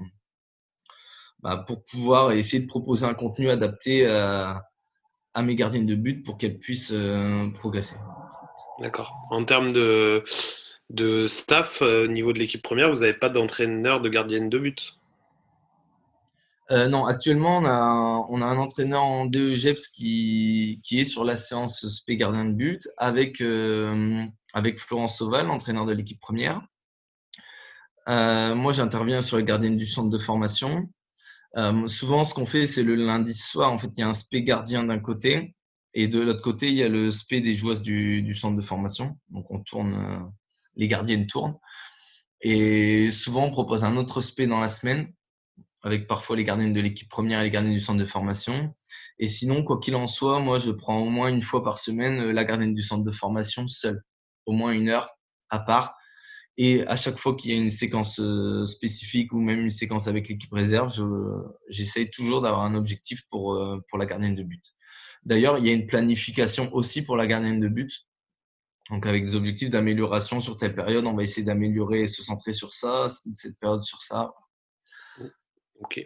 bah, 1.41 1.65
pour 1.67 1.85
pouvoir 1.85 2.31
essayer 2.33 2.63
de 2.63 2.69
proposer 2.69 3.07
un 3.07 3.15
contenu 3.15 3.51
adapté 3.51 4.07
à, 4.07 4.63
mes 5.43 5.57
gardiennes 5.57 5.87
de 5.87 5.97
but 5.97 6.23
pour 6.25 6.39
qu'elles 6.39 6.61
puissent 6.61 6.95
progresser. 7.55 7.97
D'accord. 8.81 9.13
En 9.31 9.45
termes 9.45 9.73
de, 9.73 10.23
de 10.91 11.27
staff 11.27 11.83
au 11.83 12.07
niveau 12.07 12.33
de 12.33 12.39
l'équipe 12.39 12.63
première, 12.63 12.89
vous 12.89 13.01
n'avez 13.01 13.15
pas 13.15 13.29
d'entraîneur 13.29 14.01
de 14.01 14.09
gardienne 14.09 14.49
de 14.49 14.59
but? 14.59 14.97
Euh, 16.71 16.89
non, 16.89 17.05
actuellement, 17.05 17.59
on 17.59 18.41
a, 18.43 18.47
un 18.47 18.59
entraîneur 18.59 19.03
en 19.03 19.27
DEGEPS 19.27 19.89
qui, 19.89 20.81
est 20.93 21.05
sur 21.05 21.25
la 21.25 21.37
séance 21.37 21.85
SP 21.85 22.17
gardien 22.17 22.47
de 22.47 22.53
but 22.53 22.89
avec, 22.97 23.41
euh, 23.43 24.25
avec 24.55 24.81
Florence 24.81 25.19
Sauval, 25.19 25.51
entraîneur 25.51 25.85
de 25.85 25.93
l'équipe 25.93 26.21
première. 26.21 26.63
Euh, 28.09 28.55
moi, 28.55 28.73
j'interviens 28.73 29.21
sur 29.21 29.37
les 29.37 29.45
gardiennes 29.45 29.77
du 29.77 29.87
centre 29.87 30.11
de 30.11 30.19
formation. 30.19 30.89
souvent, 31.87 32.25
ce 32.25 32.35
qu'on 32.35 32.47
fait, 32.47 32.67
c'est 32.67 32.83
le 32.83 32.95
lundi 32.95 33.35
soir, 33.35 33.71
en 33.71 33.79
fait, 33.79 33.89
il 33.97 34.01
y 34.01 34.03
a 34.03 34.09
un 34.09 34.15
SP 34.17 34.41
gardien 34.41 34.85
d'un 34.85 34.99
côté 34.99 35.55
et 35.93 36.09
de 36.09 36.21
l'autre 36.21 36.43
côté, 36.43 36.69
il 36.69 36.75
y 36.75 36.83
a 36.83 36.89
le 36.89 37.11
SP 37.13 37.39
des 37.45 37.55
joueuses 37.55 37.83
du, 37.83 38.23
du 38.23 38.35
centre 38.35 38.57
de 38.57 38.63
formation. 38.63 39.19
Donc, 39.29 39.51
on 39.51 39.61
tourne, 39.61 40.33
les 40.77 40.89
gardiennes 40.89 41.27
tournent. 41.27 41.57
Et 42.41 43.11
souvent, 43.11 43.45
on 43.45 43.51
propose 43.51 43.85
un 43.85 43.97
autre 43.97 44.21
SP 44.21 44.49
dans 44.49 44.61
la 44.61 44.69
semaine 44.69 45.13
avec 45.85 46.07
parfois 46.07 46.35
les 46.37 46.45
gardiens 46.45 46.71
de 46.71 46.81
l'équipe 46.81 47.09
première 47.09 47.41
et 47.41 47.45
les 47.45 47.51
gardiens 47.51 47.71
du 47.71 47.79
centre 47.79 47.99
de 47.99 48.05
formation. 48.07 48.75
Et 49.19 49.29
sinon, 49.29 49.63
quoi 49.63 49.79
qu'il 49.79 49.95
en 49.95 50.07
soit, 50.07 50.41
moi, 50.41 50.59
je 50.59 50.71
prends 50.71 50.99
au 50.99 51.11
moins 51.11 51.29
une 51.29 51.43
fois 51.43 51.63
par 51.63 51.79
semaine 51.79 52.21
euh, 52.21 52.33
la 52.33 52.45
gardienne 52.45 52.75
du 52.75 52.83
centre 52.83 53.05
de 53.05 53.11
formation 53.11 53.69
seule, 53.69 54.03
au 54.47 54.53
moins 54.53 54.73
une 54.73 54.89
heure 54.89 55.11
à 55.51 55.61
part. 55.61 55.95
Et 56.57 56.87
à 56.87 56.97
chaque 56.97 57.19
fois 57.19 57.37
qu'il 57.37 57.51
y 57.51 57.55
a 57.55 57.57
une 57.57 57.71
séquence 57.71 58.19
euh, 58.19 58.65
spécifique 58.65 59.33
ou 59.33 59.41
même 59.41 59.61
une 59.61 59.71
séquence 59.71 60.09
avec 60.09 60.29
l'équipe 60.29 60.53
réserve, 60.53 60.93
j'essaye 61.69 62.11
toujours 62.11 62.41
d'avoir 62.41 62.63
un 62.63 62.75
objectif 62.75 63.23
pour, 63.29 63.55
euh, 63.55 63.79
pour 63.89 63.99
la 63.99 64.07
gardienne 64.07 64.35
de 64.35 64.43
but. 64.43 64.65
D'ailleurs, 65.25 65.59
il 65.59 65.67
y 65.67 65.71
a 65.71 65.73
une 65.73 65.87
planification 65.87 66.73
aussi 66.75 67.05
pour 67.05 67.17
la 67.17 67.27
gardienne 67.27 67.61
de 67.61 67.69
but. 67.69 68.07
Donc, 68.91 69.07
avec 69.07 69.25
des 69.25 69.37
objectifs 69.37 69.71
d'amélioration 69.71 70.41
sur 70.41 70.57
telle 70.57 70.75
période, 70.75 71.07
on 71.07 71.15
va 71.15 71.23
essayer 71.23 71.45
d'améliorer 71.45 72.03
et 72.03 72.07
se 72.07 72.23
centrer 72.23 72.53
sur 72.53 72.73
ça, 72.73 73.09
cette 73.09 73.59
période 73.59 73.83
sur 73.83 74.03
ça. 74.03 74.33
Ok. 75.81 76.01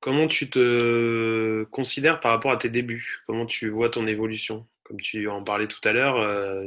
comment 0.00 0.28
tu 0.28 0.50
te 0.50 1.64
considères 1.64 2.20
par 2.20 2.32
rapport 2.32 2.52
à 2.52 2.56
tes 2.56 2.70
débuts? 2.70 3.22
Comment 3.26 3.46
tu 3.46 3.68
vois 3.70 3.90
ton 3.90 4.06
évolution? 4.06 4.66
Comme 4.84 5.00
tu 5.00 5.28
en 5.28 5.44
parlais 5.44 5.68
tout 5.68 5.86
à 5.88 5.92
l'heure, 5.92 6.16
euh, 6.16 6.64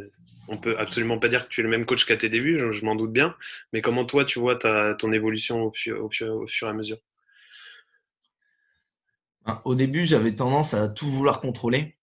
on 0.47 0.57
peut 0.57 0.77
absolument 0.79 1.19
pas 1.19 1.27
dire 1.27 1.43
que 1.43 1.49
tu 1.49 1.59
es 1.59 1.63
le 1.63 1.69
même 1.69 1.85
coach 1.85 2.05
qu'à 2.05 2.15
tes 2.15 2.29
débuts, 2.29 2.57
je, 2.57 2.85
m'en 2.85 2.95
doute 2.95 3.11
bien. 3.11 3.35
Mais 3.73 3.81
comment 3.81 4.05
toi, 4.05 4.23
tu 4.23 4.39
vois 4.39 4.55
ta, 4.55 4.93
ton 4.93 5.11
évolution 5.11 5.63
au, 5.63 5.73
au, 5.89 6.05
au 6.05 6.47
fur 6.47 6.67
et 6.67 6.69
à 6.69 6.73
mesure? 6.73 6.99
Ben, 9.45 9.61
Au 9.65 9.75
début, 9.75 10.05
j'avais 10.05 10.33
tendance 10.33 10.73
à 10.73 10.87
tout 10.87 11.07
vouloir 11.07 11.41
contrôler. 11.41 11.97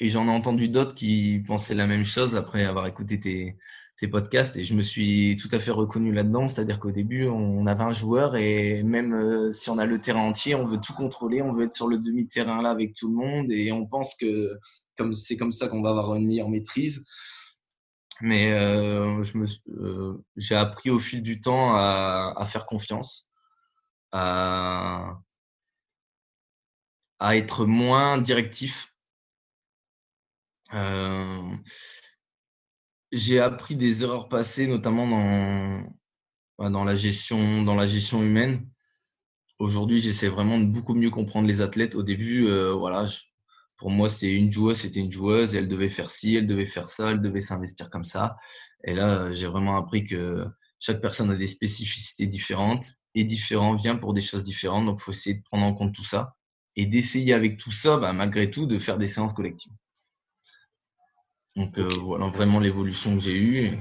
Et 0.00 0.08
j'en 0.08 0.26
ai 0.26 0.30
entendu 0.30 0.68
d'autres 0.68 0.94
qui 0.94 1.42
pensaient 1.46 1.74
la 1.74 1.86
même 1.86 2.04
chose 2.04 2.36
après 2.36 2.64
avoir 2.64 2.86
écouté 2.86 3.20
tes, 3.20 3.56
tes 3.96 4.08
podcasts 4.08 4.56
et 4.56 4.64
je 4.64 4.74
me 4.74 4.82
suis 4.82 5.36
tout 5.36 5.48
à 5.52 5.58
fait 5.58 5.70
reconnu 5.70 6.12
là-dedans. 6.12 6.48
C'est-à-dire 6.48 6.80
qu'au 6.80 6.90
début, 6.90 7.28
on 7.28 7.66
avait 7.66 7.84
un 7.84 7.92
joueur 7.92 8.36
et 8.36 8.82
même 8.82 9.12
euh, 9.14 9.52
si 9.52 9.70
on 9.70 9.78
a 9.78 9.86
le 9.86 9.98
terrain 9.98 10.22
entier, 10.22 10.54
on 10.54 10.64
veut 10.64 10.78
tout 10.78 10.94
contrôler, 10.94 11.42
on 11.42 11.52
veut 11.52 11.64
être 11.64 11.72
sur 11.72 11.88
le 11.88 11.98
demi-terrain 11.98 12.60
là 12.62 12.70
avec 12.70 12.92
tout 12.94 13.08
le 13.08 13.14
monde 13.14 13.50
et 13.52 13.72
on 13.72 13.86
pense 13.86 14.14
que 14.16 14.58
comme 14.96 15.14
c'est 15.14 15.36
comme 15.36 15.52
ça 15.52 15.68
qu'on 15.68 15.82
va 15.82 15.90
avoir 15.90 16.14
une 16.16 16.26
meilleure 16.26 16.48
maîtrise. 16.48 17.06
Mais 18.20 18.52
euh, 18.52 19.22
euh, 19.68 20.24
j'ai 20.36 20.54
appris 20.54 20.90
au 20.90 21.00
fil 21.00 21.22
du 21.22 21.40
temps 21.40 21.74
à, 21.74 22.44
faire 22.46 22.64
confiance, 22.64 23.28
à, 24.12 25.18
à 27.18 27.36
être 27.36 27.66
moins 27.66 28.18
directif. 28.18 28.94
J'ai 33.14 33.40
appris 33.40 33.76
des 33.76 34.02
erreurs 34.02 34.28
passées, 34.28 34.66
notamment 34.66 35.06
dans, 35.08 35.82
bah, 36.58 36.68
dans, 36.68 36.84
la, 36.84 36.94
gestion, 36.94 37.62
dans 37.62 37.74
la 37.76 37.86
gestion 37.86 38.22
humaine. 38.22 38.68
Aujourd'hui, 39.60 40.00
j'essaie 40.00 40.28
vraiment 40.28 40.58
de 40.58 40.64
beaucoup 40.64 40.94
mieux 40.94 41.10
comprendre 41.10 41.46
les 41.46 41.60
athlètes. 41.60 41.94
Au 41.94 42.02
début, 42.02 42.48
euh, 42.48 42.72
voilà, 42.72 43.06
pour 43.76 43.90
moi, 43.90 44.08
c'est 44.08 44.32
une 44.32 44.50
joueuse, 44.52 44.78
c'était 44.78 45.00
une 45.00 45.12
joueuse, 45.12 45.54
elle 45.54 45.68
devait 45.68 45.90
faire 45.90 46.10
ci, 46.10 46.34
elle 46.34 46.48
devait 46.48 46.66
faire 46.66 46.90
ça, 46.90 47.12
elle 47.12 47.20
devait 47.20 47.40
s'investir 47.40 47.88
comme 47.88 48.04
ça. 48.04 48.36
Et 48.82 48.94
là, 48.94 49.32
j'ai 49.32 49.46
vraiment 49.46 49.76
appris 49.76 50.04
que 50.04 50.44
chaque 50.80 51.00
personne 51.00 51.30
a 51.30 51.36
des 51.36 51.46
spécificités 51.46 52.26
différentes 52.26 52.84
et 53.14 53.24
différent 53.24 53.74
vient 53.76 53.96
pour 53.96 54.12
des 54.12 54.20
choses 54.20 54.42
différentes. 54.42 54.86
Donc, 54.86 54.98
il 55.00 55.04
faut 55.04 55.12
essayer 55.12 55.36
de 55.36 55.42
prendre 55.42 55.64
en 55.64 55.72
compte 55.72 55.94
tout 55.94 56.04
ça 56.04 56.34
et 56.76 56.86
d'essayer 56.86 57.32
avec 57.32 57.58
tout 57.58 57.72
ça, 57.72 57.96
bah, 57.96 58.12
malgré 58.12 58.50
tout, 58.50 58.66
de 58.66 58.78
faire 58.80 58.98
des 58.98 59.06
séances 59.06 59.32
collectives. 59.32 59.72
Donc 61.56 61.78
euh, 61.78 61.92
voilà 62.00 62.26
vraiment 62.28 62.58
l'évolution 62.58 63.14
que 63.14 63.20
j'ai 63.20 63.36
eue. 63.36 63.78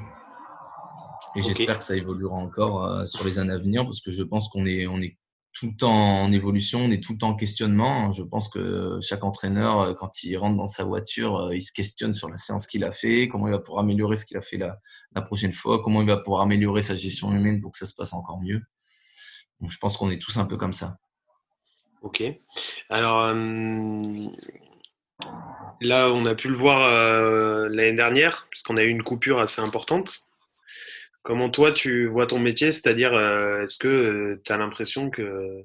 Et, 1.36 1.42
j'espère 1.42 1.80
que 1.80 1.84
ça 1.84 1.96
évoluera 1.96 2.36
encore 2.36 2.86
euh, 2.86 3.06
sur 3.08 3.26
les 3.26 3.40
années 3.40 3.54
à 3.54 3.58
venir 3.58 3.84
parce 3.84 4.02
que 4.02 4.12
je 4.12 4.22
pense 4.22 4.50
qu'on 4.50 4.68
est, 4.68 4.86
on 4.86 5.02
est 5.02 5.18
tout 5.54 5.68
le 5.68 5.76
temps 5.76 6.22
en 6.22 6.32
évolution, 6.32 6.82
on 6.82 6.92
est 6.92 7.02
tout 7.02 7.14
le 7.14 7.18
temps 7.18 7.30
en 7.30 7.36
questionnement. 7.36 8.12
Je 8.12 8.22
pense 8.22 8.50
que 8.50 9.00
chaque 9.02 9.24
entraîneur, 9.24 9.80
euh, 9.80 9.94
quand 9.96 10.24
il 10.24 10.38
rentre 10.38 10.58
dans 10.58 10.68
sa 10.68 10.84
voiture, 10.84 11.52
il 11.52 11.62
se 11.62 11.72
questionne 11.72 12.14
sur 12.14 12.30
la 12.30 12.38
séance 12.38 12.68
qu'il 12.68 12.84
a 12.84 12.92
fait, 12.92 13.28
comment 13.28 13.48
il 13.48 13.52
va 13.52 13.60
pouvoir 13.60 13.84
améliorer 13.84 14.16
ce 14.16 14.26
qu'il 14.26 14.38
a 14.38 14.42
fait 14.42 14.58
la, 14.58 14.78
la, 15.16 15.24
prochaine 15.24 15.52
fois, 15.52 15.82
comment 15.82 16.02
il 16.02 16.08
va 16.08 16.18
pouvoir 16.18 16.44
améliorer 16.44 16.84
sa 16.84 16.94
gestion 16.94 17.34
humaine 17.34 17.60
pour 17.62 17.72
que 17.72 17.80
ça 17.80 17.88
se 17.88 17.96
passe 17.96 18.14
encore 18.14 18.40
mieux. 18.40 18.62
Donc 19.60 19.72
je 19.72 19.78
pense 19.80 19.98
qu'on 19.98 20.12
est 20.12 20.22
tous 20.22 20.38
un 20.38 20.46
peu 20.46 20.58
comme 20.58 20.74
ça. 20.74 20.98
Ok. 22.04 22.22
Alors, 22.90 23.34
Là, 25.84 26.12
on 26.12 26.26
a 26.26 26.34
pu 26.34 26.48
le 26.48 26.56
voir 26.56 26.82
euh, 26.82 27.68
l'année 27.70 27.94
dernière, 27.94 28.48
puisqu'on 28.50 28.78
a 28.78 28.84
eu 28.84 28.88
une 28.88 29.04
coupure 29.04 29.40
assez 29.40 29.62
importante. 29.62 30.22
Comment 31.24 31.50
toi, 31.50 31.72
tu 31.72 32.08
vois 32.08 32.26
ton 32.26 32.40
métier? 32.40 32.72
C'est-à-dire, 32.72 33.14
euh, 33.14 33.64
est-ce 33.64 33.78
que 33.78 33.88
euh, 33.88 34.42
tu 34.46 34.52
as 34.54 34.58
l'impression 34.58 35.10
que 35.10 35.64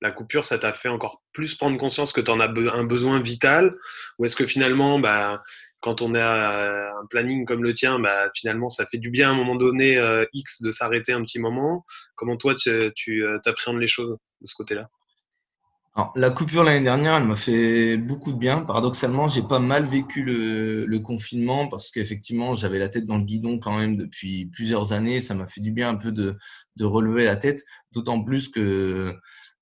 la 0.00 0.10
coupure, 0.10 0.44
ça 0.44 0.58
t'a 0.58 0.72
fait 0.72 0.88
encore 0.88 1.22
plus 1.32 1.54
prendre 1.54 1.76
conscience 1.78 2.12
que 2.12 2.20
tu 2.20 2.30
en 2.30 2.40
as 2.40 2.48
un 2.48 2.84
besoin 2.84 3.20
vital? 3.20 3.70
Ou 4.18 4.24
est-ce 4.24 4.34
que 4.34 4.46
finalement, 4.46 4.98
bah, 4.98 5.42
quand 5.80 6.02
on 6.02 6.14
a 6.14 6.90
un 7.00 7.06
planning 7.08 7.44
comme 7.44 7.62
le 7.62 7.74
tien, 7.74 8.00
bah, 8.00 8.28
finalement, 8.34 8.70
ça 8.70 8.86
fait 8.86 8.98
du 8.98 9.10
bien 9.10 9.28
à 9.28 9.32
un 9.32 9.36
moment 9.36 9.56
donné 9.56 10.00
X 10.32 10.62
de 10.62 10.70
s'arrêter 10.70 11.12
un 11.12 11.22
petit 11.22 11.38
moment? 11.38 11.84
Comment 12.14 12.36
toi, 12.36 12.54
tu, 12.54 12.90
tu 12.96 13.24
appréhendes 13.44 13.80
les 13.80 13.88
choses 13.88 14.16
de 14.40 14.46
ce 14.46 14.54
côté-là? 14.54 14.88
La 16.14 16.30
coupure 16.30 16.62
l'année 16.62 16.84
dernière, 16.84 17.14
elle 17.14 17.24
m'a 17.24 17.36
fait 17.36 17.96
beaucoup 17.96 18.32
de 18.32 18.38
bien. 18.38 18.62
Paradoxalement, 18.62 19.26
j'ai 19.26 19.42
pas 19.42 19.58
mal 19.58 19.86
vécu 19.86 20.22
le, 20.24 20.98
confinement 20.98 21.66
parce 21.68 21.90
qu'effectivement, 21.90 22.54
j'avais 22.54 22.78
la 22.78 22.88
tête 22.88 23.06
dans 23.06 23.18
le 23.18 23.24
guidon 23.24 23.58
quand 23.58 23.76
même 23.76 23.96
depuis 23.96 24.46
plusieurs 24.46 24.92
années. 24.92 25.20
Ça 25.20 25.34
m'a 25.34 25.46
fait 25.48 25.60
du 25.60 25.72
bien 25.72 25.90
un 25.90 25.96
peu 25.96 26.12
de, 26.12 26.36
relever 26.80 27.24
la 27.24 27.36
tête, 27.36 27.64
d'autant 27.92 28.22
plus 28.22 28.48
que 28.48 29.14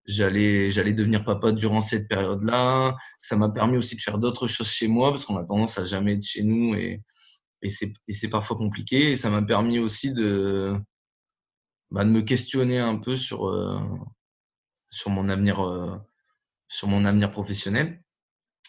j'allais 0.07 0.71
j'allais 0.71 0.95
devenir 0.95 1.25
papa 1.25 1.53
durant 1.53 1.81
cette 1.81 2.09
période-là. 2.09 2.97
Ça 3.21 3.37
m'a 3.37 3.49
permis 3.49 3.79
aussi 3.79 3.97
de 3.97 4.01
faire 4.01 4.19
d'autres 4.19 4.47
choses 4.47 4.71
chez 4.71 4.89
moi 4.89 5.11
parce 5.11 5.25
qu'on 5.27 5.37
a 5.39 5.45
tendance 5.45 5.79
à 5.79 5.85
jamais 5.85 6.15
être 6.15 6.25
chez 6.25 6.43
nous 6.45 6.75
et, 6.75 7.03
et 7.63 7.69
c'est 7.71 8.29
parfois 8.31 8.57
compliqué. 8.57 9.13
Et 9.13 9.17
ça 9.17 9.31
m'a 9.31 9.43
permis 9.43 9.79
aussi 9.79 10.13
de, 10.13 10.75
bah, 11.91 12.05
de 12.05 12.11
me 12.11 12.23
questionner 12.23 12.79
un 12.79 12.97
peu 12.97 13.17
sur, 13.17 13.49
euh, 13.49 13.81
sur 14.91 15.11
mon 15.11 15.29
avenir. 15.29 15.61
Euh, 15.61 15.97
sur 16.69 16.89
mon 16.89 17.05
avenir 17.05 17.31
professionnel. 17.31 18.03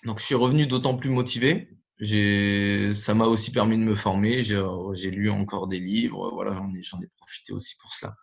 Donc, 0.06 0.20
je 0.20 0.26
suis 0.26 0.36
revenu 0.36 0.66
d'autant 0.66 0.96
plus 0.96 1.10
motivé. 1.10 1.70
Ça 2.02 3.14
m'a 3.14 3.26
aussi 3.26 3.52
permis 3.52 3.78
de 3.78 3.84
me 3.84 3.96
former. 3.96 4.42
J'ai 4.42 5.12
lu 5.12 5.30
encore 5.30 5.68
des 5.68 5.80
livres. 5.80 6.32
Voilà, 6.34 6.54
j'en 6.54 6.72
ai, 6.74 7.04
ai, 7.04 7.10
profité 7.18 7.54
aussi 7.54 7.76
pour 7.80 7.94
cela. 7.94 8.16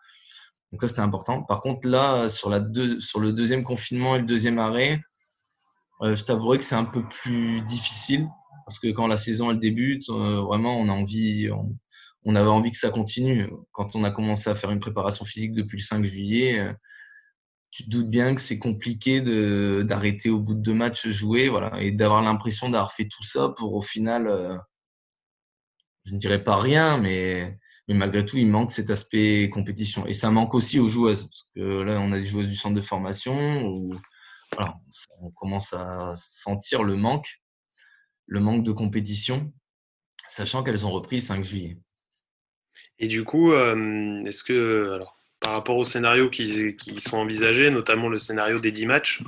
Donc, 0.72 0.80
ça, 0.80 0.88
c'était 0.88 1.00
important. 1.00 1.42
Par 1.42 1.60
contre, 1.60 1.86
là, 1.88 2.28
sur, 2.28 2.50
la 2.50 2.60
deux, 2.60 2.98
sur 3.00 3.20
le 3.20 3.32
deuxième 3.32 3.62
confinement 3.62 4.16
et 4.16 4.18
le 4.18 4.26
deuxième 4.26 4.58
arrêt, 4.58 5.00
euh, 6.02 6.14
je 6.14 6.24
t'avouerai 6.24 6.58
que 6.58 6.64
c'est 6.64 6.74
un 6.74 6.84
peu 6.84 7.06
plus 7.08 7.62
difficile 7.62 8.28
parce 8.66 8.78
que 8.78 8.88
quand 8.88 9.06
la 9.06 9.16
saison 9.16 9.50
elle 9.50 9.58
débute, 9.58 10.08
euh, 10.10 10.40
vraiment, 10.42 10.78
on 10.78 10.88
a 10.88 10.92
envie, 10.92 11.48
on, 12.24 12.34
avait 12.34 12.48
envie 12.48 12.70
que 12.72 12.78
ça 12.78 12.90
continue. 12.90 13.48
Quand 13.72 13.94
on 13.94 14.04
a 14.04 14.10
commencé 14.10 14.50
à 14.50 14.54
faire 14.54 14.70
une 14.70 14.80
préparation 14.80 15.24
physique 15.24 15.54
depuis 15.54 15.78
le 15.78 15.82
5 15.82 16.04
juillet, 16.04 16.58
euh, 16.58 16.72
tu 17.70 17.84
te 17.84 17.90
doutes 17.90 18.08
bien 18.08 18.34
que 18.34 18.40
c'est 18.40 18.58
compliqué 18.58 19.20
d'arrêter 19.84 20.30
au 20.30 20.40
bout 20.40 20.54
de 20.54 20.60
deux 20.60 20.74
matchs 20.74 21.08
jouer 21.08 21.48
voilà, 21.48 21.80
et 21.80 21.92
d'avoir 21.92 22.22
l'impression 22.22 22.68
d'avoir 22.68 22.92
fait 22.92 23.06
tout 23.06 23.24
ça 23.24 23.50
pour 23.50 23.74
au 23.74 23.82
final, 23.82 24.26
euh, 24.26 24.56
je 26.04 26.14
ne 26.14 26.18
dirais 26.18 26.42
pas 26.42 26.56
rien, 26.56 26.98
mais, 26.98 27.58
mais 27.88 27.94
malgré 27.94 28.24
tout, 28.24 28.38
il 28.38 28.46
manque 28.46 28.72
cet 28.72 28.90
aspect 28.90 29.50
compétition. 29.50 30.06
Et 30.06 30.14
ça 30.14 30.30
manque 30.30 30.54
aussi 30.54 30.78
aux 30.78 30.88
joueuses, 30.88 31.24
parce 31.24 31.48
que 31.54 31.82
là, 31.82 32.00
on 32.00 32.12
a 32.12 32.18
des 32.18 32.24
joueuses 32.24 32.48
du 32.48 32.56
centre 32.56 32.76
de 32.76 32.80
formation 32.80 33.66
où 33.66 33.92
voilà, 34.52 34.74
on 35.20 35.30
commence 35.32 35.72
à 35.72 36.12
sentir 36.14 36.84
le 36.84 36.96
manque, 36.96 37.42
le 38.26 38.40
manque 38.40 38.64
de 38.64 38.72
compétition. 38.72 39.52
sachant 40.28 40.64
qu'elles 40.64 40.86
ont 40.86 40.90
repris 40.90 41.16
le 41.16 41.22
5 41.22 41.44
juillet. 41.44 41.78
Et 42.98 43.08
du 43.08 43.24
coup, 43.24 43.52
est-ce 43.52 44.44
que, 44.44 44.92
alors, 44.94 45.15
par 45.40 45.52
rapport 45.52 45.76
aux 45.76 45.84
scénarios 45.84 46.30
qui, 46.30 46.76
sont 46.98 47.18
envisagés, 47.18 47.70
notamment 47.70 48.08
le 48.08 48.18
scénario 48.18 48.58
des 48.58 48.72
10 48.72 48.86
matchs, 48.86 49.20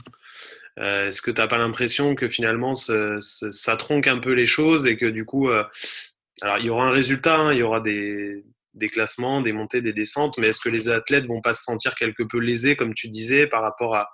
est-ce 0.76 1.22
que 1.22 1.30
tu 1.30 1.40
n'as 1.40 1.48
pas 1.48 1.58
l'impression 1.58 2.14
que 2.14 2.28
finalement 2.28 2.74
ça 2.74 3.76
tronque 3.76 4.06
un 4.06 4.18
peu 4.18 4.32
les 4.32 4.46
choses 4.46 4.86
et 4.86 4.96
que 4.96 5.06
du 5.06 5.24
coup, 5.24 5.48
alors 5.48 6.58
il 6.58 6.66
y 6.66 6.70
aura 6.70 6.86
un 6.86 6.90
résultat, 6.90 7.36
hein, 7.36 7.52
il 7.52 7.58
y 7.58 7.62
aura 7.62 7.80
des, 7.80 8.44
des 8.78 8.88
classements, 8.88 9.42
des 9.42 9.52
montées, 9.52 9.82
des 9.82 9.92
descentes, 9.92 10.38
mais 10.38 10.48
est-ce 10.48 10.60
que 10.60 10.68
les 10.68 10.88
athlètes 10.88 11.26
vont 11.26 11.42
pas 11.42 11.54
se 11.54 11.64
sentir 11.64 11.94
quelque 11.94 12.22
peu 12.22 12.38
lésés, 12.38 12.76
comme 12.76 12.94
tu 12.94 13.08
disais, 13.08 13.46
par 13.46 13.62
rapport 13.62 13.96
à, 13.96 14.08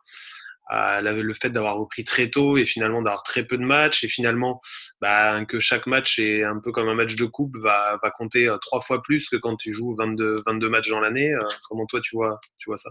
le 1.03 1.35
fait 1.35 1.51
d'avoir 1.51 1.77
repris 1.77 2.05
très 2.05 2.29
tôt 2.29 2.57
et 2.57 2.65
finalement 2.65 3.03
d'avoir 3.03 3.23
très 3.23 3.45
peu 3.45 3.59
de 3.59 3.63
matchs 3.63 4.03
et 4.03 4.09
finalement 4.09 4.61
bah, 5.01 5.45
que 5.45 5.61
chaque 5.61 5.87
match 5.87 6.19
est 6.19 6.45
un 6.45 6.59
peu 6.59 6.73
comme 6.73 6.89
un 6.89 6.95
match 6.95 7.17
de 7.17 7.25
coupe 7.25 7.57
va, 7.59 7.99
compter 8.17 8.49
euh, 8.49 8.59
trois 8.59 8.81
fois 8.81 9.03
plus 9.03 9.29
que 9.29 9.37
quand 9.37 9.57
tu 9.57 9.73
joues 9.73 9.95
22, 9.97 10.43
22 10.47 10.69
matchs 10.69 10.91
dans 10.91 11.01
l'année. 11.01 11.33
Euh, 11.35 11.41
comment 11.69 11.87
toi 11.87 12.01
tu 12.01 12.17
vois, 12.17 12.39
tu 12.59 12.71
vois 12.71 12.77
ça? 12.77 12.91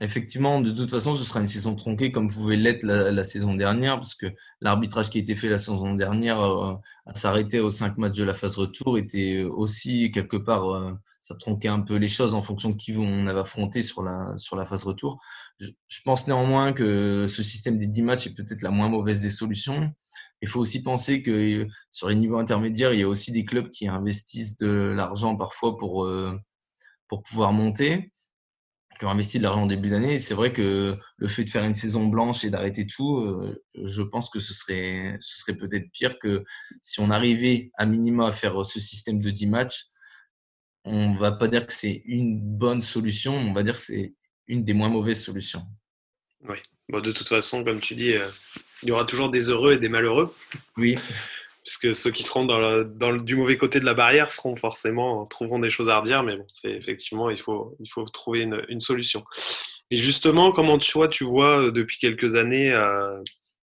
Effectivement, 0.00 0.60
de 0.60 0.70
toute 0.70 0.90
façon, 0.90 1.14
ce 1.14 1.24
sera 1.24 1.40
une 1.40 1.46
saison 1.46 1.74
tronquée 1.74 2.12
comme 2.12 2.28
pouvait 2.28 2.56
l'être 2.56 2.82
la, 2.82 3.24
saison 3.24 3.54
dernière, 3.54 3.96
parce 3.96 4.14
que 4.14 4.26
l'arbitrage 4.60 5.10
qui 5.10 5.18
a 5.18 5.20
été 5.20 5.36
fait 5.36 5.48
la 5.48 5.58
saison 5.58 5.94
dernière 5.94 6.40
euh, 6.40 6.74
à 7.06 7.14
s'arrêter 7.14 7.60
aux 7.60 7.70
cinq 7.70 7.98
matchs 7.98 8.16
de 8.16 8.24
la 8.24 8.34
phase 8.34 8.58
retour 8.58 8.98
était 8.98 9.42
aussi 9.42 10.10
quelque 10.10 10.36
part, 10.36 10.70
euh, 10.70 10.92
ça 11.20 11.34
tronquait 11.34 11.68
un 11.68 11.80
peu 11.80 11.96
les 11.96 12.08
choses 12.08 12.34
en 12.34 12.42
fonction 12.42 12.70
de 12.70 12.76
qui 12.76 12.96
on 12.96 13.26
avait 13.26 13.40
affronté 13.40 13.82
sur 13.82 14.02
la, 14.02 14.36
sur 14.36 14.56
la 14.56 14.64
phase 14.64 14.84
retour. 14.84 15.22
Je, 15.58 16.00
pense 16.04 16.26
néanmoins 16.26 16.72
que 16.72 17.26
ce 17.28 17.42
système 17.42 17.78
des 17.78 17.86
dix 17.86 18.02
matchs 18.02 18.26
est 18.26 18.34
peut-être 18.34 18.62
la 18.62 18.70
moins 18.70 18.88
mauvaise 18.88 19.20
des 19.20 19.30
solutions. 19.30 19.92
Il 20.42 20.48
faut 20.48 20.60
aussi 20.60 20.82
penser 20.82 21.22
que 21.22 21.66
sur 21.92 22.08
les 22.08 22.16
niveaux 22.16 22.38
intermédiaires, 22.38 22.94
il 22.94 23.00
y 23.00 23.02
a 23.02 23.08
aussi 23.08 23.30
des 23.30 23.44
clubs 23.44 23.70
qui 23.70 23.86
investissent 23.88 24.56
de 24.56 24.92
l'argent 24.96 25.36
parfois 25.36 25.76
pour, 25.76 26.04
euh, 26.04 26.38
pour 27.08 27.22
pouvoir 27.22 27.52
monter 27.52 28.10
qui 29.00 29.06
ont 29.06 29.10
investi 29.10 29.38
de 29.38 29.44
l'argent 29.44 29.62
en 29.62 29.66
début 29.66 29.88
d'année. 29.88 30.18
C'est 30.18 30.34
vrai 30.34 30.52
que 30.52 30.94
le 31.16 31.28
fait 31.28 31.42
de 31.44 31.48
faire 31.48 31.64
une 31.64 31.72
saison 31.72 32.06
blanche 32.06 32.44
et 32.44 32.50
d'arrêter 32.50 32.86
tout, 32.86 33.16
euh, 33.16 33.64
je 33.82 34.02
pense 34.02 34.28
que 34.28 34.38
ce 34.38 34.52
serait, 34.52 35.16
ce 35.22 35.38
serait 35.38 35.56
peut-être 35.56 35.90
pire 35.90 36.18
que 36.18 36.44
si 36.82 37.00
on 37.00 37.10
arrivait 37.10 37.70
à 37.78 37.86
minima 37.86 38.28
à 38.28 38.32
faire 38.32 38.64
ce 38.66 38.78
système 38.78 39.18
de 39.18 39.30
10 39.30 39.46
matchs. 39.46 39.86
On 40.84 41.14
va 41.16 41.32
pas 41.32 41.48
dire 41.48 41.66
que 41.66 41.72
c'est 41.72 42.02
une 42.04 42.38
bonne 42.40 42.82
solution, 42.82 43.34
on 43.34 43.54
va 43.54 43.62
dire 43.62 43.72
que 43.72 43.80
c'est 43.80 44.14
une 44.48 44.64
des 44.64 44.74
moins 44.74 44.90
mauvaises 44.90 45.24
solutions. 45.24 45.62
Oui, 46.46 46.58
bon, 46.90 47.00
de 47.00 47.12
toute 47.12 47.28
façon, 47.28 47.64
comme 47.64 47.80
tu 47.80 47.94
dis, 47.94 48.16
euh, 48.16 48.26
il 48.82 48.90
y 48.90 48.92
aura 48.92 49.06
toujours 49.06 49.30
des 49.30 49.48
heureux 49.48 49.72
et 49.72 49.78
des 49.78 49.88
malheureux. 49.88 50.34
Oui 50.76 50.96
puisque 51.64 51.94
ceux 51.94 52.10
qui 52.10 52.22
seront 52.22 52.44
dans, 52.44 52.82
dans 52.84 53.12
du 53.12 53.36
mauvais 53.36 53.58
côté 53.58 53.80
de 53.80 53.84
la 53.84 53.94
barrière 53.94 54.30
seront 54.30 54.56
forcément 54.56 55.26
trouveront 55.26 55.58
des 55.58 55.70
choses 55.70 55.88
à 55.88 55.98
redire, 55.98 56.22
mais 56.22 56.36
bon, 56.36 56.46
c'est 56.52 56.70
effectivement 56.70 57.30
il 57.30 57.38
faut 57.40 57.76
il 57.80 57.90
faut 57.90 58.04
trouver 58.04 58.42
une, 58.68 58.80
solution. 58.80 59.24
Et 59.90 59.96
justement, 59.96 60.52
comment 60.52 60.78
tu 60.78 60.92
vois, 60.92 61.08
tu 61.08 61.24
vois 61.24 61.66
euh, 61.66 61.70
depuis 61.72 61.98
quelques 61.98 62.36
années, 62.36 62.72
euh, 62.72 63.20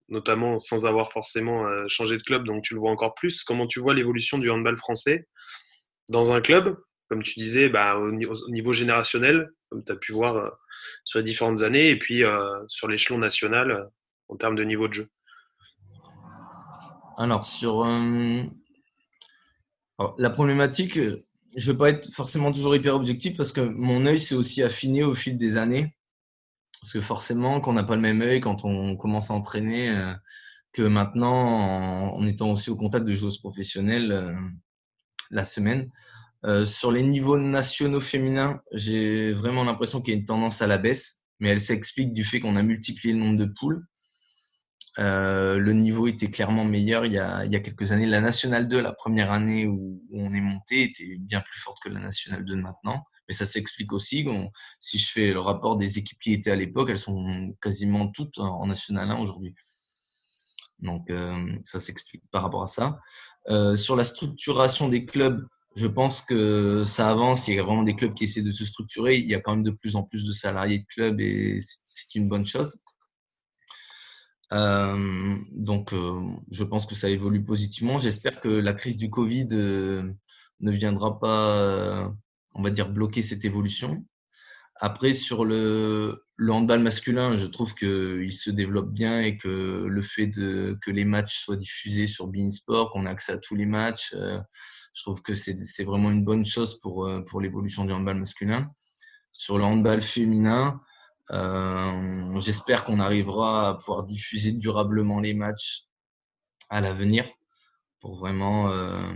notamment 0.10 0.60
sans 0.60 0.86
avoir 0.86 1.12
forcément 1.12 1.66
euh, 1.66 1.86
changé 1.88 2.18
de 2.18 2.24
club, 2.24 2.46
donc 2.46 2.64
tu 2.64 2.74
le 2.74 2.80
vois 2.80 2.92
encore 2.92 3.16
plus. 3.16 3.44
Comment 3.44 3.66
tu 3.66 3.80
vois 3.80 3.94
l'évolution 3.94 4.38
du 4.38 4.50
handball 4.50 4.78
français 4.78 5.28
dans 6.10 6.34
un 6.34 6.42
club, 6.42 6.78
comme 7.10 7.24
tu 7.24 7.40
disais, 7.40 7.70
bah, 7.70 7.98
au, 7.98 8.12
niveau 8.12 8.74
générationnel, 8.74 9.50
comme 9.70 9.84
tu 9.84 9.92
as 9.92 9.96
pu 9.96 10.14
voir 10.14 10.58
sur 11.04 11.20
les 11.20 11.26
différentes 11.26 11.62
années, 11.62 11.90
et 11.90 11.98
puis 11.98 12.24
sur 12.70 12.88
l'échelon 12.88 13.18
national 13.18 13.90
en 14.30 14.38
termes 14.38 14.56
de 14.56 14.64
niveau 14.64 14.88
de 14.88 14.94
jeu. 14.94 15.10
Alors, 17.20 17.44
sur 17.44 17.84
euh, 17.84 18.44
la 20.20 20.30
problématique, 20.30 20.94
je 20.94 21.18
ne 21.56 21.72
veux 21.72 21.78
pas 21.78 21.90
être 21.90 22.14
forcément 22.14 22.52
toujours 22.52 22.76
hyper 22.76 22.94
objectif 22.96 23.36
parce 23.36 23.52
que 23.52 23.62
mon 23.62 24.06
œil 24.06 24.20
s'est 24.20 24.36
aussi 24.36 24.62
affiné 24.62 25.04
au 25.04 25.16
fil 25.16 25.36
des 25.36 25.58
années. 25.58 25.96
Parce 26.80 26.94
que 26.94 27.02
forcément, 27.02 27.60
quand 27.60 27.72
on 27.72 27.74
n'a 27.74 27.84
pas 27.84 27.96
le 27.96 28.02
même 28.02 28.22
œil, 28.22 28.40
quand 28.40 28.66
on 28.66 28.96
commence 28.96 29.32
à 29.32 29.34
entraîner, 29.34 29.90
euh, 29.90 30.14
que 30.74 30.84
maintenant, 30.84 32.14
en, 32.14 32.28
étant 32.28 32.52
aussi 32.52 32.70
au 32.70 32.76
contact 32.76 33.04
de 33.04 33.14
joueuses 33.14 33.40
professionnelles 33.40 34.12
euh, 34.12 34.36
la 35.32 35.44
semaine, 35.44 35.90
sur 36.66 36.94
les 36.94 37.04
niveaux 37.04 37.38
nationaux 37.38 38.00
féminins, 38.00 38.62
j'ai 38.72 39.34
vraiment 39.34 39.66
l'impression 39.66 40.00
qu'il 40.00 40.14
y 40.14 40.16
a 40.16 40.20
une 40.20 40.26
tendance 40.26 40.62
à 40.62 40.68
la 40.68 40.78
baisse, 40.78 41.24
mais 41.42 41.50
elle 41.50 41.60
s'explique 41.60 42.14
du 42.14 42.24
fait 42.24 42.40
qu'on 42.40 42.56
a 42.56 42.62
multiplié 42.62 43.14
le 43.14 43.20
nombre 43.20 43.38
de 43.38 43.52
poules. 43.52 43.86
Euh, 45.00 45.58
le 45.58 45.74
niveau 45.74 46.08
était 46.08 46.32
clairement 46.32 46.66
meilleur 46.66 47.06
il 47.06 47.14
y, 47.14 47.20
a, 47.20 47.60
quelques 47.60 47.92
années. 47.92 48.08
La 48.08 48.22
Nationale 48.22 48.68
2, 48.68 48.82
la 48.82 48.94
première 48.94 49.32
année 49.32 49.68
où, 49.68 50.02
on 50.12 50.34
est 50.34 50.42
monté, 50.42 50.84
était 50.84 51.18
bien 51.20 51.42
plus 51.42 51.60
forte 51.60 51.78
que 51.84 51.90
la 51.90 52.00
Nationale 52.00 52.44
2 52.46 52.56
de 52.56 52.62
maintenant. 52.62 53.04
Mais 53.28 53.36
ça 53.36 53.46
s'explique 53.46 53.94
aussi. 53.94 54.26
si 54.80 54.98
je 54.98 55.12
fais 55.12 55.32
le 55.32 55.40
rapport 55.40 55.78
des 55.78 56.00
équipes 56.00 56.20
qui 56.20 56.34
étaient 56.34 56.52
à 56.52 56.56
l'époque, 56.56 56.90
elles 56.90 56.98
sont 56.98 57.54
quasiment 57.62 58.08
toutes 58.08 58.40
en 58.40 58.66
Nationale 58.66 59.12
1 59.12 59.18
aujourd'hui. 59.18 59.54
Donc 60.80 61.10
euh, 61.10 61.54
ça 61.64 61.80
s'explique 61.80 62.24
par 62.32 62.44
rapport 62.44 62.64
à 62.64 62.68
ça. 62.68 63.00
Euh, 63.50 63.76
sur 63.76 63.96
la 63.96 64.04
structuration 64.04 64.90
des 64.90 65.06
clubs, 65.06 65.46
je 65.76 65.88
pense 65.88 66.22
que 66.22 66.84
ça 66.86 67.10
avance. 67.10 67.48
Il 67.48 67.56
y 67.56 67.60
a 67.60 67.64
vraiment 67.64 67.84
des 67.84 67.96
clubs 67.96 68.14
qui 68.14 68.26
essaient 68.26 68.42
de 68.42 68.52
se 68.52 68.66
structurer. 68.66 69.18
Il 69.18 69.28
y 69.28 69.36
a 69.36 69.40
quand 69.40 69.54
même 69.56 69.64
de 69.64 69.72
plus 69.72 69.96
en 69.96 70.04
plus 70.04 70.26
de 70.26 70.32
salariés 70.32 70.80
de 70.80 70.86
clubs 70.86 71.20
et 71.20 71.60
c'est 71.60 72.16
une 72.16 72.28
bonne 72.28 72.46
chose. 72.46 72.82
Euh, 74.54 75.38
donc, 75.52 75.94
euh, 75.94 76.22
je 76.50 76.64
pense 76.64 76.86
que 76.86 76.96
ça 76.96 77.10
évolue 77.10 77.44
positivement. 77.44 77.98
J'espère 77.98 78.40
que 78.42 78.50
la 78.50 78.74
crise 78.74 78.98
du 78.98 79.10
Covid 79.10 79.48
euh, 79.52 80.04
ne 80.60 80.72
viendra 80.72 81.20
pas, 81.20 82.14
on 82.54 82.64
va 82.64 82.70
dire, 82.70 82.90
bloquer 82.90 83.22
cette 83.22 83.46
évolution. 83.46 84.06
Après, 84.80 85.14
sur 85.14 85.44
le, 85.44 86.24
le 86.36 86.54
handball 86.54 86.82
masculin, 86.82 87.36
je 87.36 87.48
trouve 87.48 87.74
qu'il 87.74 88.32
se 88.34 88.52
développe 88.52 88.92
bien 88.92 89.22
et 89.22 89.38
que 89.38 89.86
le 89.88 90.02
fait 90.04 90.28
de, 90.28 90.78
que 90.84 90.92
les 90.92 91.06
matchs 91.06 91.40
soient 91.40 91.56
diffusés 91.56 92.06
sur 92.06 92.28
Bein 92.28 92.52
Sport, 92.52 92.92
qu'on 92.92 93.08
ait 93.08 93.10
accès 93.10 93.34
à 93.34 93.38
tous 93.40 93.56
les 93.56 93.66
matchs, 93.66 94.14
je 94.14 95.04
trouve 95.04 95.24
que 95.24 95.34
c'est 95.34 95.84
vraiment 95.84 96.12
une 96.12 96.24
bonne 96.24 96.46
chose 96.46 96.80
pour, 96.80 97.10
pour 97.26 97.42
l'évolution 97.42 97.86
du 97.86 97.92
handball 97.92 98.20
masculin. 98.20 98.70
Sur 99.32 99.58
le 99.58 99.64
handball 99.64 100.02
féminin, 100.04 100.80
euh, 101.32 102.40
j'espère 102.40 102.84
qu'on 102.84 103.00
arrivera 103.00 103.70
à 103.70 103.74
pouvoir 103.76 104.04
diffuser 104.04 104.52
durablement 104.54 105.20
les 105.20 105.34
matchs 105.34 105.84
à 106.70 106.82
l'avenir 106.82 107.30
pour 108.00 108.18
vraiment, 108.18 108.70
euh, 108.70 109.14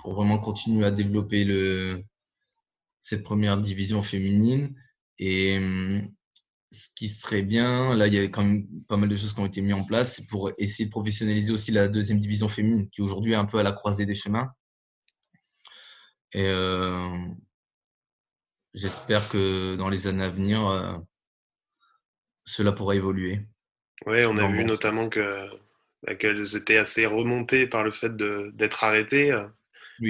pour 0.00 0.14
vraiment 0.14 0.38
continuer 0.38 0.86
à 0.86 0.90
développer 0.90 2.04
cette 3.00 3.24
première 3.24 3.58
division 3.58 4.02
féminine. 4.02 4.74
Et 5.18 5.58
ce 6.70 6.88
qui 6.94 7.08
serait 7.08 7.42
bien, 7.42 7.94
là, 7.96 8.06
il 8.06 8.14
y 8.14 8.18
a 8.18 8.22
quand 8.28 8.44
même 8.44 8.66
pas 8.86 8.96
mal 8.96 9.08
de 9.08 9.16
choses 9.16 9.34
qui 9.34 9.40
ont 9.40 9.46
été 9.46 9.60
mises 9.60 9.74
en 9.74 9.84
place, 9.84 10.20
pour 10.20 10.52
essayer 10.58 10.86
de 10.86 10.90
professionnaliser 10.90 11.52
aussi 11.52 11.72
la 11.72 11.88
deuxième 11.88 12.18
division 12.18 12.48
féminine, 12.48 12.88
qui 12.90 13.02
aujourd'hui 13.02 13.32
est 13.32 13.36
un 13.36 13.44
peu 13.44 13.58
à 13.58 13.62
la 13.62 13.72
croisée 13.72 14.06
des 14.06 14.14
chemins. 14.14 14.50
Et 16.32 16.44
euh, 16.46 17.10
j'espère 18.74 19.28
que 19.28 19.76
dans 19.76 19.88
les 19.88 20.06
années 20.06 20.24
à 20.24 20.30
venir, 20.30 20.66
euh, 20.68 20.92
cela 22.44 22.72
pourra 22.72 22.94
évoluer. 22.94 23.40
Oui, 24.06 24.22
on 24.26 24.36
a 24.38 24.48
vu 24.48 24.64
notamment 24.64 25.08
que 25.08 25.48
bah, 26.02 26.14
qu'elles 26.14 26.56
étaient 26.56 26.78
assez 26.78 27.04
remontées 27.06 27.66
par 27.66 27.84
le 27.84 27.90
fait 27.90 28.16
d'être 28.16 28.84
arrêtées. 28.84 29.32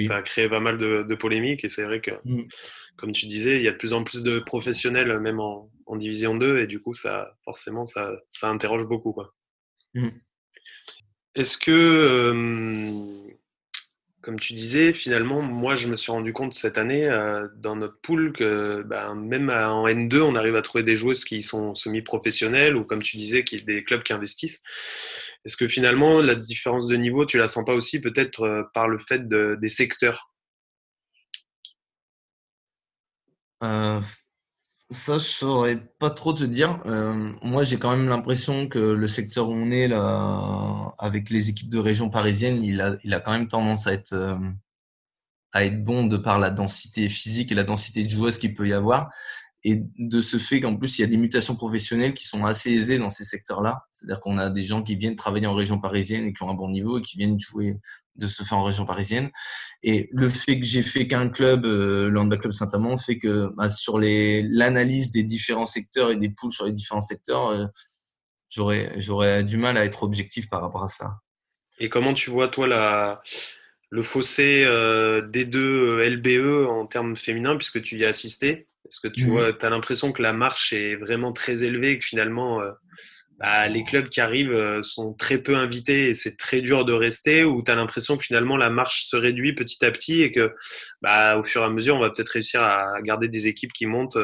Ça 0.07 0.17
a 0.17 0.21
créé 0.21 0.47
pas 0.47 0.61
mal 0.61 0.77
de, 0.77 1.15
polémiques 1.15 1.65
et 1.65 1.69
c'est 1.69 1.83
vrai 1.83 1.99
que, 1.99 2.11
mm. 2.23 2.47
comme 2.95 3.11
tu 3.11 3.27
disais, 3.27 3.57
il 3.57 3.63
y 3.63 3.67
a 3.67 3.71
de 3.71 3.77
plus 3.77 3.93
en 3.93 4.03
plus 4.03 4.23
de 4.23 4.39
professionnels, 4.39 5.19
même 5.19 5.39
en, 5.39 5.69
Division 5.93 6.35
2, 6.35 6.59
et 6.59 6.67
du 6.67 6.79
coup, 6.79 6.93
ça, 6.93 7.35
forcément, 7.43 7.85
ça, 7.85 8.13
ça 8.29 8.49
interroge 8.49 8.85
beaucoup. 8.85 9.13
Mm. 9.93 10.07
Est-ce 11.35 11.57
que 11.57 11.71
euh, 11.71 13.30
comme 14.21 14.39
tu 14.39 14.53
disais, 14.53 14.93
finalement, 14.93 15.41
moi, 15.41 15.75
je 15.75 15.87
me 15.87 15.95
suis 15.95 16.11
rendu 16.11 16.31
compte 16.31 16.53
cette 16.53 16.77
année 16.77 17.07
euh, 17.07 17.47
dans 17.55 17.75
notre 17.75 17.99
pool 18.01 18.33
que 18.33 18.83
ben, 18.83 19.15
même 19.15 19.49
en 19.49 19.87
N2, 19.87 20.21
on 20.21 20.35
arrive 20.35 20.55
à 20.55 20.61
trouver 20.61 20.83
des 20.83 20.95
joueuses 20.95 21.25
qui 21.25 21.41
sont 21.41 21.73
semi-professionnelles 21.73 22.75
ou, 22.75 22.83
comme 22.83 23.01
tu 23.01 23.17
disais, 23.17 23.43
qui, 23.43 23.55
des 23.57 23.83
clubs 23.83 24.03
qui 24.03 24.13
investissent. 24.13 24.63
Est-ce 25.43 25.57
que 25.57 25.67
finalement, 25.67 26.21
la 26.21 26.35
différence 26.35 26.85
de 26.85 26.95
niveau, 26.95 27.25
tu 27.25 27.39
la 27.39 27.47
sens 27.47 27.65
pas 27.65 27.73
aussi 27.73 27.99
peut-être 27.99 28.43
euh, 28.43 28.63
par 28.73 28.87
le 28.87 28.99
fait 28.99 29.27
des 29.27 29.69
secteurs? 29.69 30.31
Euh, 33.63 33.99
ça, 34.91 35.17
je 35.17 35.23
saurais 35.23 35.77
pas 35.99 36.09
trop 36.09 36.33
te 36.33 36.43
dire. 36.43 36.81
Euh, 36.85 37.31
moi, 37.41 37.63
j'ai 37.63 37.77
quand 37.79 37.91
même 37.95 38.09
l'impression 38.09 38.67
que 38.67 38.79
le 38.79 39.07
secteur 39.07 39.49
où 39.49 39.53
on 39.53 39.71
est 39.71 39.91
avec 40.99 41.29
les 41.29 41.49
équipes 41.49 41.69
de 41.69 41.79
région 41.79 42.09
parisienne, 42.09 42.63
il 42.63 42.81
a, 42.81 42.97
il 43.03 43.13
a 43.13 43.21
quand 43.21 43.31
même 43.31 43.47
tendance 43.47 43.87
à 43.87 43.93
être, 43.93 44.13
euh, 44.13 44.37
à 45.53 45.63
être 45.63 45.81
bon 45.83 46.05
de 46.05 46.17
par 46.17 46.39
la 46.39 46.49
densité 46.49 47.07
physique 47.07 47.51
et 47.51 47.55
la 47.55 47.63
densité 47.63 48.03
de 48.03 48.09
joueuses 48.09 48.37
qu'il 48.37 48.53
peut 48.53 48.67
y 48.67 48.73
avoir. 48.73 49.09
Et 49.63 49.83
de 49.97 50.21
ce 50.21 50.37
fait 50.37 50.59
qu'en 50.59 50.75
plus, 50.75 50.97
il 50.97 51.01
y 51.01 51.05
a 51.05 51.07
des 51.07 51.17
mutations 51.17 51.55
professionnelles 51.55 52.13
qui 52.13 52.25
sont 52.25 52.45
assez 52.45 52.71
aisées 52.71 52.97
dans 52.97 53.09
ces 53.09 53.23
secteurs-là. 53.23 53.85
C'est-à-dire 53.91 54.19
qu'on 54.19 54.37
a 54.39 54.49
des 54.49 54.63
gens 54.63 54.81
qui 54.81 54.95
viennent 54.95 55.15
travailler 55.15 55.45
en 55.45 55.53
région 55.53 55.79
parisienne 55.79 56.25
et 56.25 56.33
qui 56.33 56.41
ont 56.43 56.49
un 56.49 56.55
bon 56.55 56.69
niveau 56.69 56.97
et 56.97 57.01
qui 57.01 57.17
viennent 57.17 57.39
jouer 57.39 57.77
de 58.15 58.27
ce 58.27 58.43
fait 58.43 58.55
en 58.55 58.63
région 58.63 58.85
parisienne. 58.85 59.29
Et 59.83 60.09
le 60.11 60.29
fait 60.29 60.59
que 60.59 60.65
j'ai 60.65 60.81
fait 60.81 61.07
qu'un 61.07 61.29
club, 61.29 61.65
euh, 61.65 62.09
le 62.09 62.19
Handball 62.19 62.39
Club 62.39 62.53
Saint-Amand, 62.53 62.97
fait 62.97 63.19
que 63.19 63.53
bah, 63.55 63.69
sur 63.69 63.99
l'analyse 63.99 65.11
des 65.11 65.23
différents 65.23 65.65
secteurs 65.65 66.09
et 66.11 66.15
des 66.15 66.29
poules 66.29 66.51
sur 66.51 66.65
les 66.65 66.71
différents 66.71 67.01
secteurs, 67.01 67.49
euh, 67.49 67.65
j'aurais 68.49 69.43
du 69.43 69.57
mal 69.57 69.77
à 69.77 69.85
être 69.85 70.03
objectif 70.03 70.49
par 70.49 70.61
rapport 70.61 70.83
à 70.83 70.89
ça. 70.89 71.19
Et 71.79 71.89
comment 71.89 72.13
tu 72.13 72.29
vois, 72.29 72.47
toi, 72.47 72.67
la, 72.67 73.21
le 73.89 74.03
fossé 74.03 74.63
euh, 74.65 75.21
des 75.21 75.45
deux 75.45 76.01
LBE 76.07 76.67
en 76.69 76.85
termes 76.87 77.15
féminins, 77.15 77.57
puisque 77.57 77.81
tu 77.81 77.97
y 77.97 78.05
as 78.05 78.09
assisté? 78.09 78.67
Est-ce 78.91 78.99
que 78.99 79.13
tu 79.13 79.27
mmh. 79.27 79.29
vois, 79.29 79.51
as 79.59 79.69
l'impression 79.69 80.11
que 80.11 80.21
la 80.21 80.33
marche 80.33 80.73
est 80.73 80.95
vraiment 80.95 81.31
très 81.31 81.63
élevée 81.63 81.91
et 81.91 81.99
que 81.99 82.05
finalement, 82.05 82.61
euh, 82.61 82.71
bah, 83.39 83.67
les 83.67 83.83
clubs 83.83 84.09
qui 84.09 84.19
arrivent 84.19 84.51
euh, 84.51 84.81
sont 84.81 85.13
très 85.13 85.37
peu 85.37 85.55
invités 85.55 86.09
et 86.09 86.13
c'est 86.13 86.35
très 86.35 86.61
dur 86.61 86.83
de 86.83 86.93
rester 86.93 87.43
Ou 87.43 87.63
tu 87.63 87.71
as 87.71 87.75
l'impression 87.75 88.17
que 88.17 88.23
finalement 88.23 88.57
la 88.57 88.69
marche 88.69 89.05
se 89.05 89.15
réduit 89.15 89.53
petit 89.55 89.83
à 89.85 89.91
petit 89.91 90.21
et 90.21 90.31
que 90.31 90.53
bah, 91.01 91.37
au 91.37 91.43
fur 91.43 91.61
et 91.61 91.65
à 91.65 91.69
mesure, 91.69 91.95
on 91.95 92.01
va 92.01 92.09
peut-être 92.09 92.29
réussir 92.29 92.63
à 92.63 93.01
garder 93.01 93.29
des 93.29 93.47
équipes 93.47 93.71
qui 93.73 93.85
montent 93.85 94.19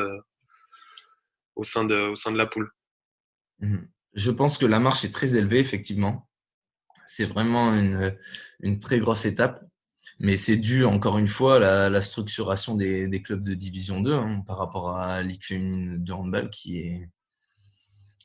au, 1.56 1.64
sein 1.64 1.86
de, 1.86 1.96
au 1.96 2.16
sein 2.16 2.32
de 2.32 2.38
la 2.38 2.46
poule 2.46 2.70
mmh. 3.60 3.78
Je 4.14 4.32
pense 4.32 4.58
que 4.58 4.66
la 4.66 4.80
marche 4.80 5.06
est 5.06 5.14
très 5.14 5.36
élevée, 5.36 5.60
effectivement. 5.60 6.28
C'est 7.06 7.26
vraiment 7.26 7.74
une, 7.74 8.80
très 8.80 9.00
grosse 9.00 9.26
étape. 9.26 9.64
Mais 10.20 10.36
c'est 10.38 10.58
dû, 10.58 10.84
encore 10.84 11.18
une 11.18 11.28
fois, 11.28 11.58
à 11.66 11.90
la, 11.90 12.02
structuration 12.02 12.76
des, 12.76 13.22
clubs 13.24 13.44
de 13.44 13.54
Division 13.54 14.02
2 14.02 14.14
hein, 14.14 14.44
par 14.46 14.58
rapport 14.58 14.98
à 14.98 15.22
Ligue 15.22 15.44
féminine 15.44 16.04
de 16.04 16.14
handball 16.14 16.50
qui 16.50 16.80
est. 16.80 17.10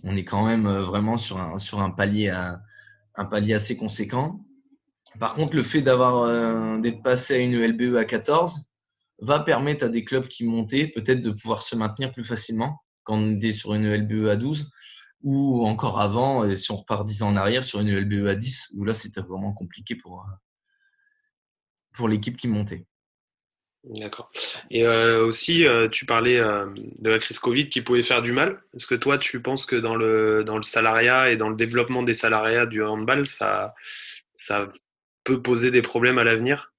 On 0.04 0.16
est 0.16 0.24
quand 0.24 0.44
même 0.44 0.66
vraiment 0.68 1.16
sur 1.16 1.40
un, 1.40 1.58
sur 1.58 1.80
un, 1.80 1.90
palier, 1.90 2.28
un 2.28 3.24
palier 3.24 3.54
assez 3.54 3.76
conséquent. 3.76 4.40
Par 5.18 5.34
contre, 5.34 5.56
le 5.56 5.62
fait 5.62 5.82
d'avoir 5.82 6.22
euh, 6.22 6.78
d'être 6.78 7.02
passé 7.02 7.34
à 7.34 7.38
une 7.38 7.56
LBE 7.56 7.96
à 7.96 8.04
14 8.04 8.70
va 9.20 9.40
permettre 9.40 9.84
à 9.84 9.88
des 9.88 10.04
clubs 10.04 10.26
qui 10.26 10.44
montaient 10.44 10.88
peut-être 10.88 11.20
de 11.20 11.30
pouvoir 11.30 11.62
se 11.62 11.76
maintenir 11.76 12.12
plus 12.12 12.24
facilement 12.24 12.82
quand 13.04 13.16
on 13.16 13.38
est 13.38 13.52
sur 13.52 13.74
une 13.74 13.94
LBE 13.94 14.28
à 14.28 14.36
12 14.36 14.70
ou 15.22 15.64
encore 15.66 16.00
avant, 16.00 16.56
si 16.56 16.72
on 16.72 16.76
repart 16.76 17.06
10 17.06 17.22
ans 17.22 17.28
en 17.28 17.36
arrière, 17.36 17.62
sur 17.62 17.80
une 17.80 17.96
LBE 17.96 18.26
à 18.26 18.34
10, 18.34 18.74
où 18.76 18.84
là, 18.84 18.92
c'était 18.92 19.20
vraiment 19.20 19.52
compliqué 19.52 19.94
pour, 19.94 20.22
euh, 20.22 20.32
pour 21.92 22.08
l'équipe 22.08 22.36
qui 22.36 22.48
montait. 22.48 22.84
D'accord. 23.84 24.30
Et 24.70 24.86
euh, 24.86 25.26
aussi, 25.26 25.66
euh, 25.66 25.88
tu 25.88 26.06
parlais 26.06 26.38
de 26.38 27.10
la 27.10 27.18
crise 27.18 27.40
Covid 27.40 27.68
qui 27.68 27.82
pouvait 27.82 28.04
faire 28.04 28.22
du 28.22 28.32
mal. 28.32 28.62
Est-ce 28.74 28.86
que 28.86 28.94
toi, 28.94 29.18
tu 29.18 29.42
penses 29.42 29.66
que 29.66 29.74
dans 29.74 29.96
le, 29.96 30.44
dans 30.44 30.56
le 30.56 30.62
salariat 30.62 31.30
et 31.30 31.36
dans 31.36 31.48
le 31.48 31.56
développement 31.56 32.04
des 32.04 32.14
salariats 32.14 32.66
du 32.66 32.82
handball, 32.82 33.26
ça, 33.26 33.74
ça 34.36 34.68
peut 35.24 35.42
poser 35.42 35.72
des 35.72 35.82
problèmes 35.82 36.18
à 36.18 36.24
l'avenir? 36.24 36.72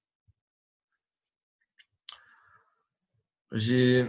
J'ai 3.52 4.06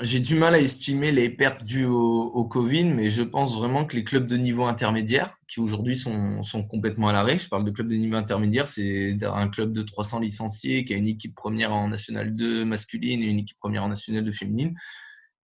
j'ai 0.00 0.18
du 0.18 0.34
mal 0.34 0.54
à 0.54 0.58
estimer 0.58 1.12
les 1.12 1.30
pertes 1.30 1.62
dues 1.62 1.86
au, 1.86 2.44
Covid, 2.44 2.84
mais 2.84 3.10
je 3.10 3.22
pense 3.22 3.56
vraiment 3.56 3.84
que 3.84 3.96
les 3.96 4.04
clubs 4.04 4.26
de 4.26 4.36
niveau 4.36 4.64
intermédiaire, 4.64 5.36
qui 5.48 5.60
aujourd'hui 5.60 5.96
sont, 5.96 6.42
sont, 6.42 6.64
complètement 6.66 7.08
à 7.08 7.12
l'arrêt, 7.12 7.38
je 7.38 7.48
parle 7.48 7.64
de 7.64 7.70
clubs 7.70 7.88
de 7.88 7.94
niveau 7.94 8.16
intermédiaire, 8.16 8.66
c'est 8.66 9.16
un 9.22 9.48
club 9.48 9.72
de 9.72 9.82
300 9.82 10.20
licenciés 10.20 10.84
qui 10.84 10.94
a 10.94 10.96
une 10.96 11.06
équipe 11.06 11.34
première 11.34 11.72
en 11.72 11.88
National 11.88 12.34
2 12.34 12.64
masculine 12.64 13.22
et 13.22 13.26
une 13.26 13.38
équipe 13.38 13.58
première 13.58 13.84
en 13.84 13.88
National 13.88 14.24
2 14.24 14.32
féminine, 14.32 14.74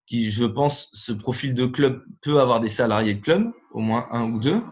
qui, 0.06 0.30
je 0.30 0.44
pense, 0.44 0.90
ce 0.94 1.12
profil 1.12 1.54
de 1.54 1.66
club 1.66 2.02
peut 2.20 2.40
avoir 2.40 2.58
des 2.58 2.68
salariés 2.68 3.14
de 3.14 3.20
club, 3.20 3.52
au 3.70 3.80
moins 3.80 4.06
un 4.10 4.30
ou 4.30 4.40
deux. 4.40 4.62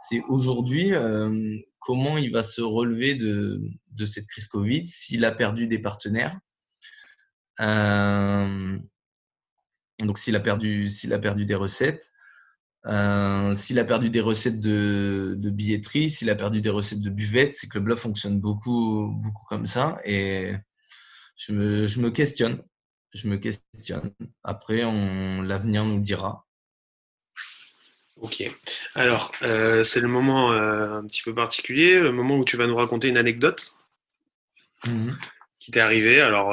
C'est 0.00 0.22
aujourd'hui 0.28 0.92
euh, 0.92 1.56
comment 1.78 2.18
il 2.18 2.32
va 2.32 2.42
se 2.42 2.60
relever 2.60 3.14
de, 3.14 3.62
de 3.92 4.04
cette 4.04 4.26
crise 4.26 4.48
Covid, 4.48 4.86
s'il 4.86 5.24
a 5.24 5.30
perdu 5.30 5.68
des 5.68 5.78
partenaires. 5.78 6.36
Euh, 7.60 8.78
donc 10.00 10.18
s'il 10.18 10.36
a 10.36 10.40
perdu, 10.40 10.88
s'il 10.88 11.12
a 11.12 11.18
perdu 11.18 11.44
des 11.44 11.54
recettes, 11.54 12.12
euh, 12.86 13.54
s'il 13.54 13.78
a 13.78 13.84
perdu 13.84 14.10
des 14.10 14.20
recettes 14.20 14.60
de, 14.60 15.34
de 15.36 15.50
billetterie, 15.50 16.08
s'il 16.08 16.30
a 16.30 16.34
perdu 16.34 16.60
des 16.60 16.70
recettes 16.70 17.00
de 17.00 17.10
buvette, 17.10 17.54
ces 17.54 17.68
clubs-là 17.68 17.96
fonctionnent 17.96 18.40
beaucoup, 18.40 19.10
beaucoup 19.10 19.44
comme 19.48 19.66
ça. 19.66 19.98
Et 20.04 20.52
je 21.36 21.52
me, 21.52 21.86
je 21.86 22.00
me 22.00 22.10
questionne. 22.10 22.62
Je 23.12 23.28
me 23.28 23.36
questionne. 23.36 24.12
Après, 24.44 24.82
l'avenir 25.42 25.84
nous 25.84 25.98
dira. 25.98 26.46
Ok. 28.20 28.42
Alors, 28.94 29.32
euh, 29.42 29.82
c'est 29.82 30.00
le 30.00 30.08
moment 30.08 30.52
euh, 30.52 30.98
un 30.98 31.06
petit 31.06 31.22
peu 31.22 31.34
particulier, 31.34 31.98
le 31.98 32.12
moment 32.12 32.38
où 32.38 32.44
tu 32.44 32.56
vas 32.56 32.66
nous 32.66 32.76
raconter 32.76 33.08
une 33.08 33.18
anecdote 33.18 33.78
mmh 34.86 35.10
qui 35.58 35.72
t'est 35.72 35.80
arrivée. 35.80 36.20
Alors, 36.20 36.52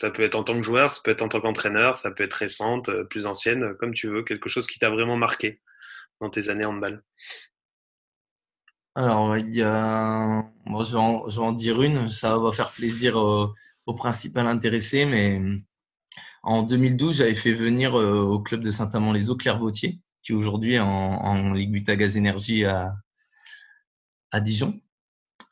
ça 0.00 0.10
peut 0.10 0.22
être 0.22 0.34
en 0.34 0.44
tant 0.44 0.54
que 0.54 0.62
joueur, 0.62 0.90
ça 0.90 1.02
peut 1.04 1.10
être 1.10 1.20
en 1.20 1.28
tant 1.28 1.42
qu'entraîneur, 1.42 1.94
ça 1.94 2.10
peut 2.10 2.24
être 2.24 2.34
récente, 2.34 2.88
euh, 2.88 3.04
plus 3.04 3.26
ancienne, 3.26 3.64
euh, 3.64 3.74
comme 3.74 3.92
tu 3.92 4.08
veux, 4.08 4.22
quelque 4.22 4.48
chose 4.48 4.66
qui 4.66 4.78
t'a 4.78 4.88
vraiment 4.88 5.16
marqué 5.16 5.60
dans 6.22 6.30
tes 6.30 6.48
années 6.48 6.64
handball. 6.64 7.04
Alors, 8.94 9.36
il 9.36 9.54
y 9.54 9.62
a... 9.62 10.42
Moi, 10.64 10.84
je, 10.84 10.92
vais 10.92 11.38
en, 11.42 11.52
dire 11.52 11.82
une, 11.82 12.08
ça 12.08 12.38
va 12.38 12.50
faire 12.50 12.70
plaisir 12.70 13.16
au, 13.16 13.54
principal 13.94 14.46
intéressé, 14.46 15.04
mais 15.04 15.42
en 16.44 16.62
2012, 16.62 17.18
j'avais 17.18 17.34
fait 17.34 17.52
venir 17.52 17.98
euh, 17.98 18.20
au 18.20 18.40
club 18.40 18.62
de 18.62 18.70
Saint-Amand-les-Eaux 18.70 19.36
Claire 19.36 19.58
Vautier, 19.58 19.98
qui 20.22 20.32
aujourd'hui 20.32 20.74
est 20.74 20.80
en, 20.80 20.86
en 20.86 21.52
Ligue 21.52 21.72
Butagaz 21.72 22.16
Énergie 22.16 22.64
à, 22.64 22.94
à 24.30 24.40
Dijon. 24.40 24.80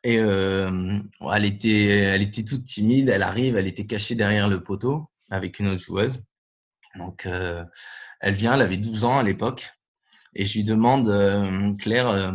Et 0.09 0.19
euh, 0.21 1.01
elle, 1.35 1.45
était, 1.45 2.43
toute 2.43 2.65
timide, 2.65 3.11
elle 3.11 3.23
arrive, 3.23 3.59
elle 3.59 3.67
était 3.67 3.85
cachée 3.85 4.15
derrière 4.15 4.49
le 4.49 4.65
poteau 4.65 5.07
avec 5.29 5.59
une 5.59 5.69
autre 5.69 5.83
joueuse. 5.83 6.25
Donc, 6.95 7.27
euh, 7.27 7.63
elle 8.23 8.33
vient, 8.33 8.55
elle 8.55 8.63
avait 8.63 8.79
12 8.79 9.05
ans 9.05 9.19
à 9.19 9.23
l'époque. 9.23 9.71
Et 10.35 10.47
je 10.47 10.55
lui 10.55 10.65
demande, 10.65 11.11
euh, 11.11 11.75
Claire, 11.75 12.33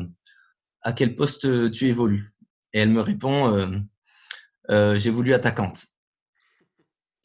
à 0.84 0.94
quel 0.94 1.16
poste 1.16 1.72
tu 1.72 1.88
évolues? 1.88 2.36
Et 2.74 2.80
elle 2.80 2.92
me 2.92 3.02
répond, 3.02 3.84
j'ai 4.70 5.10
voulu 5.10 5.34
attaquante. 5.34 5.88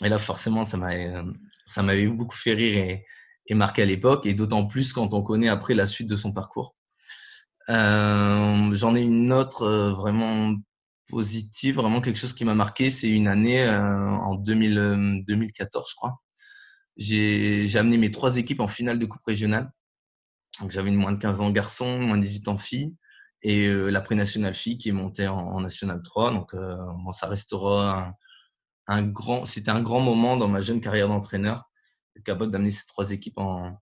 Et 0.03 0.09
là, 0.09 0.19
forcément, 0.19 0.65
ça 0.65 0.79
m'avait 0.79 2.07
beaucoup 2.07 2.37
fait 2.37 2.55
rire 2.55 3.03
et 3.49 3.55
marqué 3.55 3.83
à 3.83 3.85
l'époque. 3.85 4.25
Et 4.25 4.33
d'autant 4.33 4.67
plus 4.67 4.95
quand 4.95 5.13
on 5.13 5.21
connaît 5.21 5.51
après 5.51 5.75
la 5.75 5.87
suite 5.87 6.09
de 6.09 6.17
son 6.17 6.33
parcours. 6.33 6.78
Euh, 7.71 8.71
j'en 8.73 8.95
ai 8.95 9.03
une 9.03 9.33
autre 9.33 9.63
euh, 9.63 9.93
vraiment 9.93 10.55
positive, 11.09 11.77
vraiment 11.77 12.01
quelque 12.01 12.19
chose 12.19 12.35
qui 12.35 12.45
m'a 12.45 12.55
marqué. 12.55 12.91
C'est 12.91 13.11
une 13.11 13.29
année 13.29 13.63
euh, 13.65 14.09
en 14.09 14.35
2000, 14.35 15.25
2014, 15.27 15.91
je 15.91 15.95
crois. 15.95 16.21
J'ai 16.97 17.77
amené 17.77 17.97
mes 17.99 18.11
trois 18.11 18.37
équipes 18.37 18.61
en 18.61 18.69
finale 18.69 18.99
de 18.99 19.07
coupe 19.07 19.25
régionale. 19.25 19.71
Donc 20.61 20.71
j'avais 20.71 20.89
une 20.89 20.97
moins 20.97 21.13
de 21.13 21.19
15 21.19 21.41
ans 21.41 21.51
garçon, 21.51 21.99
moins 22.01 22.17
de 22.17 22.23
18 22.23 22.49
ans 22.49 22.57
fille 22.57 22.97
et 23.43 23.69
la 23.69 24.01
pré-nationale 24.01 24.55
fille 24.57 24.79
qui 24.79 24.89
est 24.89 24.93
montée 24.93 25.29
en, 25.29 25.39
en 25.39 25.61
national 25.61 26.03
3. 26.03 26.33
Donc 26.33 26.57
bon, 26.57 27.13
ça 27.13 27.29
restera 27.29 28.09
un, 28.09 28.15
un 28.89 29.03
grand, 29.03 29.45
c'était 29.45 29.71
un 29.71 29.81
grand 29.81 30.01
moment 30.01 30.37
dans 30.37 30.49
ma 30.49 30.61
jeune 30.61 30.81
carrière 30.81 31.07
d'entraîneur, 31.07 31.71
capable 32.25 32.51
d'amener 32.51 32.73
ces 32.73 32.87
trois 32.87 33.13
équipes 33.13 33.39
en, 33.39 33.79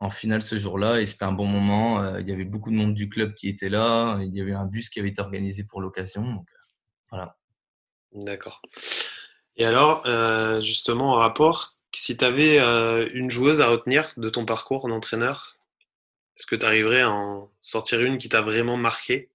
en 0.00 0.08
finale 0.08 0.42
ce 0.42 0.56
jour-là 0.56 1.00
et 1.00 1.06
c'était 1.06 1.24
un 1.24 1.32
bon 1.32 1.46
moment. 1.46 2.02
Euh, 2.02 2.20
il 2.20 2.28
y 2.28 2.32
avait 2.32 2.44
beaucoup 2.44 2.70
de 2.70 2.76
monde 2.76 2.94
du 2.94 3.08
club 3.08 3.34
qui 3.34 3.48
était 3.48 3.68
là. 3.68 4.18
Il 4.22 4.34
y 4.34 4.40
avait 4.40 4.54
un 4.54 4.64
bus 4.64 4.88
qui 4.88 4.98
avait 4.98 5.10
été 5.10 5.20
organisé 5.20 5.64
pour 5.64 5.80
l'occasion. 5.80 6.44
Euh. 7.12 7.24
D'accord. 8.12 8.62
Et 9.56 9.64
alors, 9.64 10.02
euh, 10.06 10.60
justement, 10.62 11.12
en 11.12 11.16
rapport, 11.16 11.76
si 11.94 12.16
tu 12.16 12.24
avais 12.24 12.58
une 13.12 13.30
joueuse 13.30 13.60
à 13.60 13.68
retenir 13.68 14.12
de 14.16 14.30
ton 14.30 14.46
parcours 14.46 14.86
en 14.86 14.90
entraîneur, 14.90 15.58
est-ce 16.36 16.46
que 16.46 16.56
tu 16.56 16.64
arriverais 16.64 17.02
à 17.02 17.10
en 17.10 17.50
sortir 17.60 18.00
une 18.00 18.16
qui 18.16 18.30
t'a 18.30 18.40
vraiment 18.40 18.76
marqué? 18.76 19.28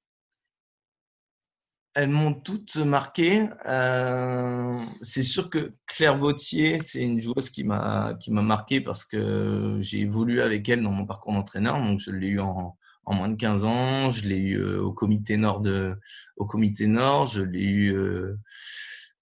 Elles 1.95 2.09
m'ont 2.09 2.33
toutes 2.33 2.75
marqué. 2.75 3.47
Euh, 3.67 4.85
c'est 5.01 5.23
sûr 5.23 5.49
que 5.49 5.73
Claire 5.87 6.17
Vautier, 6.17 6.79
c'est 6.79 7.01
une 7.01 7.21
joueuse 7.21 7.49
qui 7.49 7.63
m'a 7.63 8.15
qui 8.19 8.31
m'a 8.31 8.41
marqué 8.41 8.81
parce 8.81 9.05
que 9.05 9.77
j'ai 9.79 10.01
évolué 10.01 10.41
avec 10.41 10.67
elle 10.67 10.83
dans 10.83 10.91
mon 10.91 11.05
parcours 11.05 11.33
d'entraîneur. 11.33 11.77
Donc 11.77 11.99
je 11.99 12.11
l'ai 12.11 12.27
eu 12.27 12.39
en, 12.41 12.77
en, 13.05 13.13
moins 13.13 13.29
de 13.29 13.35
15 13.35 13.65
ans, 13.65 14.11
je 14.11 14.27
l'ai 14.27 14.39
eu 14.39 14.59
euh, 14.59 14.81
au 14.81 14.91
comité 14.91 15.37
nord 15.37 15.61
de 15.61 15.95
au 16.37 16.45
comité 16.45 16.87
nord, 16.87 17.27
je 17.27 17.41
l'ai 17.41 17.63
eu. 17.63 17.95
Euh, 17.95 18.37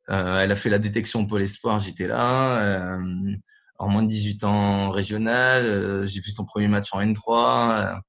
euh 0.09 0.39
elle 0.39 0.51
a 0.51 0.55
fait 0.55 0.69
la 0.69 0.80
détection 0.80 1.26
Pôle 1.28 1.43
Espoir, 1.43 1.80
j'étais 1.80 2.07
là. 2.07 2.61
Euh, 2.63 3.36
en 3.80 3.89
moins 3.89 4.03
de 4.03 4.07
18 4.07 4.43
ans 4.45 4.89
régional, 4.91 6.07
j'ai 6.07 6.21
fait 6.21 6.32
son 6.32 6.45
premier 6.45 6.67
match 6.67 6.93
en 6.93 7.01
N3. 7.01 7.99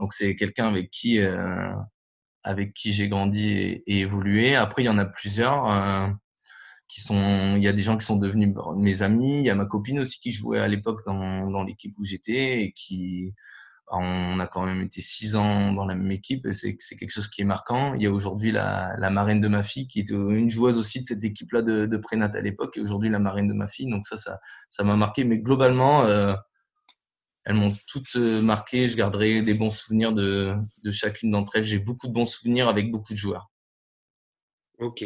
donc 0.00 0.12
c'est 0.14 0.36
quelqu'un 0.36 0.68
avec 0.68 0.90
qui 0.90 1.18
avec 2.44 2.74
qui 2.74 2.92
j'ai 2.92 3.08
grandi 3.08 3.82
et, 3.86 4.00
évolué. 4.00 4.54
Après, 4.56 4.82
il 4.82 4.86
y 4.86 4.90
en 4.90 4.98
a 4.98 5.04
plusieurs 5.04 5.70
euh, 5.70 6.08
qui 6.88 7.00
sont, 7.00 7.56
il 7.56 7.62
y 7.62 7.68
a 7.68 7.72
des 7.72 7.82
gens 7.82 7.96
qui 7.96 8.06
sont 8.06 8.16
devenus 8.16 8.54
mes 8.76 9.02
amis. 9.02 9.38
Il 9.38 9.44
y 9.44 9.50
a 9.50 9.54
ma 9.54 9.66
copine 9.66 9.98
aussi 10.00 10.20
qui 10.20 10.32
jouait 10.32 10.60
à 10.60 10.68
l'époque 10.68 11.00
dans, 11.06 11.50
dans 11.50 11.62
l'équipe 11.62 11.94
où 11.98 12.04
j'étais 12.04 12.62
et 12.62 12.72
qui, 12.72 13.34
on 13.90 14.40
a 14.40 14.46
quand 14.46 14.64
même 14.64 14.82
été 14.82 15.00
six 15.00 15.36
ans 15.36 15.72
dans 15.72 15.86
la 15.86 15.94
même 15.94 16.10
équipe. 16.10 16.46
C'est 16.52 16.76
quelque 16.76 17.10
chose 17.10 17.28
qui 17.28 17.42
est 17.42 17.46
marquant. 17.46 17.94
Il 17.94 18.02
y 18.02 18.06
a 18.06 18.12
aujourd'hui 18.12 18.52
la, 18.52 18.94
la, 18.98 19.10
marraine 19.10 19.40
de 19.40 19.48
ma 19.48 19.62
fille 19.62 19.86
qui 19.86 20.00
était 20.00 20.14
une 20.14 20.50
joueuse 20.50 20.78
aussi 20.78 21.00
de 21.00 21.04
cette 21.04 21.22
équipe-là 21.22 21.62
de, 21.62 21.86
de 21.86 21.96
prénat 21.96 22.30
à 22.34 22.40
l'époque 22.40 22.76
et 22.76 22.80
aujourd'hui 22.80 23.10
la 23.10 23.18
marraine 23.18 23.48
de 23.48 23.54
ma 23.54 23.68
fille. 23.68 23.88
Donc 23.88 24.06
ça, 24.06 24.16
ça, 24.68 24.84
m'a 24.84 24.96
marqué. 24.96 25.24
Mais 25.24 25.38
globalement, 25.38 26.04
euh, 26.04 26.34
elles 27.44 27.54
m'ont 27.54 27.72
toutes 27.86 28.16
euh, 28.16 28.40
marqué. 28.40 28.88
Je 28.88 28.96
garderai 28.96 29.42
des 29.42 29.54
bons 29.54 29.70
souvenirs 29.70 30.12
de, 30.12 30.54
chacune 30.90 31.30
d'entre 31.30 31.56
elles. 31.56 31.64
J'ai 31.64 31.78
beaucoup 31.78 32.08
de 32.08 32.12
bons 32.12 32.26
souvenirs 32.26 32.68
avec 32.68 32.90
beaucoup 32.90 33.12
de 33.12 33.18
joueurs. 33.18 33.50
Ok. 34.78 35.04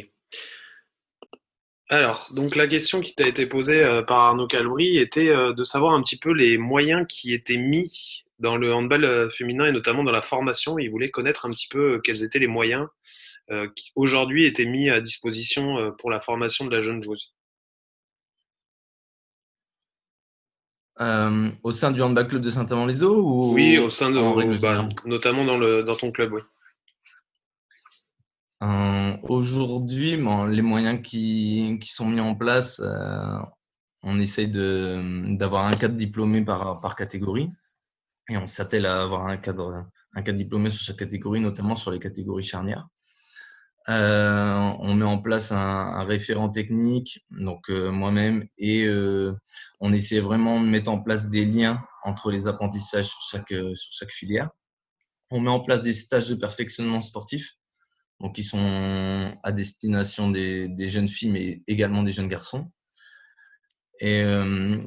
Alors, 1.91 2.29
donc 2.33 2.55
la 2.55 2.67
question 2.67 3.01
qui 3.01 3.15
t'a 3.15 3.27
été 3.27 3.47
posée 3.47 3.83
euh, 3.83 4.03
par 4.03 4.19
Arnaud 4.19 4.47
Calbry 4.47 4.99
était 4.99 5.31
euh, 5.31 5.53
de 5.55 5.65
savoir 5.65 5.95
un 5.95 6.03
petit 6.03 6.19
peu 6.19 6.33
les 6.33 6.59
moyens 6.59 7.07
qui 7.09 7.33
étaient 7.33 7.57
mis 7.57 8.25
dans 8.39 8.57
le 8.57 8.73
handball 8.73 9.31
féminin 9.33 9.67
et 9.67 9.73
notamment 9.73 10.05
dans 10.05 10.13
la 10.13 10.23
formation. 10.23 10.79
Il 10.79 10.91
voulait 10.91 11.11
connaître 11.11 11.47
un 11.47 11.51
petit 11.51 11.67
peu 11.67 12.01
quels 12.05 12.23
étaient 12.23 12.39
les 12.39 12.47
moyens 12.47 12.87
qui 13.75 13.93
aujourd'hui 13.97 14.45
étaient 14.45 14.67
mis 14.67 14.91
à 14.91 15.01
disposition 15.01 15.93
pour 15.99 16.11
la 16.11 16.21
formation 16.21 16.67
de 16.67 16.71
la 16.71 16.83
jeune 16.83 17.03
joueuse. 17.03 17.33
Au 21.01 21.73
sein 21.73 21.91
du 21.91 22.03
handball 22.03 22.29
club 22.29 22.43
de 22.43 22.51
Saint-Amand-les-Eaux 22.51 23.23
ou 23.23 23.53
Oui, 23.55 23.79
au 23.79 23.91
sein 23.91 24.11
de, 24.11 24.61
bah, 24.61 24.89
notamment 25.05 25.45
dans, 25.45 25.59
le, 25.59 25.85
dans 25.85 25.97
ton 25.97 26.11
club, 26.11 26.33
oui. 26.33 26.41
Euh, 28.61 29.17
aujourd'hui, 29.23 30.17
les 30.17 30.63
moyens 30.63 31.01
qui, 31.03 31.79
qui, 31.81 31.91
sont 31.91 32.09
mis 32.09 32.21
en 32.21 32.35
place, 32.35 32.81
euh, 32.81 33.39
on 34.03 34.19
essaye 34.19 34.49
d'avoir 34.49 35.67
un 35.67 35.73
cadre 35.73 35.95
diplômé 35.95 36.43
par, 36.43 36.81
par 36.81 36.97
catégorie 36.97 37.51
et 38.29 38.37
on 38.37 38.47
s'attelle 38.47 38.87
à 38.87 39.03
avoir 39.03 39.29
un 39.29 39.37
cadre, 39.37 39.87
un 40.15 40.23
cadre 40.23 40.39
diplômé 40.39 40.71
sur 40.71 40.85
chaque 40.85 40.99
catégorie, 40.99 41.41
notamment 41.41 41.77
sur 41.77 41.93
les 41.93 41.99
catégories 41.99 42.43
charnières. 42.43 42.87
Euh, 43.89 44.71
on 44.81 44.95
met 44.95 45.05
en 45.05 45.19
place 45.19 45.51
un, 45.51 46.05
référent 46.05 46.51
technique, 46.51 47.25
donc 47.31 47.71
euh, 47.71 47.91
moi-même, 47.91 48.47
et 48.59 48.85
euh, 48.85 49.33
on 49.81 49.95
essaie 49.95 50.21
vraiment 50.21 50.61
de 50.61 50.67
mettre 50.67 50.91
en 50.91 51.01
place 51.01 51.31
des 51.31 51.47
liens 51.47 51.83
entre 52.05 52.31
les 52.31 52.49
apprentissages 52.49 53.09
sur 53.09 53.43
chaque, 53.91 54.13
filière. 54.13 54.51
On 55.31 55.41
met 55.41 55.51
en 55.51 55.61
place 55.61 55.83
des 55.83 55.95
stages 55.95 56.29
de 56.29 56.35
perfectionnement 56.35 57.01
sportif 57.01 57.55
donc 58.21 58.35
qui 58.35 58.43
sont 58.43 59.33
à 59.45 59.53
destination 59.53 60.29
des, 60.29 60.89
jeunes 60.89 61.07
filles, 61.07 61.31
mais 61.31 61.63
également 61.69 62.03
des 62.03 62.11
jeunes 62.11 62.27
garçons. 62.27 62.69
Et 64.01 64.25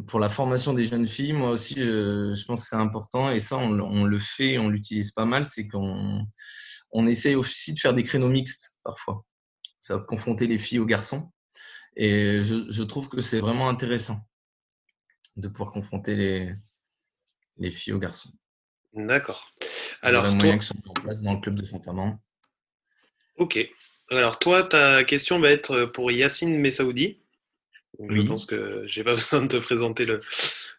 pour 0.08 0.20
la 0.20 0.28
formation 0.28 0.74
des 0.74 0.84
jeunes 0.84 1.08
filles, 1.08 1.32
moi 1.32 1.52
aussi, 1.52 1.76
je, 1.78 2.34
je 2.34 2.46
pense 2.46 2.64
que 2.64 2.68
c'est 2.68 2.76
important, 2.76 3.32
et 3.32 3.40
ça, 3.40 3.58
on, 3.58 3.80
on 3.80 4.04
le 4.04 4.20
fait, 4.20 4.58
on 4.58 4.68
l'utilise 4.68 5.12
pas 5.12 5.24
mal, 5.26 5.46
c'est 5.46 5.70
qu'on 5.70 6.26
on 6.92 7.08
essaye 7.08 7.36
aussi 7.36 7.74
de 7.74 7.80
faire 7.80 7.94
des 7.94 8.04
créneaux 8.04 8.30
mixtes 8.30 8.78
parfois. 8.84 9.26
Ça 9.80 9.98
va 9.98 10.04
confronter 10.04 10.48
les 10.48 10.60
filles 10.60 10.80
aux 10.80 10.86
garçons. 10.86 11.32
Et 11.96 12.44
je, 12.44 12.66
je 12.70 12.84
trouve 12.84 13.10
que 13.10 13.22
c'est 13.22 13.40
vraiment 13.40 13.70
intéressant 13.70 14.20
de 15.36 15.48
pouvoir 15.48 15.72
confronter 15.72 16.16
les, 16.16 16.56
les 17.58 17.72
filles 17.72 17.94
aux 17.94 18.00
garçons. 18.00 18.32
D'accord. 18.94 19.54
Alors, 20.02 20.24
toi... 20.24 20.34
moyens 20.34 20.60
qui 20.60 20.68
sont 20.68 20.90
en 20.90 20.94
place 20.94 21.22
dans 21.22 21.34
le 21.34 21.40
club 21.42 21.56
de 21.56 21.66
Saint-Amand. 21.66 22.20
Ok. 23.38 23.60
Alors, 24.10 24.40
toi, 24.40 24.64
ta 24.64 25.04
question 25.04 25.40
va 25.40 25.52
être 25.52 25.86
pour 25.86 26.12
Yacine 26.12 26.58
Messaoudi. 26.58 27.22
Je 28.00 28.22
pense 28.22 28.46
que 28.46 28.86
j'ai 28.88 29.04
pas 29.04 29.14
besoin 29.16 29.44
de 29.44 29.48
te 29.48 29.58
présenter 29.58 30.06
le, 30.06 30.22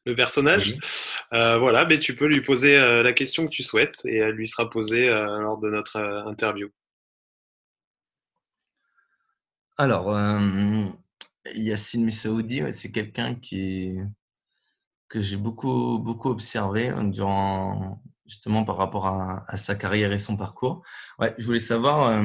personnage. 0.05 0.78
Euh, 1.32 1.59
voilà, 1.59 1.84
mais 1.84 1.98
tu 1.98 2.16
peux 2.16 2.26
lui 2.26 2.40
poser 2.40 2.76
euh, 2.76 3.03
la 3.03 3.12
question 3.12 3.46
que 3.46 3.50
tu 3.50 3.62
souhaites 3.62 4.05
et 4.05 4.16
elle 4.16 4.34
lui 4.34 4.46
sera 4.46 4.68
posée 4.68 5.09
euh, 5.09 5.38
lors 5.40 5.59
de 5.59 5.70
notre 5.70 5.98
interview. 6.26 6.68
Alors, 9.78 10.14
Yacine 11.55 12.05
Messaoudi, 12.05 12.62
c'est 12.72 12.92
quelqu'un 12.92 13.34
qui 13.34 13.98
que 15.09 15.20
j'ai 15.20 15.36
beaucoup 15.36 15.98
beaucoup 15.98 16.30
observé 16.30 16.92
durant 17.05 18.03
justement 18.26 18.64
par 18.64 18.76
rapport 18.76 19.07
à, 19.07 19.57
sa 19.57 19.74
carrière 19.74 20.12
et 20.12 20.18
son 20.18 20.36
parcours. 20.36 20.82
Ouais, 21.18 21.34
je 21.38 21.46
voulais 21.46 21.59
savoir 21.59 22.22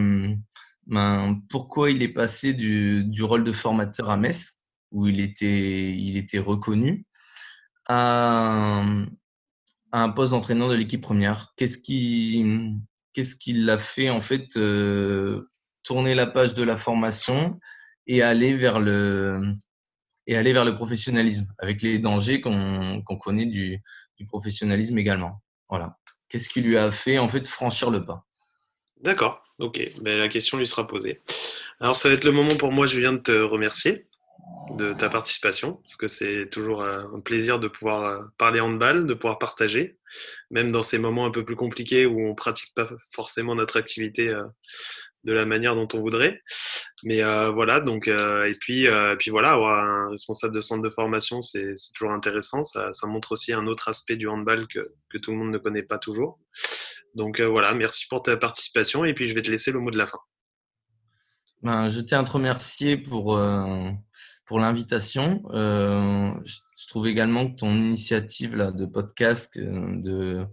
ben, 0.85 1.41
pourquoi 1.49 1.89
il 1.89 2.03
est 2.03 2.13
passé 2.13 2.53
du, 2.53 3.03
du, 3.05 3.23
rôle 3.23 3.43
de 3.43 3.51
formateur 3.51 4.09
à 4.09 4.17
Metz, 4.17 4.61
où 4.91 5.07
il 5.07 5.19
était, 5.19 5.91
il 5.91 6.15
était 6.17 6.39
reconnu, 6.39 7.06
à, 7.87 8.83
un 9.91 10.09
poste 10.09 10.33
d'entraîneur 10.33 10.69
de 10.69 10.75
l'équipe 10.75 11.01
première. 11.01 11.53
Qu'est-ce 11.55 11.77
qui, 11.77 12.45
qu'est-ce 13.13 13.35
qui 13.35 13.53
l'a 13.53 13.77
fait 13.77 14.09
en 14.09 14.21
fait 14.21 14.57
euh, 14.57 15.49
tourner 15.83 16.13
la 16.13 16.27
page 16.27 16.53
de 16.53 16.63
la 16.63 16.77
formation 16.77 17.59
et 18.05 18.21
aller 18.21 18.55
vers 18.55 18.79
le 18.79 19.53
et 20.29 20.35
aller 20.35 20.51
vers 20.51 20.65
le 20.65 20.75
professionnalisme 20.75 21.53
avec 21.57 21.81
les 21.81 21.99
dangers 21.99 22.41
qu'on 22.41 23.01
connaît 23.21 23.45
du, 23.45 23.81
du 24.17 24.25
professionnalisme 24.25 24.97
également. 24.97 25.41
Voilà. 25.69 25.97
Qu'est-ce 26.27 26.49
qui 26.49 26.59
lui 26.59 26.77
a 26.77 26.91
fait 26.91 27.17
en 27.17 27.29
fait 27.29 27.47
franchir 27.47 27.89
le 27.89 28.05
pas? 28.05 28.25
D'accord, 29.01 29.41
ok. 29.59 29.79
Ben, 30.01 30.17
la 30.17 30.27
question 30.27 30.57
lui 30.57 30.67
sera 30.67 30.85
posée. 30.85 31.21
Alors 31.79 31.95
ça 31.95 32.09
va 32.09 32.15
être 32.15 32.25
le 32.25 32.31
moment 32.31 32.55
pour 32.57 32.73
moi, 32.73 32.85
Julien, 32.87 33.13
de 33.13 33.19
te 33.19 33.31
remercier 33.31 34.06
de 34.75 34.93
ta 34.93 35.09
participation, 35.09 35.73
parce 35.75 35.95
que 35.95 36.07
c'est 36.07 36.49
toujours 36.49 36.81
euh, 36.81 37.03
un 37.15 37.19
plaisir 37.19 37.59
de 37.59 37.67
pouvoir 37.67 38.03
euh, 38.03 38.23
parler 38.37 38.59
handball, 38.59 39.05
de 39.05 39.13
pouvoir 39.13 39.39
partager, 39.39 39.97
même 40.51 40.71
dans 40.71 40.83
ces 40.83 40.99
moments 40.99 41.25
un 41.25 41.31
peu 41.31 41.45
plus 41.45 41.55
compliqués 41.55 42.05
où 42.05 42.27
on 42.27 42.35
pratique 42.35 42.73
pas 42.75 42.89
forcément 43.13 43.55
notre 43.55 43.77
activité 43.77 44.29
euh, 44.29 44.43
de 45.23 45.33
la 45.33 45.45
manière 45.45 45.75
dont 45.75 45.87
on 45.93 45.99
voudrait. 45.99 46.41
Mais 47.03 47.21
voilà, 47.51 47.79
donc, 47.79 48.07
et 48.07 48.51
puis, 48.59 48.87
euh, 48.87 49.15
puis 49.17 49.29
voilà, 49.29 49.51
avoir 49.51 49.77
un 49.77 50.09
responsable 50.09 50.55
de 50.55 50.61
centre 50.61 50.81
de 50.81 50.89
formation, 50.89 51.43
c'est 51.43 51.75
toujours 51.93 52.13
intéressant. 52.13 52.63
Ça, 52.63 52.91
ça, 52.91 53.05
montre 53.07 53.33
aussi 53.33 53.53
un 53.53 53.67
autre 53.67 53.89
aspect 53.89 54.15
du 54.15 54.27
handball 54.27 54.67
que, 54.67 54.93
que 55.09 55.17
tout 55.19 55.31
le 55.31 55.37
monde 55.37 55.51
ne 55.51 55.59
connaît 55.59 55.83
pas 55.83 55.99
toujours. 55.99 56.39
Donc 57.13 57.39
voilà, 57.41 57.73
merci 57.75 58.07
pour 58.07 58.23
ta 58.23 58.35
participation 58.37 59.05
et 59.05 59.13
puis 59.13 59.27
je 59.27 59.35
vais 59.35 59.43
te 59.43 59.51
laisser 59.51 59.71
le 59.71 59.79
mot 59.79 59.91
de 59.91 59.97
la 59.97 60.07
fin. 60.07 60.19
Ben, 61.61 61.87
je 61.89 61.99
tiens 61.99 62.21
à 62.21 62.23
te 62.23 62.31
remercier 62.31 62.97
pour, 62.97 63.37
pour 64.47 64.59
l'invitation. 64.59 65.43
Euh, 65.51 66.31
je, 66.45 66.87
trouve 66.87 67.07
également 67.07 67.49
que 67.49 67.55
ton 67.55 67.77
initiative 67.77 68.55
là, 68.55 68.71
de 68.71 68.85
podcast, 68.85 69.57
de, 69.57 70.45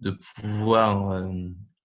de 0.00 0.10
pouvoir 0.36 1.22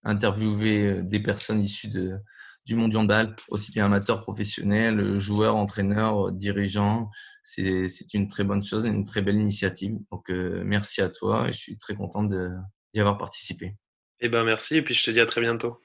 interviewer 0.03 1.03
des 1.03 1.20
personnes 1.20 1.59
issues 1.59 1.89
de, 1.89 2.20
du 2.66 2.76
monde 2.76 2.91
du 2.91 2.97
handball, 2.97 3.36
aussi 3.49 3.72
bien 3.72 3.86
amateur, 3.86 4.22
professionnel, 4.22 5.18
joueur, 5.18 5.55
entraîneur, 5.55 6.32
dirigeant. 6.32 7.09
C'est 7.43 8.13
une 8.13 8.28
très 8.28 8.43
bonne 8.43 8.63
chose 8.63 8.86
et 8.86 8.89
une 8.89 9.03
très 9.03 9.22
belle 9.22 9.36
initiative. 9.36 9.95
Donc, 10.11 10.30
euh, 10.30 10.63
merci 10.66 11.01
à 11.01 11.09
toi 11.09 11.47
et 11.47 11.51
je 11.51 11.57
suis 11.57 11.78
très 11.78 11.93
content 11.93 12.24
d'y 12.24 12.99
avoir 12.99 13.18
participé. 13.18 13.76
Eh 14.20 14.30
ben, 14.30 14.43
merci 14.43 14.78
et 14.78 14.82
puis 14.82 14.95
je 14.95 15.03
te 15.03 15.11
dis 15.11 15.20
à 15.20 15.26
très 15.26 15.41
bientôt. 15.41 15.80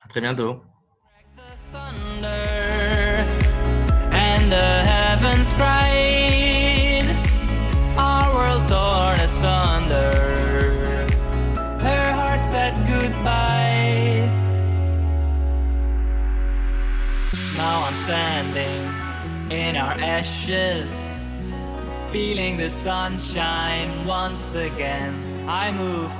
À 0.00 0.08
très 0.08 0.20
bientôt. 0.20 0.62
crying, 5.52 7.08
our 7.96 8.34
world 8.34 8.68
torn 8.68 9.20
asunder. 9.20 10.12
Her 11.80 12.12
heart 12.12 12.44
said 12.44 12.74
goodbye. 12.86 14.28
Now 17.56 17.84
I'm 17.84 17.94
standing 17.94 18.88
in 19.50 19.76
our 19.76 19.94
ashes, 20.00 21.26
feeling 22.10 22.56
the 22.56 22.68
sunshine 22.68 24.06
once 24.06 24.54
again. 24.54 25.14
I 25.48 25.72
moved 25.72 26.19